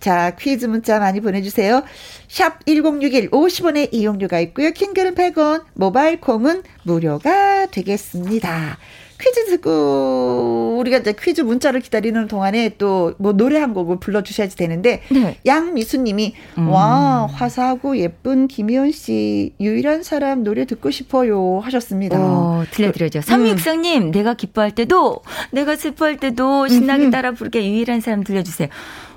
자, 0.00 0.34
퀴즈 0.34 0.66
문자 0.66 0.98
많이 0.98 1.20
보내주세요. 1.20 1.84
샵 2.26 2.64
1061, 2.66 3.30
50원의 3.30 3.90
이용료가 3.92 4.40
있고요. 4.40 4.72
킹글은 4.72 5.14
100원, 5.14 5.64
모바일 5.74 6.20
콩은 6.20 6.64
무료가 6.82 7.66
되겠습니다. 7.66 8.78
퀴즈 9.22 9.46
듣고 9.46 10.76
우리가 10.80 10.98
이제 10.98 11.14
퀴즈 11.18 11.40
문자를 11.42 11.80
기다리는 11.80 12.26
동안에 12.26 12.70
또 12.78 13.12
뭐 13.18 13.32
노래 13.32 13.58
한 13.60 13.72
곡을 13.74 13.98
불러주셔야지 14.00 14.56
되는데 14.56 15.02
네. 15.10 15.38
양미수님이 15.46 16.34
와 16.68 17.26
화사하고 17.32 17.96
예쁜 17.98 18.48
김희연 18.48 18.90
씨 18.92 19.52
유일한 19.60 20.02
사람 20.02 20.42
노래 20.42 20.64
듣고 20.64 20.90
싶어요 20.90 21.60
하셨습니다. 21.60 22.16
어, 22.18 22.64
들려드려죠. 22.70 23.20
삼육성님, 23.20 24.10
내가 24.10 24.34
기뻐할 24.34 24.72
때도, 24.72 25.20
내가 25.52 25.76
슬퍼할 25.76 26.16
때도 26.16 26.68
신나게 26.68 27.10
따라 27.10 27.32
부르게 27.32 27.64
유일한 27.68 28.00
사람 28.00 28.24
들려주세요. 28.24 28.68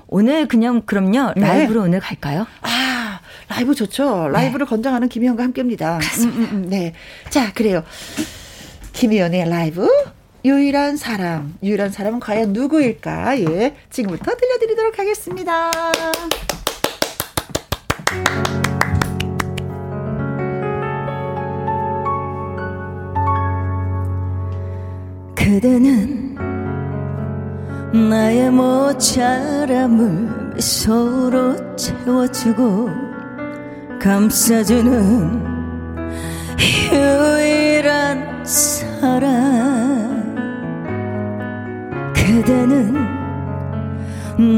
오늘 0.08 0.46
그냥 0.46 0.82
그럼요. 0.82 1.32
네. 1.36 1.42
라이브로 1.42 1.82
오늘 1.82 1.98
갈까요? 2.00 2.46
아, 2.62 3.20
라이브 3.48 3.74
좋죠. 3.74 4.28
라이브를 4.28 4.66
건장하는 4.66 5.08
김희영과 5.08 5.42
함께입니다. 5.42 5.98
음, 6.20 6.24
음, 6.24 6.48
음, 6.52 6.66
네. 6.68 6.92
자, 7.30 7.52
그래요. 7.52 7.82
김희연의 8.96 9.48
라이브. 9.50 9.86
유일한 10.42 10.96
사람. 10.96 11.54
유일한 11.62 11.90
사람은 11.90 12.18
과연 12.18 12.54
누구일까? 12.54 13.38
예. 13.40 13.76
지금부터 13.90 14.34
들려드리도록 14.34 14.98
하겠습니다. 14.98 15.70
그대는 25.34 26.34
나의 28.08 28.50
모자람을 28.50 29.78
서로 30.58 31.76
채워주고 31.76 32.88
감싸주는 34.00 35.44
유일한 36.92 38.42
사람 38.46 38.85
그대는 42.14 42.94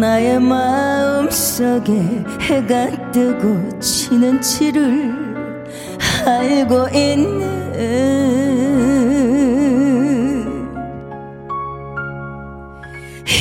나의 0.01 0.41
마음속에 0.41 1.93
해가 2.41 3.11
뜨고 3.13 3.79
지는 3.79 4.41
지를 4.41 5.13
알고 6.27 6.89
있는 6.89 7.49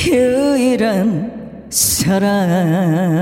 유일한 0.08 1.32
사랑 1.70 3.20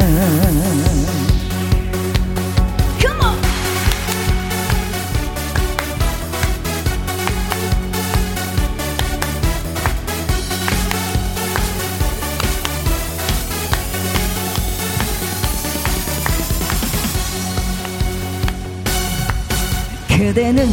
그대는 20.35 20.67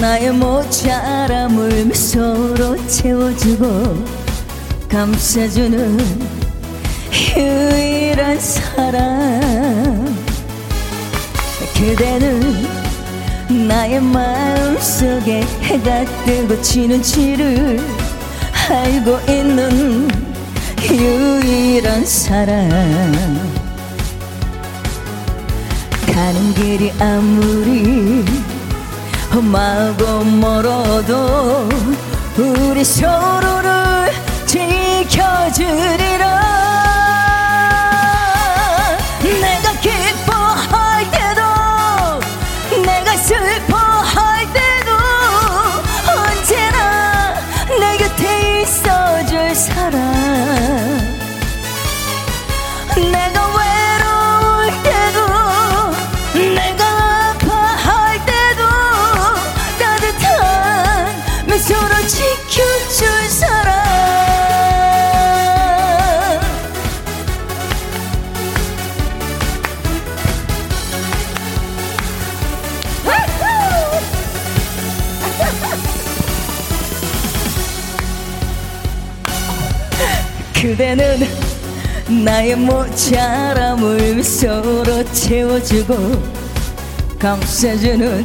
나의 0.00 0.32
모자람을 0.32 1.94
서로 1.94 2.74
채워주고 2.86 4.06
감싸주는 4.88 5.98
유일한 7.36 8.40
사람. 8.40 10.16
그대는 11.76 12.66
나의 13.68 14.00
마음속에 14.00 15.42
해가 15.64 16.06
뜨고 16.24 16.62
지는지를 16.62 17.78
알고 18.70 19.30
있는 19.30 20.08
유일한 20.90 22.02
사람 22.06 23.57
가는 26.18 26.52
길이 26.52 26.92
아무리 26.98 28.24
험하고 29.32 30.24
멀어도 30.24 31.68
우리 32.36 32.82
서로를 32.84 34.10
지켜주리라 34.44 36.26
그대는 80.78 81.26
나의 82.24 82.54
모자람을 82.54 84.22
서로 84.22 85.02
채워주고 85.12 86.22
감싸주는 87.18 88.24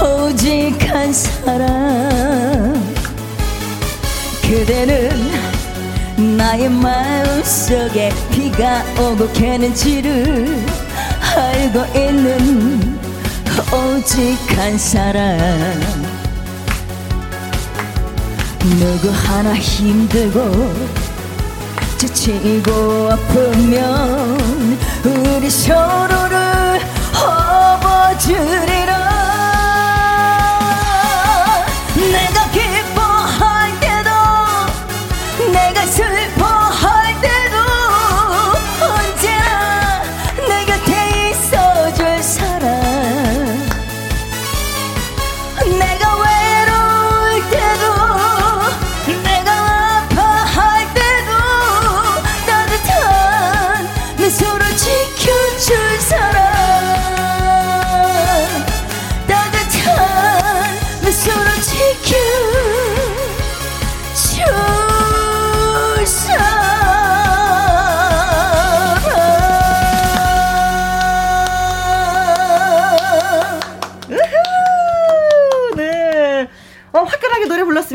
오직 0.00 0.76
한 0.88 1.12
사람 1.12 2.94
그대는 4.42 5.10
나의 6.36 6.68
마음속에 6.68 8.12
비가 8.30 8.84
오고 9.00 9.32
개는지를 9.32 10.64
알고 11.34 11.98
있는 11.98 12.96
오직 13.72 14.38
한 14.56 14.78
사람 14.78 15.26
누구 18.78 19.08
하나 19.10 19.52
힘들고 19.54 20.97
지치고 21.98 23.10
아프면 23.10 24.78
우리 25.04 25.50
서로를 25.50 26.80
업어주리라 27.12 29.17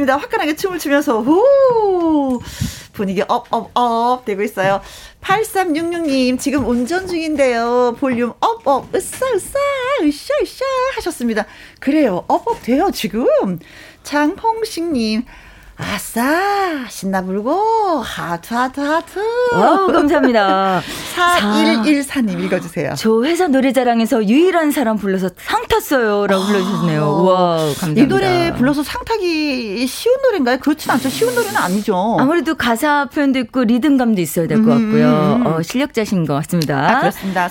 불렀습니다. 0.03 0.17
화끈하게 0.17 0.55
춤을 0.55 0.79
추면서, 0.79 1.21
후! 1.21 2.39
분위기 2.93 3.21
up, 3.27 3.47
up, 3.51 3.71
up 3.73 4.25
되고 4.25 4.43
있어요. 4.43 4.81
8366님, 5.21 6.39
지금 6.39 6.67
운전 6.67 7.07
중인데요. 7.07 7.95
볼륨 7.99 8.33
up, 8.39 8.67
up, 8.67 8.93
으싸, 8.93 9.25
으싸, 9.33 9.59
으쌰, 10.03 10.33
으쌰 10.41 10.65
하셨습니다. 10.95 11.45
그래요. 11.79 12.23
up, 12.27 12.47
up 12.47 12.61
돼요, 12.61 12.91
지금. 12.93 13.25
장홍식님, 14.03 15.23
아싸, 15.83 16.87
신나 16.89 17.21
불고, 17.23 18.01
하트, 18.01 18.53
하트, 18.53 18.79
하트. 18.79 19.19
wow, 19.53 19.91
감사합니다. 19.91 20.81
4114님 21.15 22.39
읽어주세요. 22.45 22.93
저 22.95 23.23
회사 23.23 23.47
노래자랑에서 23.47 24.25
유일한 24.27 24.71
사람 24.71 24.97
불러서 24.97 25.29
상 25.37 25.63
탔어요. 25.67 26.27
라고 26.27 26.43
불러주셨네요. 26.45 27.23
와 27.23 27.57
감사합니다. 27.57 28.01
이 28.01 28.07
노래 28.07 28.53
불러서 28.55 28.83
상 28.83 29.03
타기 29.05 29.85
쉬운 29.87 30.15
노래인가요? 30.23 30.57
그렇진 30.59 30.91
않죠. 30.91 31.09
쉬운 31.09 31.35
노래는 31.35 31.55
아니죠. 31.57 32.17
아무래도 32.19 32.55
가사 32.55 33.05
표현도 33.09 33.39
있고 33.39 33.63
리듬감도 33.63 34.21
있어야 34.21 34.47
될 34.47 34.63
것 34.63 34.69
같고요. 34.71 35.41
어, 35.45 35.61
실력자신 35.61 36.25
것 36.25 36.33
같습니다. 36.35 36.89
아, 36.89 36.99
그렇습니다. 37.01 37.49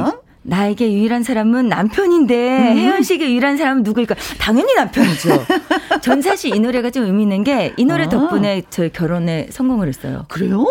정도면. 0.00 0.23
나에게 0.46 0.92
유일한 0.92 1.22
사람은 1.22 1.68
남편인데 1.68 2.72
음. 2.72 2.76
혜연 2.78 3.02
씨에게 3.02 3.30
유일한 3.30 3.56
사람은 3.56 3.82
누구일까? 3.82 4.14
당연히 4.38 4.74
남편이죠. 4.74 5.46
전 6.02 6.20
사실 6.22 6.54
이 6.54 6.60
노래가 6.60 6.90
좀 6.90 7.04
의미 7.04 7.22
있는 7.22 7.42
게 7.44 7.72
이 7.78 7.84
노래 7.86 8.04
아. 8.04 8.08
덕분에 8.08 8.62
저희 8.70 8.92
결혼에 8.92 9.48
성공을 9.50 9.88
했어요. 9.88 10.26
그래요? 10.28 10.64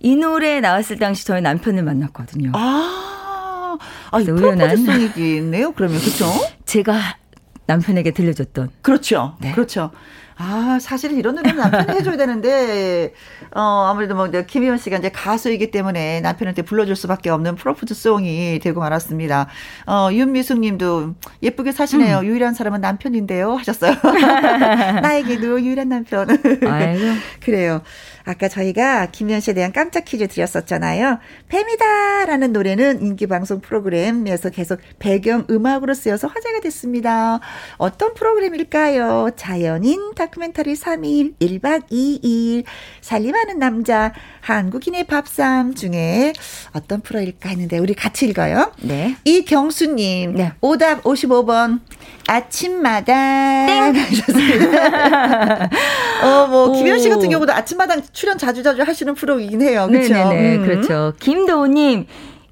이 0.00 0.14
노래 0.14 0.60
나왔을 0.60 0.98
당시 0.98 1.24
저희 1.26 1.40
남편을 1.40 1.82
만났거든요. 1.82 2.52
아, 2.54 3.78
아, 4.10 4.16
우연한. 4.18 4.56
프로포즈송이겠네요. 4.76 5.72
그러면 5.72 5.98
그렇죠? 6.00 6.26
제가 6.66 7.16
남편에게 7.66 8.10
들려줬던 8.12 8.70
그렇죠. 8.82 9.36
네. 9.40 9.52
그렇죠. 9.52 9.90
아, 10.36 10.78
사실은 10.80 11.16
이런 11.16 11.36
노래는 11.36 11.56
남편이 11.56 11.86
해줘야 11.98 12.16
되는데, 12.16 13.14
어, 13.54 13.86
아무래도 13.88 14.14
뭐, 14.14 14.26
이제 14.26 14.44
김희원 14.44 14.78
씨가 14.78 14.98
이제 14.98 15.10
가수이기 15.10 15.70
때문에 15.70 16.20
남편한테 16.20 16.62
불러줄 16.62 16.96
수밖에 16.96 17.30
없는 17.30 17.54
프로포즈 17.56 17.94
송이 17.94 18.58
되고 18.60 18.80
말았습니다. 18.80 19.48
어, 19.86 20.08
윤미숙 20.12 20.60
님도 20.60 21.14
예쁘게 21.42 21.72
사시네요. 21.72 22.18
음. 22.20 22.24
유일한 22.26 22.54
사람은 22.54 22.80
남편인데요. 22.80 23.54
하셨어요. 23.54 23.94
나에게도 25.02 25.60
유일한 25.60 25.88
남편. 25.88 26.28
아이고 26.66 27.04
그래요. 27.40 27.82
아까 28.26 28.48
저희가 28.48 29.06
김현 29.12 29.40
씨에 29.40 29.52
대한 29.52 29.70
깜짝 29.72 30.04
퀴즈 30.06 30.26
드렸었잖아요. 30.28 31.18
뱀이다라는 31.48 32.52
노래는 32.52 33.02
인기 33.02 33.26
방송 33.26 33.60
프로그램에서 33.60 34.48
계속 34.48 34.80
배경 34.98 35.44
음악으로 35.50 35.92
쓰여서 35.92 36.28
화제가 36.28 36.60
됐습니다. 36.60 37.40
어떤 37.76 38.14
프로그램일까요? 38.14 39.30
자연인 39.36 40.14
다큐멘터리 40.14 40.72
3일 40.72 41.34
1박 41.38 41.90
2일 41.90 42.64
살림하는 43.02 43.58
남자 43.58 44.12
한국인의 44.40 45.04
밥상 45.04 45.74
중에 45.74 46.32
어떤 46.72 47.02
프로일까 47.02 47.50
했는데 47.50 47.78
우리 47.78 47.92
같이 47.94 48.26
읽어요. 48.26 48.72
네. 48.80 49.16
이경수님 49.24 50.34
네. 50.34 50.52
오답 50.62 51.02
55번 51.02 51.80
아침마당 52.26 53.94
하셨습니다. 53.96 55.68
어 56.24 56.44
뭐 56.54 56.72
김현 56.72 56.98
씨 57.00 57.08
같은 57.08 57.26
오. 57.26 57.30
경우도 57.30 57.52
아침마당 57.52 58.02
출연 58.14 58.38
자주 58.38 58.62
자주 58.62 58.80
하시는 58.82 59.14
프로이긴 59.14 59.60
해요. 59.60 59.86
그렇죠? 59.90 60.14
네네네 60.14 60.56
음. 60.56 60.62
그렇죠. 60.64 61.12
김도우님 61.20 62.06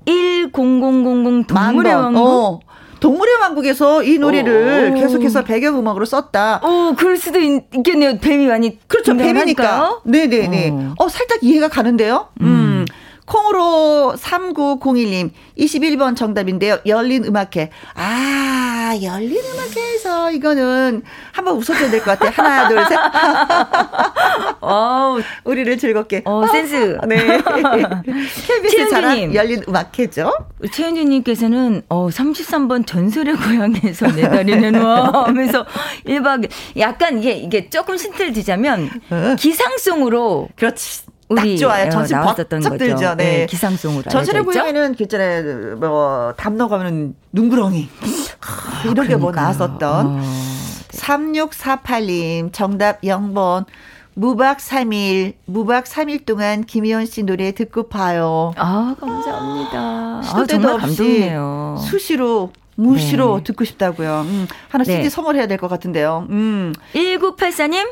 10000 0.05 1.47
동물의. 1.47 1.95
왕국. 1.95 2.21
어. 2.21 2.61
동물의 2.99 3.35
왕국에서 3.41 4.03
이 4.05 4.19
노래를 4.19 4.93
오. 4.93 5.01
계속해서 5.01 5.43
배경 5.45 5.79
음악으로 5.79 6.05
썼다. 6.05 6.61
오, 6.65 6.95
그럴 6.95 7.17
수도 7.17 7.41
있, 7.41 7.63
겠네요 7.85 8.19
뱀이 8.21 8.47
많이 8.47 8.79
그렇죠. 8.87 9.17
뱀이니까. 9.17 10.01
네네네. 10.05 10.71
어. 10.71 10.95
어. 10.99 11.09
살짝 11.09 11.39
이해가 11.43 11.69
가는데요. 11.69 12.29
음. 12.43 12.85
콩으로 13.27 14.15
3901님 14.19 15.31
21번 15.59 16.17
정답인데요. 16.17 16.79
열린 16.87 17.25
음악회. 17.25 17.71
아, 17.95 18.93
열린 19.03 19.39
음악회에서 19.45 20.31
이거는 20.33 21.03
한번 21.33 21.57
웃어줘야 21.57 21.91
될 21.91 22.01
것 22.03 22.19
같아요. 22.19 22.33
하나, 22.35 22.69
둘, 22.69 22.85
셋. 22.87 22.99
어우, 24.61 25.21
우리를 25.45 25.79
즐겁게. 25.79 26.23
어, 26.25 26.47
센스. 26.51 26.99
네. 27.07 27.17
KBS 28.47 28.89
최은주님. 28.91 29.35
열린 29.35 29.63
음악회죠. 29.69 30.33
최현주님께서는 30.73 31.83
어 31.89 32.09
33번 32.09 32.87
전설의 32.87 33.37
고향에서 33.37 34.09
내 34.13 34.23
다리 34.29 34.57
내놔 34.57 35.27
하면서 35.27 35.65
1박 36.07 36.49
약간 36.79 37.19
이게 37.19 37.33
이게 37.33 37.69
조금 37.71 37.97
힌트를 37.97 38.33
드자면 38.33 38.91
어. 39.11 39.37
기상송으로 39.39 40.49
그렇지. 40.57 41.03
딱 41.35 41.43
우리 41.43 41.59
좋아요. 41.59 41.87
어, 41.87 41.91
전신 41.91 42.17
나왔었던 42.17 42.61
거죠. 42.61 42.77
들죠. 42.79 43.15
네. 43.15 43.25
네, 43.25 43.47
기상송으로? 43.47 44.05
고향에는 44.45 44.95
그 44.97 45.03
있잖아요. 45.05 45.77
뭐담 45.77 46.57
넘어가면 46.57 47.15
눈구렁이 47.33 47.89
하, 48.41 48.89
이런 48.91 49.07
게 49.09 49.17
뭐. 49.17 49.31
나왔었던 49.33 50.07
어, 50.07 50.21
3648님 50.91 52.53
정답 52.53 53.01
0번 53.03 53.65
무박 54.15 54.59
3일 54.59 55.35
무박 55.47 55.85
3일 55.85 56.27
동안 56.27 56.65
김희원 56.65 57.07
씨 57.07 57.23
노래 57.23 57.53
듣고 57.53 57.89
봐요. 57.89 58.53
아 58.57 58.95
감사합니다. 59.01 59.79
아, 59.79 60.21
시도 60.23 60.47
때도 60.47 60.63
정말 60.63 60.73
없이 60.75 60.97
감동이네요. 60.97 61.77
수시로 61.89 62.53
무시로 62.75 63.39
네. 63.39 63.45
듣고 63.45 63.65
싶다고요. 63.65 64.21
음, 64.27 64.47
하나 64.69 64.85
네. 64.85 64.97
CD 64.97 65.09
선물해야 65.11 65.47
될 65.47 65.59
것 65.59 65.69
같은데요. 65.69 66.27
음. 66.31 66.75
1984님 66.95 67.87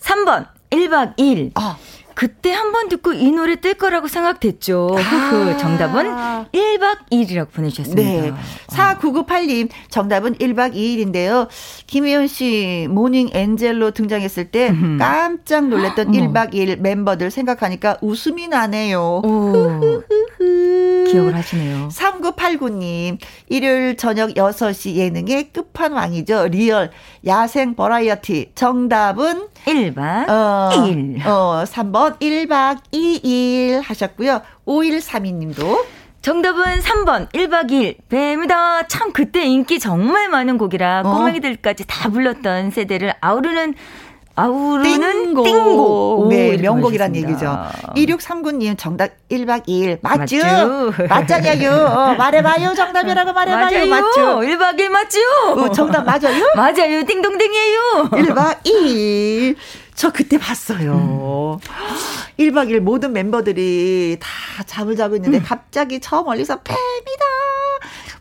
3번 0.00 0.46
1박 0.70 1.16
2일. 1.16 1.50
아, 1.54 1.76
그때 2.16 2.50
한 2.50 2.72
번 2.72 2.88
듣고 2.88 3.12
이 3.12 3.30
노래 3.30 3.56
뜰 3.56 3.74
거라고 3.74 4.08
생각됐죠. 4.08 4.88
아. 4.98 5.30
그 5.30 5.56
정답은 5.58 6.04
1박 6.50 7.10
2일이라고 7.12 7.52
보내주셨습니다. 7.52 8.02
네. 8.02 8.32
4998님, 8.68 9.68
정답은 9.90 10.34
1박 10.36 10.74
2일인데요. 10.74 11.46
김혜연 11.86 12.26
씨, 12.26 12.88
morning 12.90 13.28
angel로 13.32 13.90
등장했을 13.90 14.50
때. 14.50 14.72
깜짝 14.98 15.68
놀랐던 15.68 16.08
어머. 16.08 16.16
1박 16.18 16.54
2일 16.54 16.78
멤버들 16.80 17.30
생각하니까 17.30 17.98
웃음이 18.00 18.48
나네요. 18.48 19.20
오, 19.22 19.52
기억을 21.10 21.34
하시네요. 21.36 21.88
3989님, 21.92 23.18
일요일 23.48 23.96
저녁 23.98 24.30
6시 24.30 24.94
예능의 24.96 25.50
끝판왕이죠. 25.52 26.48
real, 26.48 26.90
야생 27.26 27.74
버라이어티. 27.76 28.52
정답은, 28.54 29.48
1박 29.66 30.28
어, 30.28 30.70
2일. 30.72 31.26
어, 31.26 31.64
3번 31.66 32.05
1박 32.14 32.78
2일 32.92 33.80
하셨고요. 33.82 34.42
5132님도. 34.66 35.84
정답은 36.22 36.80
3번 36.80 37.30
1박 37.32 37.70
2일 37.70 37.96
뱀이다. 38.08 38.88
참 38.88 39.12
그때 39.12 39.44
인기 39.44 39.78
정말 39.78 40.28
많은 40.28 40.58
곡이라 40.58 41.02
어. 41.04 41.12
꼬맹이들까지 41.14 41.84
다 41.86 42.08
불렀던 42.08 42.70
세대를 42.72 43.14
아우르는 43.20 43.74
아우르는. 44.38 45.34
띵곡. 45.44 46.28
네, 46.28 46.56
명곡이란. 46.58 47.16
얘기죠. 47.16 47.56
2639님 47.94 48.76
정답 48.76 49.12
1박 49.30 49.66
2일. 49.66 49.98
맞죠? 50.02 50.36
맞죠? 50.36 50.92
맞잖아요. 51.08 51.70
어, 51.72 52.14
말해봐요. 52.16 52.74
정답이라고 52.74 53.32
말해봐요. 53.34 53.86
맞죠? 53.86 54.40
1박 54.40 54.76
2일 54.78 54.88
맞죠? 54.90 55.18
어, 55.56 55.70
정답 55.72 56.04
맞아요? 56.04 56.44
맞아요. 56.54 57.02
띵동댕이에요. 57.06 57.80
1박 58.10 58.62
2일. 58.64 59.56
저 59.96 60.12
그때 60.12 60.36
봤어요. 60.38 61.58
1박 62.38 62.68
2일 62.68 62.80
모든 62.80 63.12
멤버들이 63.14 64.18
다 64.20 64.62
잠을 64.64 64.94
자고 64.94 65.16
있는데 65.16 65.40
갑자기 65.40 65.98
저 66.00 66.22
멀리서 66.22 66.60
뱀이다. 66.60 67.24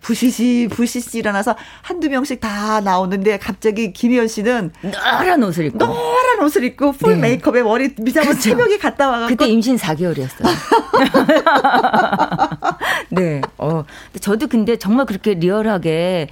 부시시 0.05 0.69
부시시 0.71 1.17
일어나서 1.17 1.55
한두 1.81 2.09
명씩 2.09 2.39
다 2.39 2.79
나오는데 2.79 3.39
갑자기 3.39 3.91
김혜연 3.91 4.27
씨는 4.27 4.71
노란 4.83 5.41
옷을 5.41 5.65
입고. 5.65 5.79
노란 5.79 6.43
옷을 6.43 6.63
입고 6.63 6.91
full 6.91 7.15
네. 7.15 7.21
메이크업에 7.21 7.63
머리 7.63 7.89
미장을 7.99 8.29
그쵸. 8.29 8.41
새벽에 8.41 8.77
갔다 8.77 9.09
와갖고 9.09 9.29
그때 9.29 9.47
임신 9.47 9.77
4개월이었어요. 9.77 10.45
네. 13.09 13.41
어. 13.57 13.83
저도 14.21 14.45
근데 14.45 14.77
정말 14.77 15.07
그렇게 15.07 15.33
리얼하게 15.33 16.29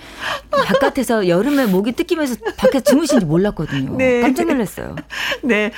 바깥에서 0.52 1.28
여름에 1.28 1.66
모기 1.66 1.94
뜯기면서 1.94 2.36
밖에 2.58 2.80
주무신지 2.80 3.26
몰랐거든요. 3.26 3.98
네. 3.98 4.22
깜짝 4.22 4.45
놀랐어요. 4.45 4.95
네. 5.41 5.72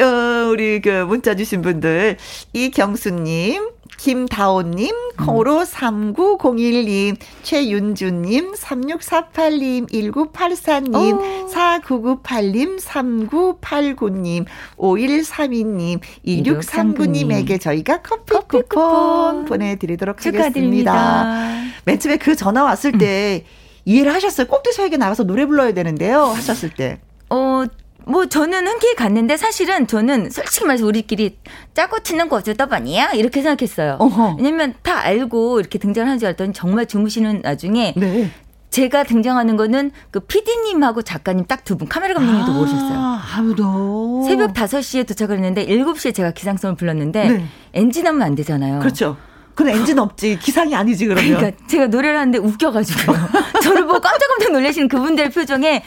어, 0.00 0.48
우리 0.50 0.80
그 0.80 1.04
문자 1.04 1.34
주신 1.36 1.62
분들 1.62 2.16
이경수님, 2.52 3.70
김다온님, 3.96 4.90
콩으로 5.16 5.62
3901님, 5.64 7.16
최윤주님, 7.42 8.54
3648님, 8.54 9.88
1984님, 9.90 11.48
4998님, 11.48 12.80
3989님, 12.80 14.46
5132님, 14.76 16.00
2639님에게 16.26 17.60
저희가 17.60 18.02
커피, 18.02 18.32
커피 18.32 18.46
쿠폰, 18.48 18.66
쿠폰 18.68 19.44
보내드리도록 19.44 20.18
하겠습니다. 20.18 20.42
축하드립니다. 20.48 21.62
맨 21.84 22.00
처음에 22.00 22.16
그 22.16 22.34
전화 22.34 22.64
왔을 22.64 22.98
때 22.98 23.44
이해를 23.84 24.12
하셨어요. 24.12 24.48
꼭두서에게 24.48 24.96
나가서 24.96 25.22
노래 25.24 25.46
불러야 25.46 25.72
되는데요. 25.72 26.24
하셨을 26.24 26.70
때. 26.70 27.00
어, 27.30 27.64
뭐 28.06 28.26
저는 28.26 28.66
흔쾌히 28.66 28.94
갔는데 28.94 29.36
사실은 29.36 29.86
저는 29.86 30.30
솔직히 30.30 30.64
말해서 30.66 30.86
우리끼리 30.86 31.38
짜고 31.74 32.00
치는 32.00 32.28
거 32.28 32.36
어쩌다 32.36 32.66
보니야 32.66 33.12
이렇게 33.12 33.40
생각했어요. 33.42 33.96
어허. 33.98 34.36
왜냐면 34.38 34.74
다 34.82 34.98
알고 35.00 35.60
이렇게 35.60 35.78
등장하는 35.78 36.18
줄 36.18 36.26
알았더니 36.28 36.52
정말 36.52 36.86
주무시는 36.86 37.40
나중에 37.42 37.94
네. 37.96 38.30
제가 38.70 39.04
등장하는 39.04 39.56
거는 39.56 39.92
그 40.10 40.20
PD님하고 40.20 41.02
작가님 41.02 41.44
딱 41.46 41.64
두 41.64 41.76
분 41.76 41.88
카메라 41.88 42.14
감독님도 42.14 42.52
모셨어요. 42.52 42.98
아, 42.98 43.22
아무도. 43.36 44.24
새벽 44.26 44.52
5시에 44.52 45.06
도착을 45.06 45.36
했는데 45.36 45.64
7시에 45.66 46.12
제가 46.14 46.32
기상송을 46.32 46.74
불렀는데 46.76 47.28
네. 47.28 47.46
엔진 47.72 48.06
하면 48.06 48.22
안 48.22 48.34
되잖아요. 48.34 48.80
그렇죠. 48.80 49.16
그건 49.54 49.72
엔진 49.74 50.00
없지. 50.00 50.40
기상이 50.40 50.74
아니지, 50.74 51.06
그러면. 51.06 51.36
그러니까 51.36 51.64
제가 51.68 51.86
노래를 51.86 52.18
하는데 52.18 52.38
웃겨가지고요. 52.38 53.16
저를 53.62 53.86
보고 53.86 54.00
깜짝깜짝 54.00 54.50
놀라시는 54.50 54.88
그분들의 54.88 55.30
표정에 55.30 55.84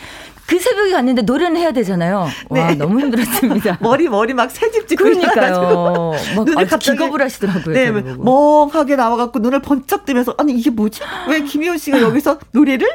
그 0.48 0.60
새벽에 0.60 0.92
갔는데 0.92 1.24
노래는 1.24 1.58
해야 1.60 1.72
되잖아요. 1.72 2.28
와, 2.50 2.68
네. 2.68 2.76
너무 2.76 3.00
힘들었습니다. 3.02 3.78
머리 3.84 4.08
머리 4.08 4.34
막 4.34 4.50
새집 4.50 4.88
찍고 4.88 5.04
그러니까요. 5.04 6.12
막 6.36 6.36
눈을 6.46 6.58
아주 6.60 6.70
갑자기- 6.70 6.98
기겁을 6.98 7.22
하시더라고요. 7.22 7.74
네. 7.76 7.92
멍하게 7.92 8.96
나와갖고 8.96 9.40
눈을 9.40 9.62
번쩍 9.62 10.06
뜨면서 10.06 10.34
아니 10.38 10.54
이게 10.54 10.70
뭐지? 10.70 11.02
왜 11.30 11.42
김희원 11.42 11.78
씨가 11.78 12.02
여기서 12.02 12.40
노래를? 12.54 12.88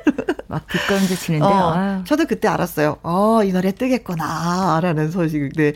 막 0.48 0.66
뒷걸음질 0.66 1.16
치는데 1.18 1.44
어, 1.44 1.72
아유. 1.74 2.00
저도 2.06 2.24
그때 2.26 2.48
알았어요. 2.48 2.96
어, 3.02 3.40
이 3.44 3.52
노래 3.52 3.72
뜨겠구나라는 3.72 5.10
소식. 5.10 5.50
네. 5.56 5.72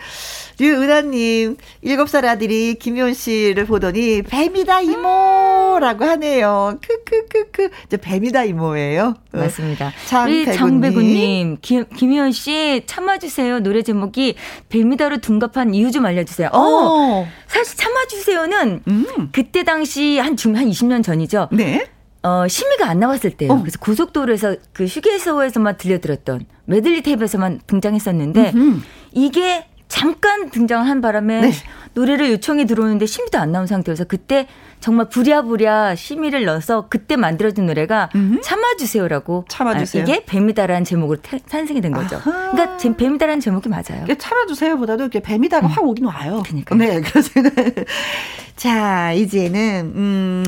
류은하님, 0.58 1.56
일곱 1.82 2.08
살 2.08 2.24
아들이 2.24 2.74
김희원 2.76 3.12
씨를 3.12 3.66
보더니 3.66 4.22
뱀이다 4.22 4.80
이모라고 4.80 6.04
하네요. 6.06 6.78
크크크크. 6.80 7.68
이제 7.86 7.96
뱀이다 7.98 8.44
이모예요. 8.44 9.14
어. 9.34 9.38
맞습니다. 9.38 9.92
장배구님. 10.06 10.56
장배구님, 10.56 11.58
김, 11.66 11.84
김희원 11.88 12.30
씨 12.30 12.84
참아주세요. 12.86 13.58
노래 13.58 13.82
제목이 13.82 14.36
뱀이다로 14.68 15.16
둔갑한 15.16 15.74
이유 15.74 15.90
좀 15.90 16.06
알려주세요. 16.06 16.50
어, 16.52 16.60
어. 16.60 17.28
사실 17.48 17.76
참아주세요는 17.76 18.82
음. 18.86 19.28
그때 19.32 19.64
당시 19.64 20.18
한 20.18 20.36
지금 20.36 20.54
한 20.54 20.70
20년 20.70 21.02
전이죠. 21.02 21.48
네. 21.50 21.84
어, 22.22 22.46
심의가 22.46 22.88
안 22.88 23.00
나왔을 23.00 23.32
때요. 23.32 23.52
어. 23.52 23.60
그래서 23.60 23.80
고속도로에서 23.80 24.54
그 24.72 24.84
휴게소에서만 24.84 25.76
들려들었던 25.76 26.46
메들리 26.66 27.02
테이프에서만 27.02 27.62
등장했었는데 27.66 28.52
음흠. 28.54 28.80
이게 29.14 29.66
잠깐 29.88 30.50
등장한 30.50 31.00
바람에 31.00 31.40
네. 31.40 31.52
노래를 31.96 32.30
요청이 32.32 32.66
들어오는데 32.66 33.06
심의도 33.06 33.38
안 33.38 33.52
나온 33.52 33.66
상태여서 33.66 34.04
그때 34.04 34.46
정말 34.80 35.08
부랴부랴 35.08 35.94
심의를 35.94 36.44
넣어서 36.44 36.86
그때 36.90 37.16
만들어진 37.16 37.64
노래가 37.64 38.10
음흠. 38.14 38.42
참아주세요라고 38.42 39.46
참아주세요. 39.48 40.02
아, 40.02 40.04
이게 40.04 40.22
뱀이다라는 40.26 40.84
제목으로 40.84 41.18
태- 41.22 41.38
탄생이 41.38 41.80
된 41.80 41.92
거죠. 41.92 42.16
아하. 42.16 42.50
그러니까 42.52 42.76
지금 42.76 42.96
뱀이다라는 42.98 43.40
제목이 43.40 43.70
맞아요. 43.70 44.04
참아주세요보다도 44.18 45.04
이렇게 45.04 45.20
뱀이다가 45.20 45.66
확 45.68 45.84
오긴 45.84 46.04
와요. 46.04 46.42
그러니까요. 46.44 46.78
네, 46.78 47.00
그래서 47.10 47.30
자 48.56 49.12
이제는 49.12 49.92
음, 49.96 50.44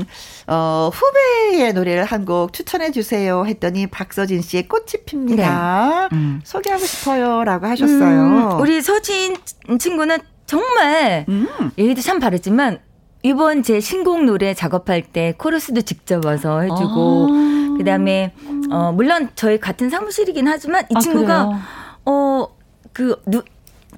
어, 0.46 0.90
후배의 0.92 1.72
노래를 1.72 2.04
한 2.04 2.18
곡 2.28 2.52
추천해 2.52 2.90
주세요 2.90 3.44
했더니 3.46 3.86
박서진 3.86 4.42
씨의 4.42 4.68
꽃이 4.68 5.04
핍니다. 5.06 6.08
음. 6.12 6.40
소개하고 6.44 6.84
싶어요라고 6.84 7.66
하셨어요. 7.66 8.20
음, 8.56 8.60
우리 8.60 8.82
서진 8.82 9.36
친구는 9.78 10.18
정말 10.48 11.26
음. 11.28 11.46
얘기도 11.78 12.00
참 12.00 12.18
바랬지만 12.18 12.80
이번 13.22 13.62
제 13.62 13.80
신곡 13.80 14.24
노래 14.24 14.54
작업할 14.54 15.02
때 15.02 15.34
코러스도 15.36 15.82
직접 15.82 16.24
와서 16.24 16.60
해주고 16.62 17.28
아. 17.30 17.74
그다음에 17.76 18.32
어 18.70 18.90
물론 18.92 19.28
저희 19.34 19.60
같은 19.60 19.90
사무실이긴 19.90 20.48
하지만 20.48 20.84
이 20.88 20.94
아, 20.96 21.00
친구가 21.00 21.44
그래요? 21.44 22.48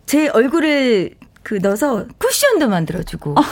어그제 0.06 0.28
얼굴을 0.32 1.14
그 1.44 1.54
넣어서 1.62 2.04
쿠션도 2.18 2.68
만들어주고 2.68 3.34
아. 3.38 3.42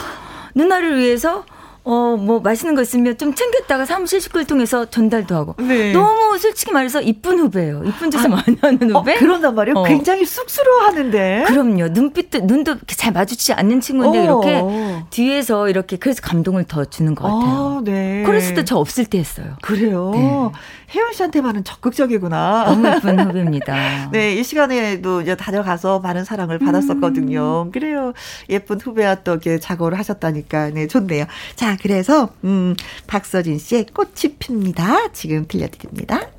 누나를 0.55 0.99
위해서 0.99 1.45
어 1.83 2.09
뭐 2.19 2.39
맛있는 2.39 2.75
거 2.75 2.81
있으면 2.81 3.17
좀 3.17 3.33
챙겼다가 3.33 3.85
사무실 3.85 4.19
식구를 4.19 4.45
통해서 4.45 4.85
전달도 4.85 5.35
하고 5.35 5.55
네. 5.59 5.93
너무 5.93 6.37
솔직히 6.37 6.71
말해서 6.71 7.01
이쁜 7.01 7.39
후배예요. 7.39 7.83
이쁜 7.85 8.11
짓을 8.11 8.29
많이 8.29 8.57
하는 8.61 8.95
어, 8.95 8.99
후배. 8.99 9.15
그런단 9.15 9.55
말이에요. 9.55 9.77
어. 9.77 9.83
굉장히 9.83 10.25
쑥스러워 10.25 10.81
하는데. 10.83 11.43
그럼요. 11.47 11.87
눈빛도 11.89 12.39
눈도 12.41 12.75
잘 12.87 13.13
마주치지 13.13 13.53
않는 13.53 13.79
친구인데 13.81 14.19
어. 14.19 14.23
이렇게 14.23 14.63
뒤에서 15.11 15.69
이렇게 15.69 15.97
그래서 15.97 16.21
감동을 16.21 16.65
더 16.65 16.83
주는 16.85 17.15
것 17.15 17.23
같아요. 17.23 17.77
아, 17.79 17.81
네. 17.83 18.23
코러스도 18.25 18.65
저 18.65 18.77
없을 18.77 19.05
때 19.05 19.17
했어요. 19.19 19.55
그래요. 19.61 20.11
네. 20.13 20.51
혜연 20.93 21.13
씨한테만은 21.13 21.63
적극적이구나. 21.63 22.65
너무 22.65 22.87
예쁜 22.89 23.19
후배입니다. 23.19 24.09
네, 24.11 24.33
이 24.33 24.43
시간에도 24.43 25.21
이제 25.21 25.35
다녀가서 25.35 25.99
많은 25.99 26.23
사랑을 26.23 26.59
받았었거든요. 26.59 27.63
음. 27.67 27.71
그래요. 27.71 28.13
예쁜 28.49 28.79
후배와 28.79 29.15
또 29.23 29.33
이렇게 29.33 29.59
작업을 29.59 29.97
하셨다니까. 29.97 30.71
네, 30.71 30.87
좋네요. 30.87 31.25
자, 31.55 31.77
그래서, 31.81 32.29
음, 32.43 32.75
박서진 33.07 33.59
씨의 33.59 33.87
꽃이 33.93 34.35
핍니다. 34.39 35.11
지금 35.13 35.47
들려드립니다. 35.47 36.29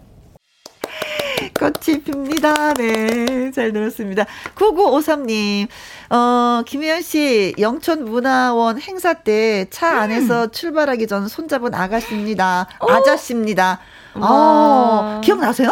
꽃이 1.59 2.03
핍니다. 2.03 2.75
네, 2.75 3.51
잘 3.53 3.73
들었습니다. 3.73 4.27
9953님, 4.57 5.69
어, 6.11 6.63
김혜연 6.67 7.03
씨, 7.03 7.55
영촌문화원 7.59 8.81
행사 8.81 9.15
때차 9.15 9.93
음. 9.93 9.99
안에서 9.99 10.51
출발하기 10.51 11.07
전 11.07 11.29
손잡은 11.29 11.75
아가씨입니다. 11.75 12.67
아저씨입니다. 12.81 13.81
어, 14.15 14.20
와. 14.20 15.20
기억나세요? 15.23 15.70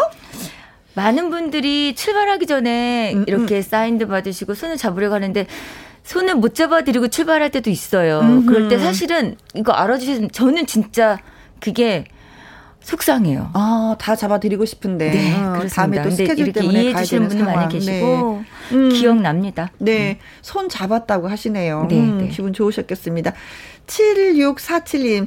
많은 0.94 1.30
분들이 1.30 1.94
출발하기 1.94 2.46
전에 2.46 3.12
음, 3.14 3.24
이렇게 3.28 3.62
사인도 3.62 4.08
받으시고 4.08 4.54
손을 4.54 4.76
잡으려고 4.76 5.14
하는데 5.14 5.46
손을 6.02 6.34
못 6.34 6.54
잡아드리고 6.54 7.08
출발할 7.08 7.50
때도 7.50 7.70
있어요. 7.70 8.20
음흠. 8.20 8.46
그럴 8.46 8.68
때 8.68 8.78
사실은 8.78 9.36
이거 9.54 9.72
알아주시면 9.72 10.30
저는 10.32 10.66
진짜 10.66 11.18
그게 11.60 12.04
속상해요. 12.80 13.50
아, 13.52 13.96
다 13.98 14.16
잡아드리고 14.16 14.64
싶은데. 14.64 15.10
네, 15.10 15.34
어, 15.36 15.52
그렇습니다. 15.52 15.74
다음에 15.74 16.02
또 16.02 16.10
스케줄 16.10 16.52
때문에 16.52 16.80
이해해 16.80 16.94
주시는 16.96 17.28
분이 17.28 17.42
많이. 17.42 17.74
계시고 17.74 18.42
네. 18.70 18.76
음. 18.76 18.88
기억납니다. 18.88 19.70
네, 19.78 20.18
손 20.40 20.68
잡았다고 20.70 21.28
하시네요. 21.28 21.86
네, 21.90 22.00
음, 22.00 22.18
네. 22.18 22.28
기분 22.28 22.54
좋으셨겠습니다. 22.54 23.34
7647님, 23.86 25.26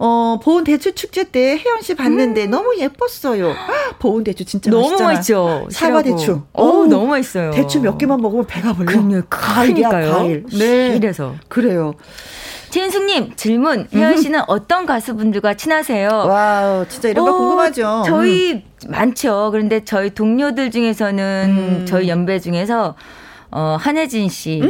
어, 0.00 0.38
보은 0.42 0.64
대추 0.64 0.94
축제 0.94 1.24
때 1.24 1.58
혜연 1.58 1.82
씨 1.82 1.94
봤는데 1.94 2.46
너무 2.46 2.76
예뻤어요. 2.78 3.48
헉, 3.48 3.98
보은 3.98 4.22
대추 4.24 4.44
진짜 4.44 4.70
음. 4.70 4.72
너무 4.72 4.90
맛있잖아. 4.90 5.08
맛있죠. 5.12 5.68
사과. 5.70 6.02
대추. 6.02 6.42
어, 6.52 6.64
너무 6.86 7.06
맛있어요. 7.08 7.50
대추 7.50 7.80
몇 7.80 7.98
개만 7.98 8.20
먹으면 8.20 8.46
배가 8.46 8.72
불러. 8.74 8.86
그럼요. 8.86 9.22
과일이야. 9.28 9.88
과일. 9.90 10.44
네. 10.56 10.94
이래서. 10.96 11.34
그래요. 11.48 11.94
최은숙님 12.70 13.34
질문. 13.34 13.88
혜연 13.92 14.18
씨는 14.18 14.42
어떤 14.46 14.86
가수분들과 14.86 15.54
친하세요? 15.54 16.08
wow, 16.08 16.86
진짜 16.88 17.08
이런 17.08 17.24
거 17.24 17.34
어, 17.34 17.38
궁금하죠. 17.38 18.02
저희 18.06 18.62
많죠. 18.86 19.48
그런데 19.50 19.84
저희 19.84 20.10
동료들 20.10 20.70
중에서는 20.70 21.44
음. 21.80 21.86
저희 21.86 22.08
연배 22.08 22.38
중에서 22.38 22.94
어, 23.50 23.78
한혜진 23.80 24.28
씨, 24.28 24.60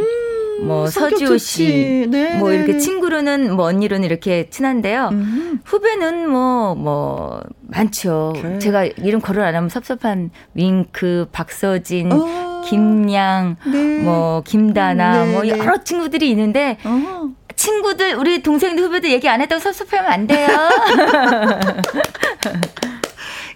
뭐 0.63 0.85
음, 0.85 0.87
서지호. 0.89 1.39
씨, 1.39 2.07
네, 2.11 2.37
뭐 2.39 2.51
네, 2.51 2.57
이렇게 2.57 2.73
네. 2.73 2.79
친구로는 2.79 3.55
뭐 3.55 3.67
언니로는 3.67 4.05
이렇게 4.05 4.49
친한데요. 4.51 5.11
음. 5.13 5.61
후배는 5.65 6.29
뭐, 6.29 6.75
뭐, 6.75 7.41
많죠. 7.63 8.35
그래. 8.41 8.59
제가 8.59 8.85
이름 8.85 9.21
거론 9.21 9.45
안 9.45 9.55
하면 9.55 9.69
섭섭한 9.69 10.31
윙크, 10.55 11.29
박서진, 11.33 12.13
어. 12.13 12.63
김양, 12.67 13.57
네. 13.67 14.03
뭐, 14.03 14.43
김다나, 14.45 15.25
네, 15.25 15.33
뭐, 15.33 15.43
네. 15.43 15.51
여러 15.51 15.83
친구들이 15.83 16.31
있는데, 16.31 16.79
어. 16.85 17.29
친구들, 17.57 18.15
우리 18.15 18.43
동생들, 18.43 18.85
후배들 18.85 19.11
얘기 19.11 19.29
안 19.29 19.41
했다고 19.41 19.61
섭섭하면 19.61 20.11
안 20.11 20.27
돼요. 20.27 20.49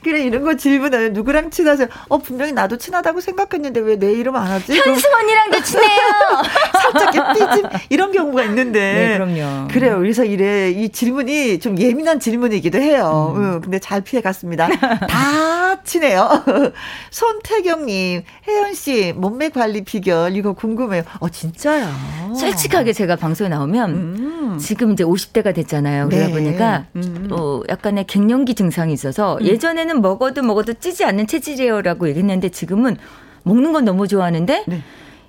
그래 0.03 0.23
이런 0.25 0.43
거 0.43 0.57
질문하면 0.57 1.13
누구랑 1.13 1.51
친하세요? 1.51 1.89
어 2.09 2.19
분명히 2.19 2.53
나도 2.53 2.77
친하다고 2.79 3.21
생각했는데 3.21 3.81
왜 3.81 3.97
내 4.03 4.11
이름 4.13 4.35
안 4.37 4.47
하지? 4.51 4.67
그럼 4.81 4.95
현수 4.95 5.07
언니랑도 5.15 5.63
친해요. 5.63 5.99
살짝 6.83 7.35
삐짐 7.35 7.65
이런 7.91 8.11
경우가 8.11 8.43
있는데. 8.45 8.81
네, 8.81 9.15
그럼요. 9.19 9.69
그래요. 9.69 9.99
그래서 9.99 10.25
이래 10.25 10.71
이 10.71 10.89
질문이 10.89 11.61
좀 11.61 11.79
예민한 11.79 12.19
질문이기도 12.19 12.79
해요. 12.79 13.35
음. 13.37 13.43
응, 13.43 13.61
근데 13.61 13.79
잘 13.79 14.01
피해갔습니다. 14.01 14.69
다 15.09 15.83
친해요. 15.85 16.29
손태경님, 17.11 18.23
혜연 18.49 18.75
씨 18.75 19.13
몸매 19.17 19.51
관리 19.51 19.85
비결 19.85 20.37
이거 20.37 20.53
궁금해요. 20.55 21.03
어 21.21 21.29
진짜야. 21.29 21.89
솔직하게 22.37 22.93
제가 22.93 23.17
방송에 23.17 23.49
나오면 23.49 23.91
음. 23.91 24.59
지금 24.59 24.93
이제 24.93 25.05
50대가 25.05 25.55
됐잖아요. 25.55 26.09
그러다 26.09 26.27
네. 26.27 26.33
보니까 26.33 26.85
음. 26.97 27.29
어, 27.31 27.61
약간의 27.69 28.07
갱년기 28.07 28.55
증상이 28.55 28.93
있어서 28.93 29.39
예전에는 29.43 29.92
먹어도 30.01 30.43
먹어도 30.43 30.75
찌지 30.75 31.05
않는 31.05 31.27
체질이에요라고 31.27 32.09
얘기했는데 32.09 32.49
지금은 32.49 32.97
먹는 33.43 33.73
건 33.73 33.85
너무 33.85 34.09
좋아하는데 34.09 34.65
네. 34.67 34.83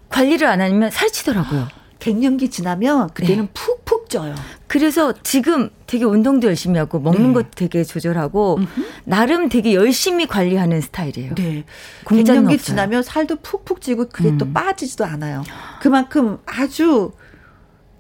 관리를 0.10 0.48
안 0.48 0.62
하면 0.62 0.92
살찌더라고요. 0.92 1.68
갱년기 2.00 2.50
지나면 2.50 3.10
그때는 3.14 3.46
네. 3.46 3.50
푹푹 3.54 4.10
쪄요. 4.10 4.36
그래서 4.68 5.14
지금 5.24 5.70
되게 5.88 6.04
운동도 6.04 6.48
열심히 6.48 6.78
하고 6.78 7.00
먹는 7.00 7.28
네. 7.28 7.34
것도 7.34 7.50
되게 7.56 7.84
조절하고 7.84 8.60
나름 9.06 9.48
되게 9.48 9.74
열심히 9.74 10.28
관리하는 10.28 10.82
스타일이에요. 10.82 11.36
네. 11.36 11.64
갱년기 12.08 12.56
없어요. 12.56 12.58
지나면 12.58 13.04
살도 13.04 13.38
푹푹 13.38 13.82
찌고 13.82 14.10
그게 14.10 14.38
또 14.38 14.46
음. 14.46 14.54
빠지지도 14.54 15.06
않아요. 15.06 15.44
그만큼 15.82 16.40
아주 16.46 17.12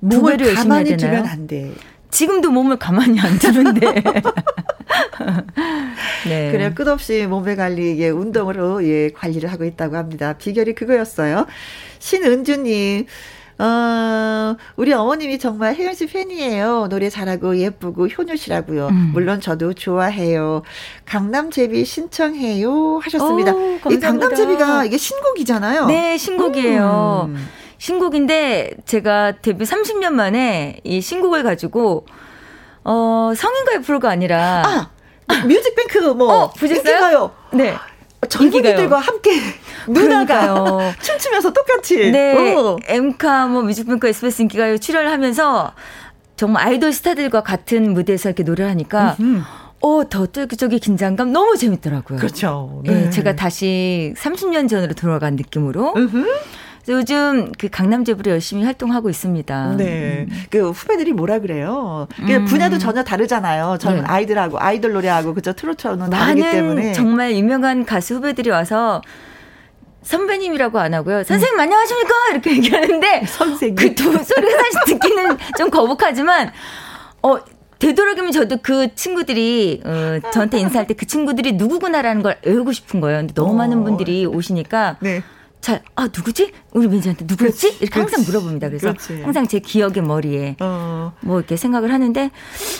두 0.10 0.20
몸을 0.20 0.54
가만히? 0.54 0.98
두면 0.98 1.26
안 1.26 1.48
돼. 1.48 1.72
지금도 2.14 2.52
몸을 2.52 2.78
가만히 2.78 3.20
안 3.20 3.40
두는데. 3.40 4.04
네. 6.30 6.52
그래요. 6.52 6.72
끝없이 6.76 7.26
몸매 7.26 7.56
관리, 7.56 8.00
예, 8.00 8.10
운동으로, 8.10 8.86
예, 8.86 9.10
관리를 9.10 9.52
하고 9.52 9.66
있다고 9.66 9.98
합니다. 9.98 10.34
비결이 10.34 10.76
그거였어요. 10.76 11.48
신은주님, 11.98 13.08
어, 13.58 14.56
우리 14.76 14.94
어머님이 14.94 15.40
정말 15.40 15.76
혜연 15.76 15.96
씨 15.96 16.06
팬이에요. 16.06 16.88
노래 16.90 17.10
잘하고 17.10 17.58
예쁘고 17.58 18.08
효녀시라고요. 18.08 18.88
음. 18.90 19.10
물론 19.14 19.42
저도 19.42 19.74
좋아해요. 19.74 20.62
강남제비 21.06 21.84
신청해요 21.84 23.00
하셨습니다. 23.00 23.54
오, 23.56 23.80
이. 23.92 24.00
강남제비가 24.00 24.86
이게 24.86 24.98
신곡이잖아요. 24.98 25.88
네, 25.88 26.18
신곡이에요. 26.18 27.30
음. 27.30 27.48
신곡인데 27.84 28.76
제가 28.86 29.34
데뷔 29.42 29.66
30년 29.66 30.14
만에 30.14 30.80
이 30.86 31.02
신곡을 31.02 31.44
가지고 31.44 32.06
어, 32.86 33.34
성인 33.36 33.66
가요 33.66 33.82
프로가 33.82 34.10
아니라 34.10 34.64
아, 35.28 35.46
뮤직뱅크 35.46 35.98
뭐 36.14 36.34
어, 36.34 36.52
보셨어요? 36.54 36.78
인기가요. 36.78 37.32
네. 37.52 37.76
젊은이들과 38.30 39.00
함께 39.00 39.32
누나가 39.86 40.40
그러니까요. 40.40 40.94
춤추면서 41.04 41.52
똑같이. 41.52 42.10
네. 42.10 42.56
오. 42.56 42.80
엠카 42.88 43.48
뭐 43.48 43.64
뮤직뱅크 43.64 44.08
SBS 44.08 44.44
인기가요 44.44 44.78
출연을 44.78 45.12
하면서 45.12 45.74
정말 46.38 46.66
아이돌 46.68 46.94
스타들과 46.94 47.44
같은 47.44 47.92
무대에서 47.92 48.30
이렇게 48.30 48.44
노래를 48.44 48.72
하니까 48.72 49.18
어, 49.82 50.04
더 50.10 50.26
쫄깃쫄깃 50.26 50.84
긴장감 50.84 51.34
너무 51.34 51.58
재밌더라고요. 51.58 52.18
그렇죠. 52.18 52.82
네. 52.86 53.10
제가 53.10 53.36
다시 53.36 54.14
30년 54.16 54.70
전으로 54.70 54.94
돌아간 54.94 55.36
느낌으로. 55.36 55.96
음흠. 55.98 56.26
요즘 56.90 57.52
그 57.58 57.70
강남 57.70 58.04
제부로 58.04 58.32
열심히 58.32 58.64
활동하고 58.66 59.10
있습니다. 59.10 59.76
네. 59.78 60.28
그 60.50 60.72
후배들이 60.72 61.14
뭐라 61.14 61.40
그래요? 61.40 62.08
그 62.26 62.34
음. 62.34 62.46
분야도 62.46 62.78
전혀 62.78 63.04
다르잖아요. 63.04 63.78
젊은 63.80 64.02
네. 64.02 64.08
아이들하고 64.08 64.60
아이돌 64.60 64.92
노래하고 64.94 65.34
그죠 65.34 65.54
트로트하고는 65.54 66.10
다르기 66.10 66.42
많은 66.42 66.52
때문에. 66.54 66.92
정말 66.94 67.34
유명한 67.36 67.86
가수 67.86 68.16
후배들이 68.16 68.50
와서 68.50 69.02
선배님이라고 70.02 70.78
안 70.80 70.94
하고요. 70.94 71.24
선생님 71.24 71.58
안녕하십니까? 71.58 72.14
이렇게 72.32 72.52
얘기하는데 72.58 73.26
선생님. 73.28 73.76
그두 73.76 74.04
소리가 74.22 74.58
사실 74.74 75.00
듣기는 75.00 75.38
좀 75.58 75.70
거북하지만 75.70 76.52
어 77.22 77.38
되도록이면 77.80 78.32
저도 78.34 78.58
그 78.62 78.94
친구들이 78.96 79.82
어, 79.86 80.20
저한테 80.32 80.60
인사할 80.60 80.88
때 80.88 80.94
그 80.94 81.06
친구들이 81.06 81.54
누구구나라는 81.54 82.22
걸 82.24 82.38
외우고 82.46 82.74
싶은 82.74 83.00
거예요. 83.00 83.20
근데 83.20 83.34
너무 83.34 83.52
어. 83.52 83.56
많은 83.56 83.84
분들이 83.86 84.26
오시니까 84.26 84.98
네. 85.00 85.24
잘 85.64 85.82
아 85.96 86.06
누구지? 86.06 86.52
우리 86.72 86.88
매니저한테 86.88 87.26
누구였지? 87.28 87.78
이렇게 87.80 88.00
항상 88.00 88.24
그렇지. 88.24 88.32
물어봅니다. 88.32 88.68
그래서 88.68 88.88
그렇지. 88.94 89.22
항상 89.22 89.48
제 89.48 89.60
기억의 89.60 90.02
머리에 90.04 90.58
어. 90.60 91.14
뭐 91.22 91.38
이렇게 91.40 91.56
생각을 91.56 91.94
하는데 91.94 92.32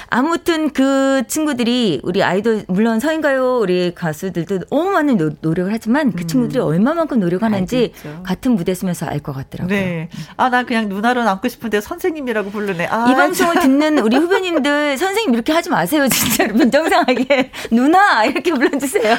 아무튼 0.10 0.72
그 0.72 1.24
친구들이 1.28 2.02
우리 2.04 2.24
아이돌 2.24 2.66
물론 2.68 3.00
서인가요 3.00 3.60
우리 3.60 3.94
가수들도 3.94 4.66
너무 4.72 4.90
많은 4.92 5.18
노, 5.18 5.30
노력을 5.42 5.72
하지만 5.72 6.12
그 6.12 6.26
친구들이 6.26 6.60
얼마만큼 6.60 7.20
노력하는지 7.20 7.78
음. 7.78 8.10
알겠죠. 8.10 8.24
같은 8.24 8.52
무대 8.56 8.74
서면서 8.74 9.06
알 9.06 9.24
것 9.24 9.32
같더라고요. 9.32 9.78
네. 9.78 10.10
아, 10.36 10.50
나 10.50 10.64
그냥 10.64 10.90
누나로 10.90 11.24
남고 11.24 11.48
싶은데 11.48 11.80
선생님이라고 11.80 12.50
부르네. 12.52 12.88
아, 12.88 13.10
이 13.10 13.16
방송을 13.16 13.62
듣는 13.62 14.00
우리 14.00 14.18
후배님들 14.18 14.98
선생님 15.00 15.34
이렇게 15.34 15.54
하지 15.54 15.70
마세요 15.70 16.06
진짜로 16.10 16.56
빈정상하게 16.56 17.52
누나 17.72 18.26
이렇게 18.26 18.52
불러주세요. 18.52 19.18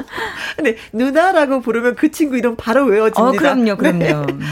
네. 0.62 0.76
누나라고 0.92 1.60
부르면 1.60 1.96
그 1.96 2.10
친구 2.10 2.38
이름 2.38 2.56
바로 2.56 2.93
외워집니다. 2.94 3.28
어 3.28 3.32
그럼요 3.32 3.76
그럼요. 3.76 4.26
네. 4.26 4.26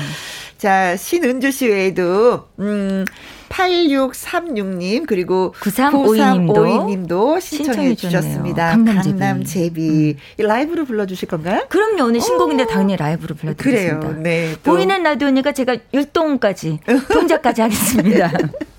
자, 0.63 0.97
신은주 0.97 1.51
씨 1.51 1.67
외에도, 1.67 2.47
음, 2.61 3.05
8636님, 3.49 5.07
그리고 5.09 5.53
9352 5.61 6.21
님도 6.39 6.55
9352 6.55 6.87
님도 6.87 7.41
신청해. 7.41 7.95
주셨습니다. 7.97 8.71
강남제비. 8.71 9.09
음. 9.11 9.19
강남제비. 9.19 10.17
이 10.39 10.43
라이브로 10.43 10.85
불러주실 10.85 11.27
건가요? 11.27 11.67
그럼요 11.69 12.05
오늘 12.05 12.21
신곡인데 12.21 12.67
당연히 12.67 12.97
라이브로 12.97 13.35
불러드리겠습니다. 13.35 13.99
그래요. 14.09 14.23
네. 14.23 14.55
또. 14.63 14.73
보이는 14.73 15.03
라디오니까 15.03 15.51
제가 15.51 15.77
율동까지 15.93 16.79
동작까지 17.13 17.61
하겠습니다. 17.63 18.33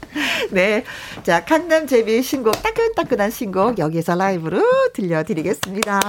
네. 0.51 0.85
자, 1.23 1.43
강남제비 1.43 2.23
신곡, 2.23 2.63
따끈따끈한 2.63 3.29
신곡, 3.29 3.77
여기서 3.79 4.15
라이브로 4.15 4.63
들려드리겠습니다. 4.93 5.99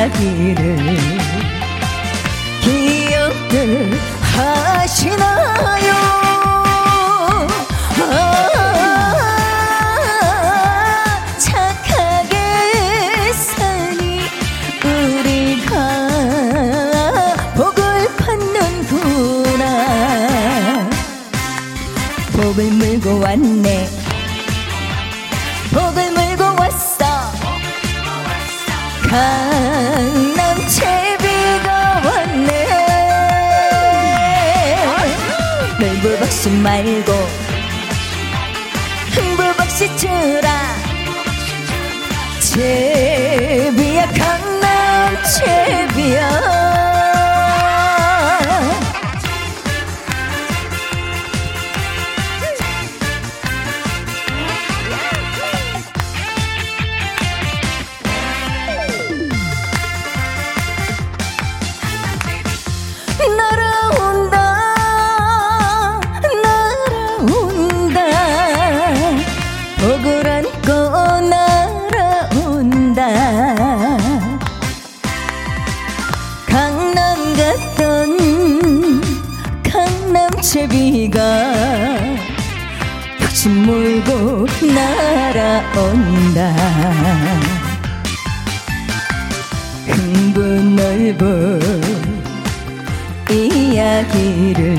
이야기를 0.00 0.96
기억들 2.62 4.00
하시나요? 4.34 5.92
아, 15.72 17.34
복을 17.54 18.08
받는구나. 18.16 19.64
복을 22.32 22.70
물고 22.72 23.20
왔네. 23.20 23.88
복을 25.74 26.10
물고 26.12 26.44
왔어. 26.58 27.04
강 29.10 29.49
말고 36.62 37.12
흥부박씨 39.12 39.96
주라. 39.96 40.76
제비야 42.40 44.06
강남 44.06 45.16
제비야 45.24 46.59
날아온다 86.40 87.60
흥부 89.86 90.40
넓은 90.40 91.60
이야기를 93.30 94.69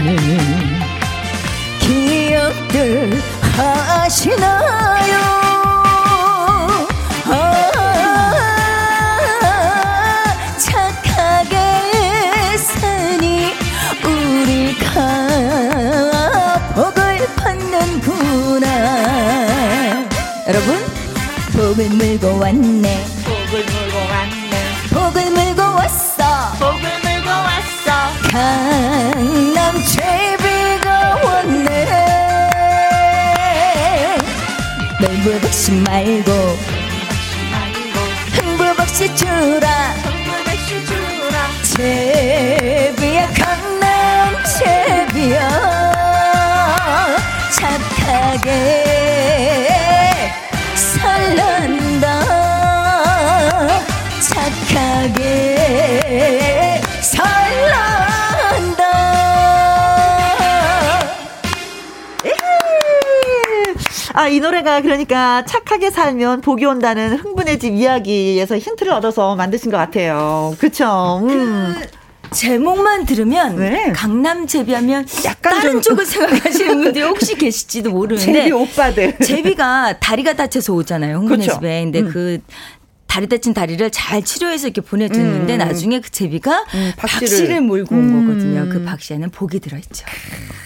왔네. 22.52 23.06
복을 23.24 23.64
물고 23.64 23.98
왔네. 23.98 24.52
복을 24.90 25.32
물고 25.32 25.62
왔어. 25.62 26.52
복을 26.60 26.82
물고 27.02 27.30
왔어. 27.30 28.12
강남 28.30 29.82
제비가 29.86 31.16
왔네. 31.24 31.88
놀부박씨 35.00 35.72
말고 35.72 36.32
노래가 64.42 64.82
그러니까 64.82 65.46
착하게 65.46 65.92
살면 65.92 66.42
복이 66.42 66.66
온다는 66.66 67.16
흥분의 67.18 67.60
집 67.60 67.74
이야기에서 67.74 68.58
힌트를 68.58 68.92
얻어서 68.92 69.36
만드신 69.36 69.72
것 69.72 69.78
같아요. 69.78 70.54
그쵸? 70.60 71.22
음. 71.24 71.76
제목만 72.34 73.06
들으면 73.06 73.58
네. 73.58 73.92
강남 73.94 74.48
제비하면 74.48 75.06
약간 75.26 75.54
다른 75.56 75.72
좀- 75.74 75.82
쪽을 75.82 76.06
생각하시는 76.06 76.74
분들이 76.84 77.04
혹시 77.04 77.36
계실지도 77.36 77.90
모르는데 77.92 78.32
제비 78.34 78.52
오빠들. 78.54 79.18
제비가 79.20 80.00
다리가 80.00 80.34
다쳐서 80.34 80.74
오잖아요. 80.74 81.18
흥분의 81.18 81.46
그쵸. 81.48 81.58
집에. 81.58 81.84
근데 81.84 82.00
음. 82.00 82.10
그 82.12 82.40
다리 83.12 83.28
다친 83.28 83.54
다리를 83.54 83.92
잘 83.92 84.24
치료해서 84.24 84.68
이렇게 84.68 84.80
보내줬는데 84.80 85.56
음. 85.56 85.58
나중에 85.58 86.00
그 86.00 86.10
제비가 86.10 86.64
음, 86.74 86.94
박씨를. 86.96 87.28
박씨를, 87.28 87.60
몰고 87.60 87.94
온 87.94 88.04
음. 88.04 88.26
거거든요. 88.26 88.70
그 88.70 88.86
박씨에는 88.86 89.32
복이 89.32 89.60
들어있죠. 89.60 90.06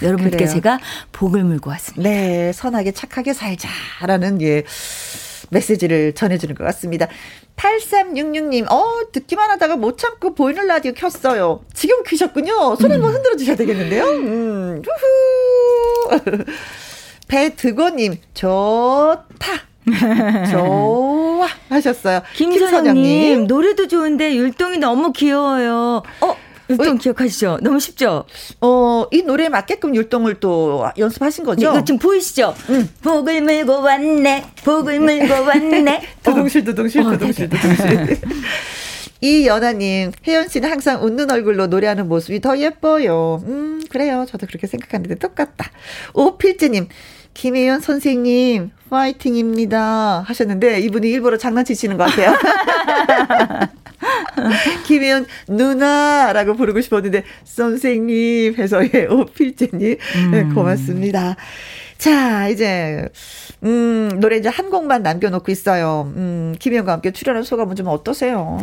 여러분께 0.04 0.38
그래요. 0.38 0.50
제가 0.52 0.80
복을 1.12 1.44
물고 1.44 1.72
왔습니다. 1.72 2.08
네, 2.08 2.54
선하게 2.54 2.92
착하게 2.92 3.34
살자라는 3.34 4.44
예 4.44 4.64
메시지를 5.50 6.14
전해주는 6.14 6.54
것 6.54 6.64
같습니다. 6.66 7.08
8366님, 7.56 8.72
어, 8.72 9.12
듣기만 9.12 9.50
하다가 9.50 9.78
못 9.78 9.98
참고 9.98 10.36
보이는 10.36 10.68
라디오 10.68 10.94
켰어요. 10.94 11.62
지금 11.74 12.04
켜셨군요. 12.04 12.76
손 12.76 12.92
한번 12.92 13.12
흔들어 13.12 13.36
주셔야 13.38 13.56
되겠는데요. 13.56 14.04
음, 14.06 14.84
후후. 14.86 16.44
배드고님, 17.28 18.18
좋다. 18.36 19.75
좋아. 20.52 21.48
하셨어요. 21.70 22.22
김선영님 22.36 23.48
노래도 23.48 23.88
좋은데 23.88 24.36
율동이 24.36 24.78
너무 24.78 25.12
귀여워요. 25.14 26.02
어 26.22 26.36
율동 26.70 26.98
기억하시죠? 26.98 27.60
너무 27.62 27.80
쉽죠? 27.80 28.26
어, 28.62 29.06
이 29.12 29.22
노래에 29.22 29.50
맞게끔 29.50 29.96
율동을 29.96 30.40
또 30.40 30.86
연습하신 30.98 31.44
네, 31.44 31.46
거죠? 31.46 31.62
이거 31.70 31.84
지금 31.84 32.00
보이시죠? 32.00 32.56
복을 33.04 33.42
물고 33.42 33.82
왔네, 33.82 34.46
복을 34.64 35.00
물고 35.00 35.34
왔네. 35.46 36.02
두둥실 36.24 36.64
두둥실 36.66 37.02
어, 37.02 37.12
두둥실 37.12 37.50
네네. 37.50 37.62
두둥실. 37.62 38.18
이연아님, 39.22 40.12
혜연 40.28 40.50
씨는 40.50 40.70
항상 40.70 41.04
웃는 41.04 41.32
얼굴로 41.32 41.68
노래하는 41.68 42.08
모습이 42.08 42.42
더 42.42 42.58
예뻐요. 42.60 43.42
음, 43.46 43.82
그래요. 43.90 44.26
저도 44.28 44.46
그렇게 44.46 44.68
생각하는데 44.68 45.16
똑같다. 45.16 45.72
오필즈님, 46.14 46.88
김혜연 47.34 47.80
선생님, 47.82 48.72
파이팅입니다. 48.96 50.22
하셨는데, 50.22 50.80
이분이 50.80 51.10
일부러 51.10 51.38
장난치시는 51.38 51.98
것 51.98 52.06
같아요. 52.06 52.34
김혜연 54.88 55.26
누나라고 55.50 56.56
부르고 56.56 56.80
싶었는데, 56.80 57.24
선생님 57.44 58.56
해서, 58.56 58.82
예, 58.94 59.06
오필즈님, 59.06 59.98
네, 60.32 60.44
고맙습니다. 60.54 61.36
자, 61.98 62.48
이제, 62.48 63.10
음, 63.64 64.18
노래 64.22 64.38
이제 64.38 64.48
한 64.48 64.70
곡만 64.70 65.04
남겨놓고 65.04 65.52
있어요. 65.52 66.10
음, 66.16 66.56
김혜영과 66.58 66.94
함께 66.94 67.12
출연한 67.12 67.44
소감은 67.44 67.76
좀 67.76 67.88
어떠세요? 67.88 68.62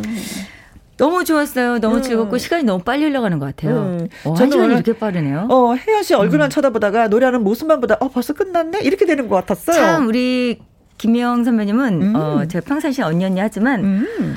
너무 1.02 1.24
좋았어요. 1.24 1.80
너무 1.80 1.96
음. 1.96 2.02
즐겁고 2.02 2.38
시간이 2.38 2.62
너무 2.62 2.80
빨리 2.84 3.02
흘러가는 3.04 3.36
것 3.40 3.46
같아요. 3.46 3.74
음. 3.76 4.08
어, 4.24 4.30
한 4.30 4.36
저는 4.36 4.52
시간이 4.52 4.64
오늘- 4.72 4.74
이렇게 4.84 4.96
빠르네요. 4.96 5.48
어, 5.50 5.74
혜연 5.74 6.04
씨 6.04 6.14
얼굴만 6.14 6.48
쳐다보다가 6.50 7.08
노래하는 7.08 7.42
모습만 7.42 7.80
보다, 7.80 7.96
어, 7.98 8.08
벌써 8.08 8.32
끝났네? 8.34 8.82
이렇게 8.82 9.04
되는 9.04 9.28
것 9.28 9.34
같았어요. 9.34 9.74
참 9.76 10.06
우리 10.06 10.60
김영 10.98 11.42
선배님은 11.42 12.02
음. 12.02 12.12
어, 12.14 12.44
제가 12.46 12.64
평상시에 12.64 13.02
언니 13.04 13.24
언니 13.24 13.40
하지만 13.40 13.80
음. 13.82 14.36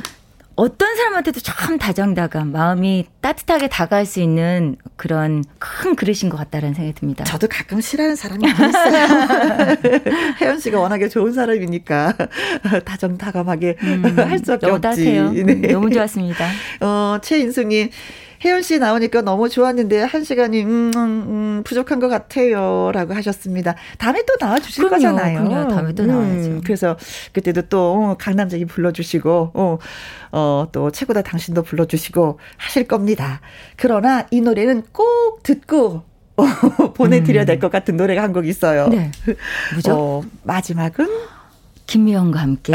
어떤 0.55 0.95
사람한테도 0.95 1.41
참 1.41 1.77
다정다감, 1.77 2.51
마음이 2.53 3.07
따뜻하게 3.19 3.67
다가갈 3.67 4.05
수 4.05 4.21
있는 4.21 4.77
그런 4.95 5.43
큰 5.59 5.95
그릇인 5.95 6.29
것 6.29 6.37
같다라는 6.37 6.73
생각이 6.73 6.97
듭니다. 6.97 7.25
저도 7.25 7.47
가끔 7.49 7.81
싫어하는 7.81 8.15
사람이 8.15 8.41
있어요. 8.47 9.75
혜연 10.39 10.59
씨가 10.59 10.79
워낙에 10.79 11.09
좋은 11.09 11.33
사람이니까 11.33 12.13
다정다감하게 12.85 13.75
할 13.79 13.87
음, 13.87 14.15
너무 14.61 14.75
없지. 14.75 14.81
따뜻해요. 14.81 15.31
네. 15.31 15.41
음, 15.41 15.61
너무 15.61 15.89
좋았습니다. 15.89 16.47
어, 16.79 17.17
최인숙님, 17.21 17.89
혜연 18.45 18.61
씨 18.61 18.77
나오니까 18.77 19.21
너무 19.21 19.49
좋았는데 19.49 20.01
한 20.03 20.23
시간이 20.23 20.61
음, 20.63 20.91
음, 20.95 20.99
음, 20.99 21.61
부족한 21.65 21.99
것 21.99 22.07
같아요라고 22.09 23.15
하셨습니다. 23.15 23.75
다음에 23.97 24.23
또 24.27 24.37
나와 24.37 24.59
주실 24.59 24.83
그럼요, 24.87 24.95
거잖아요. 24.95 25.39
음, 25.39 25.47
그럼요. 25.47 25.67
다음에 25.69 25.93
또 25.93 26.05
나와야죠. 26.05 26.61
그래서 26.63 26.95
그때도 27.33 27.63
또 27.63 27.93
어, 28.11 28.17
강남쟁이 28.19 28.65
불러주시고 28.65 29.51
어, 29.55 29.77
어, 30.31 30.67
또 30.71 30.91
최고다 30.91 31.23
당신도 31.23 31.63
불러주시고 31.63 32.39
하실 32.57 32.87
겁니다. 32.87 33.41
그러나 33.77 34.27
이 34.29 34.41
노래는 34.41 34.83
꼭 34.91 35.41
듣고 35.43 36.03
어, 36.37 36.45
보내드려야 36.93 37.45
될 37.45 37.59
것 37.59 37.71
같은 37.71 37.97
노래가 37.97 38.21
한 38.21 38.31
곡 38.33 38.45
있어요. 38.47 38.85
음. 38.85 38.91
네. 38.91 39.11
뭐죠? 39.73 39.93
어, 39.95 40.21
마지막은 40.43 41.07
김미영과 41.87 42.39
함께. 42.41 42.73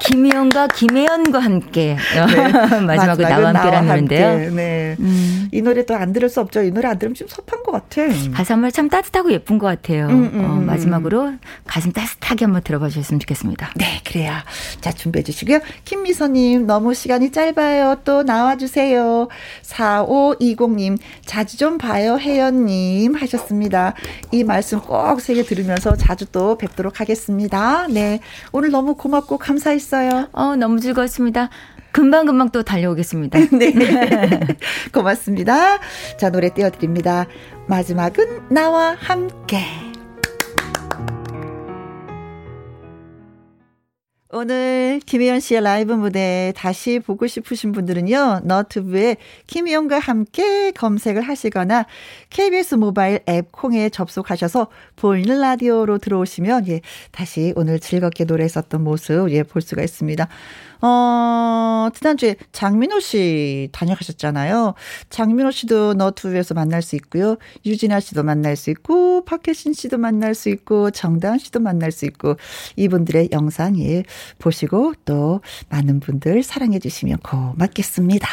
김미영과 0.00 0.68
김혜연과 0.68 1.38
함께 1.38 1.96
네. 2.14 2.80
마지막으로 2.86 3.28
나와 3.28 3.48
함께라는 3.48 3.88
노래인데요. 3.88 4.50
네. 4.54 4.96
음. 5.00 5.48
이 5.52 5.62
노래 5.62 5.84
또 5.86 5.94
안 5.94 6.12
들을 6.12 6.28
수 6.28 6.40
없죠. 6.40 6.62
이 6.62 6.70
노래 6.70 6.88
안 6.88 6.98
들으면 6.98 7.14
좀 7.14 7.28
섭한 7.28 7.62
것 7.62 7.72
같아. 7.72 8.02
가사 8.34 8.54
한번 8.54 8.70
참 8.72 8.88
따뜻하고 8.88 9.32
예쁜 9.32 9.58
것 9.58 9.66
같아요. 9.66 10.06
음, 10.08 10.30
음, 10.34 10.44
어, 10.44 10.54
음. 10.54 10.66
마지막으로 10.66 11.32
가슴 11.66 11.92
따뜻하게 11.92 12.44
한번 12.46 12.62
들어봐 12.62 12.88
주셨으면 12.88 13.20
좋겠습니다. 13.20 13.70
네, 13.76 14.00
그래요. 14.04 14.32
자, 14.80 14.92
준비해 14.92 15.22
주시고요. 15.22 15.60
김미선님, 15.84 16.66
너무 16.66 16.94
시간이 16.94 17.30
짧아요. 17.30 18.00
또 18.04 18.22
나와주세요. 18.24 19.28
4520님, 19.62 20.98
자주 21.24 21.56
좀 21.56 21.78
봐요, 21.78 22.18
혜연님. 22.18 23.14
하셨습니다. 23.14 23.94
이 24.32 24.44
말씀 24.44 24.80
꼭 24.80 25.20
새겨 25.20 25.44
들으면서 25.44 25.96
자주 25.96 26.26
또 26.26 26.58
뵙도록 26.58 27.00
하겠습니다. 27.00 27.86
네. 27.88 28.20
오늘 28.52 28.70
너무 28.70 28.94
고맙고 28.94 29.38
감사했 29.38 29.80
어요. 29.92 30.28
어, 30.32 30.56
너무 30.56 30.80
즐거웠습니다. 30.80 31.50
금방금방 31.92 32.50
또 32.50 32.62
달려오겠습니다. 32.62 33.38
네. 33.56 33.72
고맙습니다. 34.92 35.78
자, 36.18 36.30
노래 36.30 36.48
띄워드립니다. 36.52 37.26
마지막은 37.68 38.48
나와 38.48 38.96
함께. 38.98 39.83
오늘 44.36 45.00
김혜연 45.06 45.38
씨의 45.38 45.62
라이브 45.62 45.92
무대 45.92 46.52
다시 46.56 46.98
보고 46.98 47.28
싶으신 47.28 47.70
분들은요. 47.70 48.40
너튜브에 48.42 49.16
김혜연과 49.46 50.00
함께 50.00 50.72
검색을 50.72 51.22
하시거나 51.22 51.86
KBS 52.30 52.74
모바일 52.74 53.20
앱 53.28 53.52
콩에 53.52 53.90
접속하셔서 53.90 54.66
보이는 54.96 55.40
라디오로 55.40 55.98
들어오시면 55.98 56.66
예, 56.66 56.80
다시 57.12 57.52
오늘 57.54 57.78
즐겁게 57.78 58.24
노래했었던 58.24 58.82
모습 58.82 59.30
예, 59.30 59.44
볼 59.44 59.62
수가 59.62 59.84
있습니다. 59.84 60.26
어, 60.80 61.88
지난주에 61.94 62.36
장민호 62.52 63.00
씨 63.00 63.68
다녀가셨잖아요. 63.72 64.74
장민호 65.10 65.50
씨도 65.50 65.94
너튜브에서 65.94 66.54
만날 66.54 66.82
수 66.82 66.96
있고요. 66.96 67.36
유진아 67.64 68.00
씨도 68.00 68.22
만날 68.22 68.56
수 68.56 68.70
있고, 68.70 69.24
박혜신 69.24 69.72
씨도 69.72 69.98
만날 69.98 70.34
수 70.34 70.48
있고, 70.48 70.90
정다은 70.90 71.38
씨도 71.38 71.60
만날 71.60 71.92
수 71.92 72.04
있고, 72.04 72.36
이분들의 72.76 73.30
영상 73.32 73.78
예, 73.78 74.04
보시고 74.38 74.94
또 75.04 75.40
많은 75.68 76.00
분들 76.00 76.42
사랑해 76.42 76.78
주시면 76.78 77.18
고맙겠습니다. 77.18 78.28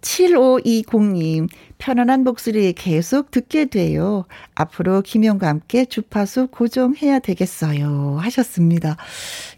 7520님, 0.00 1.48
편안한 1.78 2.24
목소리 2.24 2.72
계속 2.72 3.30
듣게 3.30 3.66
돼요. 3.66 4.24
앞으로 4.54 5.02
김영과 5.02 5.48
함께 5.48 5.84
주파수 5.84 6.48
고정해야 6.48 7.18
되겠어요. 7.20 8.18
하셨습니다. 8.20 8.96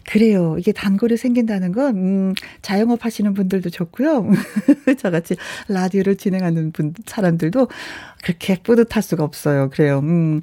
그래요. 0.09 0.55
이게 0.59 0.71
단골이 0.71 1.17
생긴다는 1.17 1.71
건, 1.71 1.95
음, 1.95 2.33
자영업 2.61 3.05
하시는 3.05 3.33
분들도 3.33 3.69
좋고요. 3.69 4.29
저같이 4.99 5.35
라디오를 5.67 6.15
진행하는 6.15 6.71
분, 6.71 6.93
사람들도 7.05 7.67
그렇게 8.23 8.57
뿌듯할 8.61 9.01
수가 9.03 9.23
없어요. 9.23 9.69
그래요. 9.69 9.99
음. 9.99 10.41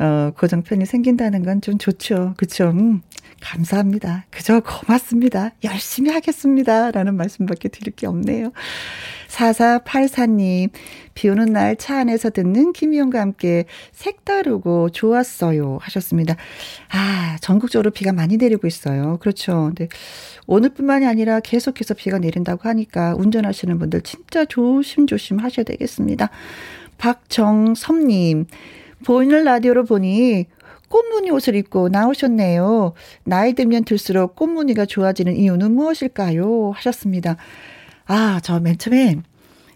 어, 0.00 0.32
고정편이 0.36 0.86
생긴다는 0.86 1.44
건 1.44 1.60
좀 1.60 1.78
좋죠. 1.78 2.34
그쵸? 2.36 2.70
음, 2.70 3.00
감사합니다. 3.44 4.24
그저 4.30 4.60
고맙습니다. 4.60 5.50
열심히 5.64 6.10
하겠습니다. 6.10 6.90
라는 6.90 7.14
말씀밖에 7.14 7.68
드릴 7.68 7.94
게 7.94 8.06
없네요. 8.06 8.52
4484님, 9.28 10.70
비 11.14 11.28
오는 11.28 11.46
날 11.52 11.76
차 11.76 11.98
안에서 11.98 12.30
듣는 12.30 12.72
김희영과 12.72 13.20
함께 13.20 13.66
색다르고 13.92 14.90
좋았어요. 14.90 15.78
하셨습니다. 15.82 16.36
아, 16.90 17.36
전국적으로 17.42 17.90
비가 17.90 18.12
많이 18.12 18.36
내리고 18.38 18.66
있어요. 18.66 19.18
그렇죠. 19.20 19.72
근데 19.74 19.88
오늘뿐만이 20.46 21.04
아니라 21.06 21.40
계속해서 21.40 21.94
비가 21.94 22.18
내린다고 22.18 22.68
하니까 22.68 23.14
운전하시는 23.16 23.78
분들 23.78 24.00
진짜 24.02 24.44
조심조심 24.46 25.38
하셔야 25.40 25.64
되겠습니다. 25.64 26.30
박정섭님, 26.96 28.46
보이는 29.04 29.44
라디오로 29.44 29.84
보니 29.84 30.46
꽃무늬 30.94 31.30
옷을 31.32 31.56
입고 31.56 31.88
나오셨네요. 31.88 32.92
나이 33.24 33.52
들면 33.54 33.84
들수록 33.84 34.36
꽃무늬가 34.36 34.86
좋아지는 34.86 35.34
이유는 35.34 35.72
무엇일까요? 35.72 36.70
하셨습니다. 36.76 37.36
아, 38.06 38.38
저 38.44 38.60
맨 38.60 38.78
처음에 38.78 39.16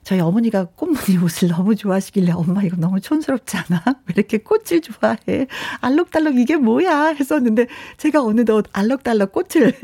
저희 0.04 0.20
어머니가 0.20 0.66
꽃무늬 0.76 1.18
옷을 1.24 1.48
너무 1.48 1.74
좋아하시길래 1.74 2.30
엄마 2.30 2.62
이거 2.62 2.76
너무 2.76 3.00
촌스럽지 3.00 3.56
않아? 3.56 3.82
왜 4.06 4.14
이렇게 4.14 4.38
꽃을 4.38 4.80
좋아해? 4.80 5.48
알록달록 5.80 6.36
이게 6.38 6.54
뭐야? 6.56 7.08
했었는데 7.08 7.66
제가 7.96 8.22
어느덧 8.22 8.66
알록달록 8.72 9.32
꽃을 9.32 9.74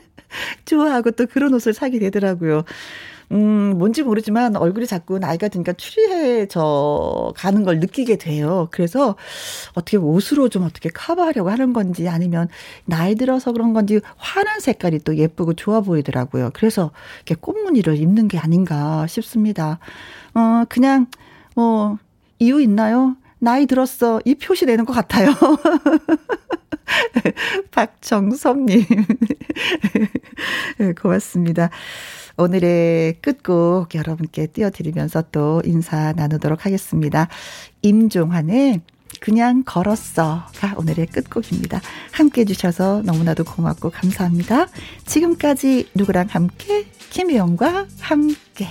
좋아하고 0.64 1.10
또 1.10 1.26
그런 1.26 1.52
옷을 1.52 1.74
사게 1.74 1.98
되더라고요. 1.98 2.64
음, 3.32 3.78
뭔지 3.78 4.02
모르지만 4.02 4.56
얼굴이 4.56 4.86
자꾸 4.86 5.20
나이가 5.20 5.46
드니까 5.48 5.72
추리해져 5.74 7.32
가는 7.36 7.62
걸 7.62 7.78
느끼게 7.78 8.16
돼요. 8.16 8.66
그래서 8.72 9.14
어떻게 9.74 9.96
옷으로 9.96 10.48
좀 10.48 10.64
어떻게 10.64 10.88
커버하려고 10.88 11.48
하는 11.50 11.72
건지 11.72 12.08
아니면 12.08 12.48
나이 12.86 13.14
들어서 13.14 13.52
그런 13.52 13.72
건지 13.72 14.00
환한 14.16 14.58
색깔이 14.58 15.00
또 15.00 15.16
예쁘고 15.16 15.54
좋아 15.54 15.80
보이더라고요. 15.80 16.50
그래서 16.54 16.90
이렇게 17.18 17.36
꽃무늬를 17.40 17.96
입는 17.98 18.26
게 18.26 18.38
아닌가 18.38 19.06
싶습니다. 19.06 19.78
어, 20.34 20.64
그냥, 20.68 21.06
뭐, 21.54 21.98
이유 22.40 22.60
있나요? 22.60 23.16
나이 23.38 23.66
들었어. 23.66 24.20
이 24.24 24.34
표시 24.34 24.66
내는 24.66 24.84
것 24.84 24.92
같아요. 24.92 25.30
박정섭님. 27.70 28.84
네, 30.78 30.92
고맙습니다. 30.94 31.70
오늘의 32.36 33.20
끝곡 33.20 33.94
여러분께 33.94 34.46
띄워드리면서 34.48 35.24
또 35.32 35.62
인사 35.64 36.12
나누도록 36.12 36.66
하겠습니다. 36.66 37.28
임종환의 37.82 38.80
그냥 39.20 39.62
걸었어가 39.64 40.74
오늘의 40.76 41.06
끝곡입니다. 41.06 41.80
함께 42.12 42.42
해주셔서 42.42 43.02
너무나도 43.04 43.44
고맙고 43.44 43.90
감사합니다. 43.90 44.66
지금까지 45.04 45.88
누구랑 45.94 46.28
함께 46.30 46.86
김혜영과 47.10 47.86
함께 48.00 48.68